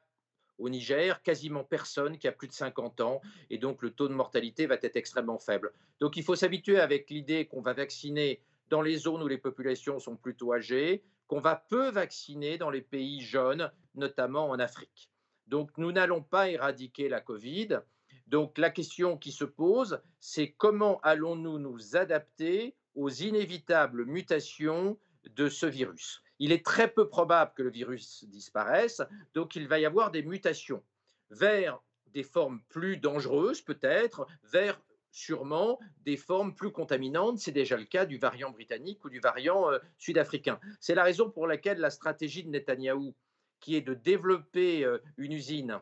au 0.58 0.68
Niger, 0.68 1.22
quasiment 1.22 1.64
personne 1.64 2.18
qui 2.18 2.28
a 2.28 2.32
plus 2.32 2.48
de 2.48 2.52
50 2.52 3.00
ans, 3.00 3.20
et 3.50 3.58
donc 3.58 3.82
le 3.82 3.90
taux 3.90 4.08
de 4.08 4.14
mortalité 4.14 4.66
va 4.66 4.76
être 4.80 4.96
extrêmement 4.96 5.38
faible. 5.38 5.72
Donc 6.00 6.16
il 6.16 6.22
faut 6.22 6.36
s'habituer 6.36 6.80
avec 6.80 7.10
l'idée 7.10 7.46
qu'on 7.46 7.60
va 7.60 7.72
vacciner 7.72 8.40
dans 8.68 8.82
les 8.82 8.96
zones 8.96 9.22
où 9.22 9.28
les 9.28 9.38
populations 9.38 9.98
sont 9.98 10.16
plutôt 10.16 10.52
âgées, 10.52 11.04
qu'on 11.26 11.40
va 11.40 11.56
peu 11.56 11.90
vacciner 11.90 12.58
dans 12.58 12.70
les 12.70 12.82
pays 12.82 13.20
jeunes, 13.20 13.70
notamment 13.94 14.48
en 14.48 14.58
Afrique. 14.58 15.10
Donc 15.46 15.70
nous 15.76 15.92
n'allons 15.92 16.22
pas 16.22 16.50
éradiquer 16.50 17.08
la 17.08 17.20
Covid. 17.20 17.80
Donc 18.26 18.58
la 18.58 18.70
question 18.70 19.16
qui 19.16 19.30
se 19.30 19.44
pose, 19.44 20.00
c'est 20.18 20.50
comment 20.52 20.98
allons-nous 21.02 21.58
nous 21.58 21.96
adapter 21.96 22.74
aux 22.94 23.10
inévitables 23.10 24.04
mutations 24.04 24.98
de 25.34 25.48
ce 25.48 25.66
virus? 25.66 26.22
Il 26.38 26.52
est 26.52 26.64
très 26.64 26.88
peu 26.88 27.08
probable 27.08 27.52
que 27.54 27.62
le 27.62 27.70
virus 27.70 28.24
disparaisse, 28.24 29.02
donc 29.34 29.56
il 29.56 29.68
va 29.68 29.78
y 29.78 29.86
avoir 29.86 30.10
des 30.10 30.22
mutations 30.22 30.82
vers 31.30 31.80
des 32.08 32.22
formes 32.22 32.60
plus 32.68 32.96
dangereuses 32.96 33.60
peut-être, 33.60 34.26
vers 34.44 34.80
sûrement 35.10 35.78
des 36.04 36.16
formes 36.16 36.54
plus 36.54 36.70
contaminantes. 36.70 37.38
C'est 37.38 37.52
déjà 37.52 37.76
le 37.76 37.84
cas 37.84 38.04
du 38.04 38.18
variant 38.18 38.50
britannique 38.50 39.04
ou 39.04 39.08
du 39.08 39.18
variant 39.18 39.70
euh, 39.70 39.78
sud-africain. 39.96 40.60
C'est 40.78 40.94
la 40.94 41.04
raison 41.04 41.30
pour 41.30 41.46
laquelle 41.46 41.78
la 41.78 41.90
stratégie 41.90 42.44
de 42.44 42.50
Netanyahou, 42.50 43.14
qui 43.60 43.76
est 43.76 43.80
de 43.80 43.94
développer 43.94 44.84
euh, 44.84 44.98
une 45.16 45.32
usine 45.32 45.80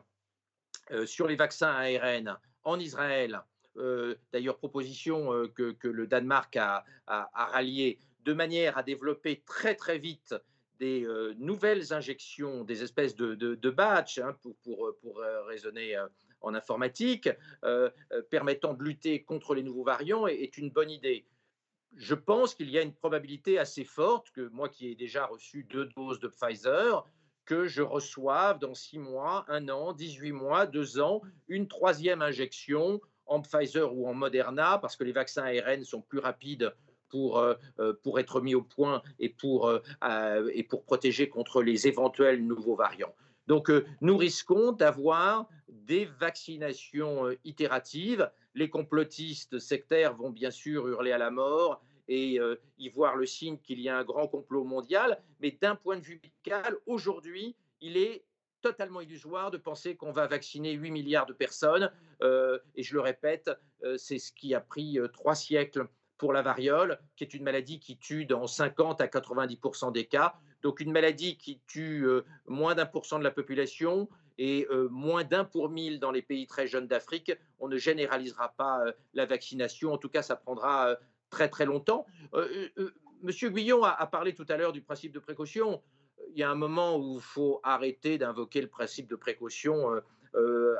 euh, 0.91 1.05
sur 1.05 1.27
les 1.27 1.35
vaccins 1.35 1.71
ARN 1.71 2.37
en 2.63 2.79
Israël, 2.79 3.41
d'ailleurs 4.31 4.57
proposition 4.57 5.49
que, 5.53 5.75
le 5.83 6.07
Danemark 6.07 6.55
a, 6.55 6.85
a, 7.07 7.29
a 7.33 7.45
ralliée, 7.47 7.99
de 8.25 8.33
manière 8.33 8.77
à 8.77 8.83
développer 8.83 9.41
très 9.45 9.75
très 9.75 9.97
vite 9.97 10.35
des 10.79 11.05
euh, 11.05 11.33
nouvelles 11.37 11.93
injections, 11.93 12.63
des 12.63 12.83
espèces 12.83 13.15
de, 13.15 13.35
de, 13.35 13.69
batch, 13.69 14.17
hein, 14.17 14.35
pour, 14.41 14.57
pour, 14.57 14.93
pour 15.01 15.21
euh, 15.21 15.43
raisonner 15.43 15.95
euh, 15.95 16.07
en 16.41 16.53
informatique, 16.53 17.27
permettant 18.29 18.75
de 18.75 18.83
lutter 18.83 19.23
contre 19.23 19.55
les 19.55 19.63
nouveaux 19.63 19.83
variants, 19.83 20.27
est, 20.27 20.35
est 20.35 20.59
une 20.59 20.69
bonne 20.69 20.91
idée. 20.91 21.25
Je 21.95 22.13
pense 22.13 22.53
qu'il 22.53 22.69
y 22.69 22.77
a 22.77 22.83
une 22.83 22.93
probabilité 22.93 23.57
assez 23.57 23.83
forte 23.83 24.29
que 24.29 24.47
moi 24.49 24.69
qui 24.69 24.89
ai 24.89 24.95
déjà 24.95 25.25
reçu 25.25 25.63
deux 25.63 25.85
doses 25.97 26.19
de 26.19 26.27
Pfizer, 26.27 27.03
que 27.45 27.65
je 27.65 27.81
reçoive 27.81 28.59
dans 28.59 28.75
six 28.75 28.99
mois, 28.99 29.45
un 29.47 29.69
an, 29.69 29.93
18 29.93 30.33
mois, 30.33 30.67
deux 30.67 30.99
ans, 30.99 31.21
une 31.47 31.67
troisième 31.67 32.21
injection 32.21 33.01
en 33.25 33.41
Pfizer 33.41 33.95
ou 33.95 34.07
en 34.07 34.13
Moderna, 34.13 34.77
parce 34.77 34.95
que 34.95 35.03
les 35.03 35.13
vaccins 35.13 35.45
ARN 35.45 35.83
sont 35.83 36.01
plus 36.01 36.19
rapides 36.19 36.75
pour, 37.15 37.39
euh, 37.39 37.53
euh, 37.79 37.93
pour 38.03 38.19
être 38.19 38.41
mis 38.41 38.55
au 38.55 38.61
point 38.61 39.01
et 39.19 39.29
pour, 39.29 39.69
euh, 39.69 40.49
et 40.53 40.63
pour 40.63 40.83
protéger 40.83 41.29
contre 41.29 41.63
les 41.63 41.87
éventuels 41.87 42.45
nouveaux 42.45 42.75
variants. 42.75 43.15
Donc, 43.47 43.71
nous 44.01 44.17
risquons 44.17 44.73
d'avoir 44.73 45.47
des 45.69 46.03
vaccinations 46.19 47.29
itératives. 47.45 48.29
Les 48.53 48.69
complotistes 48.69 49.59
sectaires 49.59 50.13
vont 50.13 50.29
bien 50.29 50.51
sûr 50.51 50.89
hurler 50.89 51.13
à 51.13 51.17
la 51.17 51.31
mort 51.31 51.81
et 52.07 52.39
y 52.79 52.89
voir 52.89 53.15
le 53.15 53.27
signe 53.27 53.59
qu'il 53.59 53.79
y 53.79 53.87
a 53.87 53.95
un 53.95 54.03
grand 54.03 54.27
complot 54.27 54.63
mondial. 54.63 55.21
Mais 55.41 55.51
d'un 55.61 55.75
point 55.75 55.97
de 55.97 56.03
vue 56.03 56.19
médical, 56.23 56.75
aujourd'hui, 56.87 57.55
il 57.81 57.97
est 57.97 58.25
totalement 58.61 58.99
illusoire 58.99 59.51
de 59.51 59.57
penser 59.57 59.95
qu'on 59.95 60.11
va 60.11 60.25
vacciner 60.25 60.71
8 60.73 60.89
milliards 60.89 61.27
de 61.27 61.33
personnes. 61.33 61.91
et 62.23 62.83
je 62.83 62.93
le 62.95 63.01
répète, 63.01 63.51
c'est 63.97 64.17
ce 64.17 64.31
qui 64.33 64.55
a 64.55 64.59
pris 64.59 64.97
trois 65.13 65.35
siècles 65.35 65.87
pour 66.17 66.33
la 66.33 66.41
variole, 66.41 66.99
qui 67.15 67.23
est 67.23 67.33
une 67.33 67.43
maladie 67.43 67.79
qui 67.79 67.97
tue 67.97 68.25
dans 68.25 68.47
50 68.47 69.01
à 69.01 69.07
90% 69.07 69.91
des 69.91 70.05
cas. 70.05 70.35
Donc 70.61 70.79
une 70.79 70.91
maladie 70.91 71.37
qui 71.37 71.61
tue 71.67 72.07
euh, 72.07 72.25
moins 72.47 72.75
d'un 72.75 72.85
pour 72.85 73.05
cent 73.05 73.19
de 73.19 73.23
la 73.23 73.31
population 73.31 74.09
et 74.37 74.67
euh, 74.69 74.87
moins 74.89 75.23
d'un 75.23 75.45
pour 75.45 75.69
mille 75.69 75.99
dans 75.99 76.11
les 76.11 76.21
pays 76.21 76.47
très 76.47 76.67
jeunes 76.67 76.87
d'Afrique. 76.87 77.31
On 77.59 77.67
ne 77.67 77.77
généralisera 77.77 78.53
pas 78.57 78.85
euh, 78.85 78.91
la 79.13 79.25
vaccination. 79.25 79.93
En 79.93 79.97
tout 79.97 80.09
cas, 80.09 80.21
ça 80.21 80.35
prendra 80.35 80.95
très 81.29 81.49
très 81.49 81.65
longtemps. 81.65 82.05
Monsieur 83.21 83.49
Guillon 83.49 83.83
a, 83.83 84.05
parlé 84.07 84.33
tout 84.33 84.45
à 84.49 84.57
l'heure 84.57 84.71
du 84.71 84.81
principe 84.81 85.11
de 85.11 85.19
précaution. 85.19 85.81
Il 86.35 86.41
y 86.41 86.43
a 86.43 86.51
un 86.51 86.55
moment 86.55 86.97
où 86.97 87.15
il 87.15 87.21
faut 87.21 87.61
arrêter 87.63 88.17
d'invoquer 88.17 88.61
le 88.61 88.67
principe 88.67 89.07
de 89.07 89.15
précaution 89.15 89.89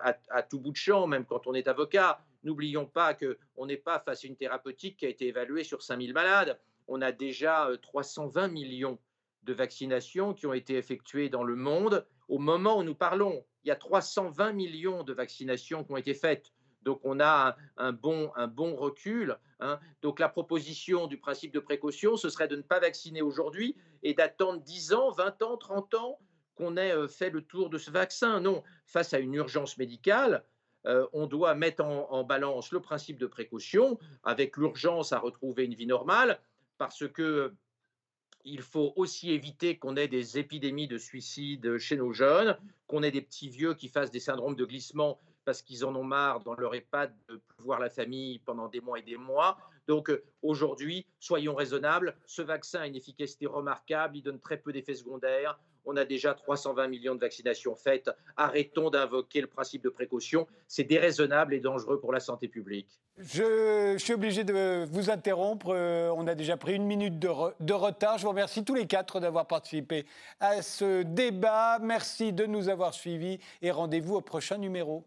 à, 0.03 0.17
à, 0.29 0.43
tout 0.43 0.59
bout 0.59 0.71
de 0.71 0.75
champ, 0.75 1.07
même 1.07 1.25
quand 1.25 1.47
on 1.47 1.53
est 1.53 1.69
avocat. 1.69 2.19
N'oublions 2.43 2.85
pas 2.85 3.15
qu'on 3.15 3.65
n'est 3.65 3.77
pas 3.77 3.99
face 3.99 4.23
à 4.23 4.27
une 4.27 4.35
thérapeutique 4.35 4.97
qui 4.97 5.05
a 5.05 5.09
été 5.09 5.27
évaluée 5.27 5.63
sur 5.63 5.81
5000 5.81 6.13
malades. 6.13 6.59
On 6.87 7.01
a 7.01 7.11
déjà 7.11 7.69
320 7.81 8.43
euh, 8.43 8.51
millions 8.51 8.99
de 9.43 9.53
vaccinations 9.53 10.33
qui 10.33 10.45
ont 10.45 10.53
été 10.53 10.75
effectuées 10.75 11.29
dans 11.29 11.43
le 11.43 11.55
monde. 11.55 12.05
Au 12.27 12.37
moment 12.37 12.77
où 12.79 12.83
nous 12.83 12.95
parlons, 12.95 13.45
il 13.63 13.69
y 13.69 13.71
a 13.71 13.75
320 13.75 14.53
millions 14.53 15.03
de 15.03 15.13
vaccinations 15.13 15.83
qui 15.83 15.91
ont 15.91 15.97
été 15.97 16.13
faites. 16.13 16.51
Donc 16.85 17.01
on 17.03 17.19
a 17.19 17.57
un, 17.77 17.91
bon, 17.91 18.31
recul. 18.75 19.37
Hein. 19.59 19.79
Donc 20.01 20.19
la 20.19 20.29
proposition 20.29 21.07
du 21.07 21.17
principe 21.17 21.51
de 21.53 21.59
précaution, 21.59 22.15
ce 22.15 22.29
serait 22.29 22.47
de 22.47 22.55
ne 22.55 22.61
pas 22.61 22.79
vacciner 22.79 23.21
aujourd'hui 23.21 23.75
et 24.03 24.13
d'attendre 24.13 24.61
10 24.61 24.93
ans, 24.93 25.11
20 25.11 25.41
ans, 25.41 25.57
30 25.57 25.93
ans 25.95 26.19
qu'on 26.53 26.77
ait 26.77 26.93
euh, 26.93 27.07
fait 27.07 27.29
le 27.31 27.41
tour 27.41 27.69
de 27.69 27.77
ce 27.77 27.91
vaccin. 27.91 28.39
Non, 28.39 28.63
face 28.85 29.13
à 29.13 29.19
une 29.19 29.33
urgence 29.33 29.77
médicale, 29.77 30.45
euh, 30.85 31.07
on 31.11 31.25
doit 31.25 31.55
mettre 31.55 31.83
en, 31.83 32.23
balance 32.23 32.71
le 32.71 32.79
principe 32.79 33.17
de 33.17 33.25
précaution 33.25 33.99
avec 34.23 34.55
l'urgence 34.55 35.11
à 35.11 35.19
retrouver 35.19 35.65
une 35.65 35.73
vie 35.73 35.87
normale, 35.87 36.39
parce 36.77 37.07
que 37.07 37.53
il 38.47 38.61
faut 38.61 38.93
aussi 38.95 39.31
éviter 39.31 39.79
qu'on 39.79 39.97
ait 39.97 40.07
des 40.07 40.37
épidémies 40.37 40.87
de 40.87 40.99
suicide 40.99 41.79
chez 41.79 41.97
nos 41.97 42.13
jeunes, 42.13 42.55
qu'on 42.85 43.01
ait 43.01 43.09
des 43.09 43.23
petits 43.23 43.49
vieux 43.49 43.73
qui 43.73 43.89
fassent 43.89 44.11
des 44.11 44.19
syndromes 44.19 44.55
de 44.55 44.65
glissement 44.65 45.19
parce 45.45 45.61
qu'ils 45.61 45.85
en 45.85 45.95
ont 45.95 46.03
marre 46.03 46.41
dans 46.41 46.55
leur 46.55 46.75
EHPAD 46.75 47.13
de 47.29 47.39
voir 47.59 47.79
la 47.79 47.89
famille 47.89 48.39
pendant 48.39 48.67
des 48.67 48.81
mois 48.81 48.99
et 48.99 49.03
des 49.03 49.17
mois. 49.17 49.57
Donc 49.87 50.09
euh, 50.09 50.23
aujourd'hui, 50.41 51.05
soyons 51.19 51.55
raisonnables, 51.55 52.15
ce 52.25 52.41
vaccin 52.41 52.81
a 52.81 52.87
une 52.87 52.95
efficacité 52.95 53.45
remarquable, 53.45 54.17
il 54.17 54.23
donne 54.23 54.39
très 54.39 54.57
peu 54.57 54.73
d'effets 54.73 54.95
secondaires. 54.95 55.59
On 55.87 55.95
a 55.97 56.05
déjà 56.05 56.33
320 56.33 56.87
millions 56.87 57.13
de 57.13 57.19
vaccinations 57.19 57.75
faites. 57.75 58.09
Arrêtons 58.37 58.89
d'invoquer 58.89 59.41
le 59.41 59.47
principe 59.47 59.83
de 59.83 59.89
précaution. 59.89 60.47
C'est 60.67 60.83
déraisonnable 60.83 61.53
et 61.53 61.59
dangereux 61.59 61.99
pour 61.99 62.11
la 62.11 62.19
santé 62.19 62.47
publique. 62.47 62.99
Je, 63.19 63.95
suis 63.99 64.13
obligé 64.13 64.43
de 64.43 64.87
vous 64.91 65.11
interrompre. 65.11 65.67
Euh, 65.69 66.11
on 66.15 66.25
a 66.25 66.33
déjà 66.33 66.57
pris 66.57 66.73
une 66.73 66.85
minute 66.85 67.19
de, 67.19 67.29
de, 67.59 67.73
retard. 67.73 68.17
Je 68.17 68.23
vous 68.23 68.29
remercie 68.29 68.65
tous 68.65 68.73
les 68.73 68.87
quatre 68.87 69.19
d'avoir 69.19 69.45
participé 69.45 70.07
à 70.39 70.63
ce 70.63 71.03
débat. 71.03 71.77
Merci 71.79 72.33
de 72.33 72.47
nous 72.47 72.67
avoir 72.67 72.95
suivis 72.95 73.39
et 73.61 73.69
rendez-vous 73.69 74.15
au 74.15 74.21
prochain 74.21 74.57
numéro. 74.57 75.05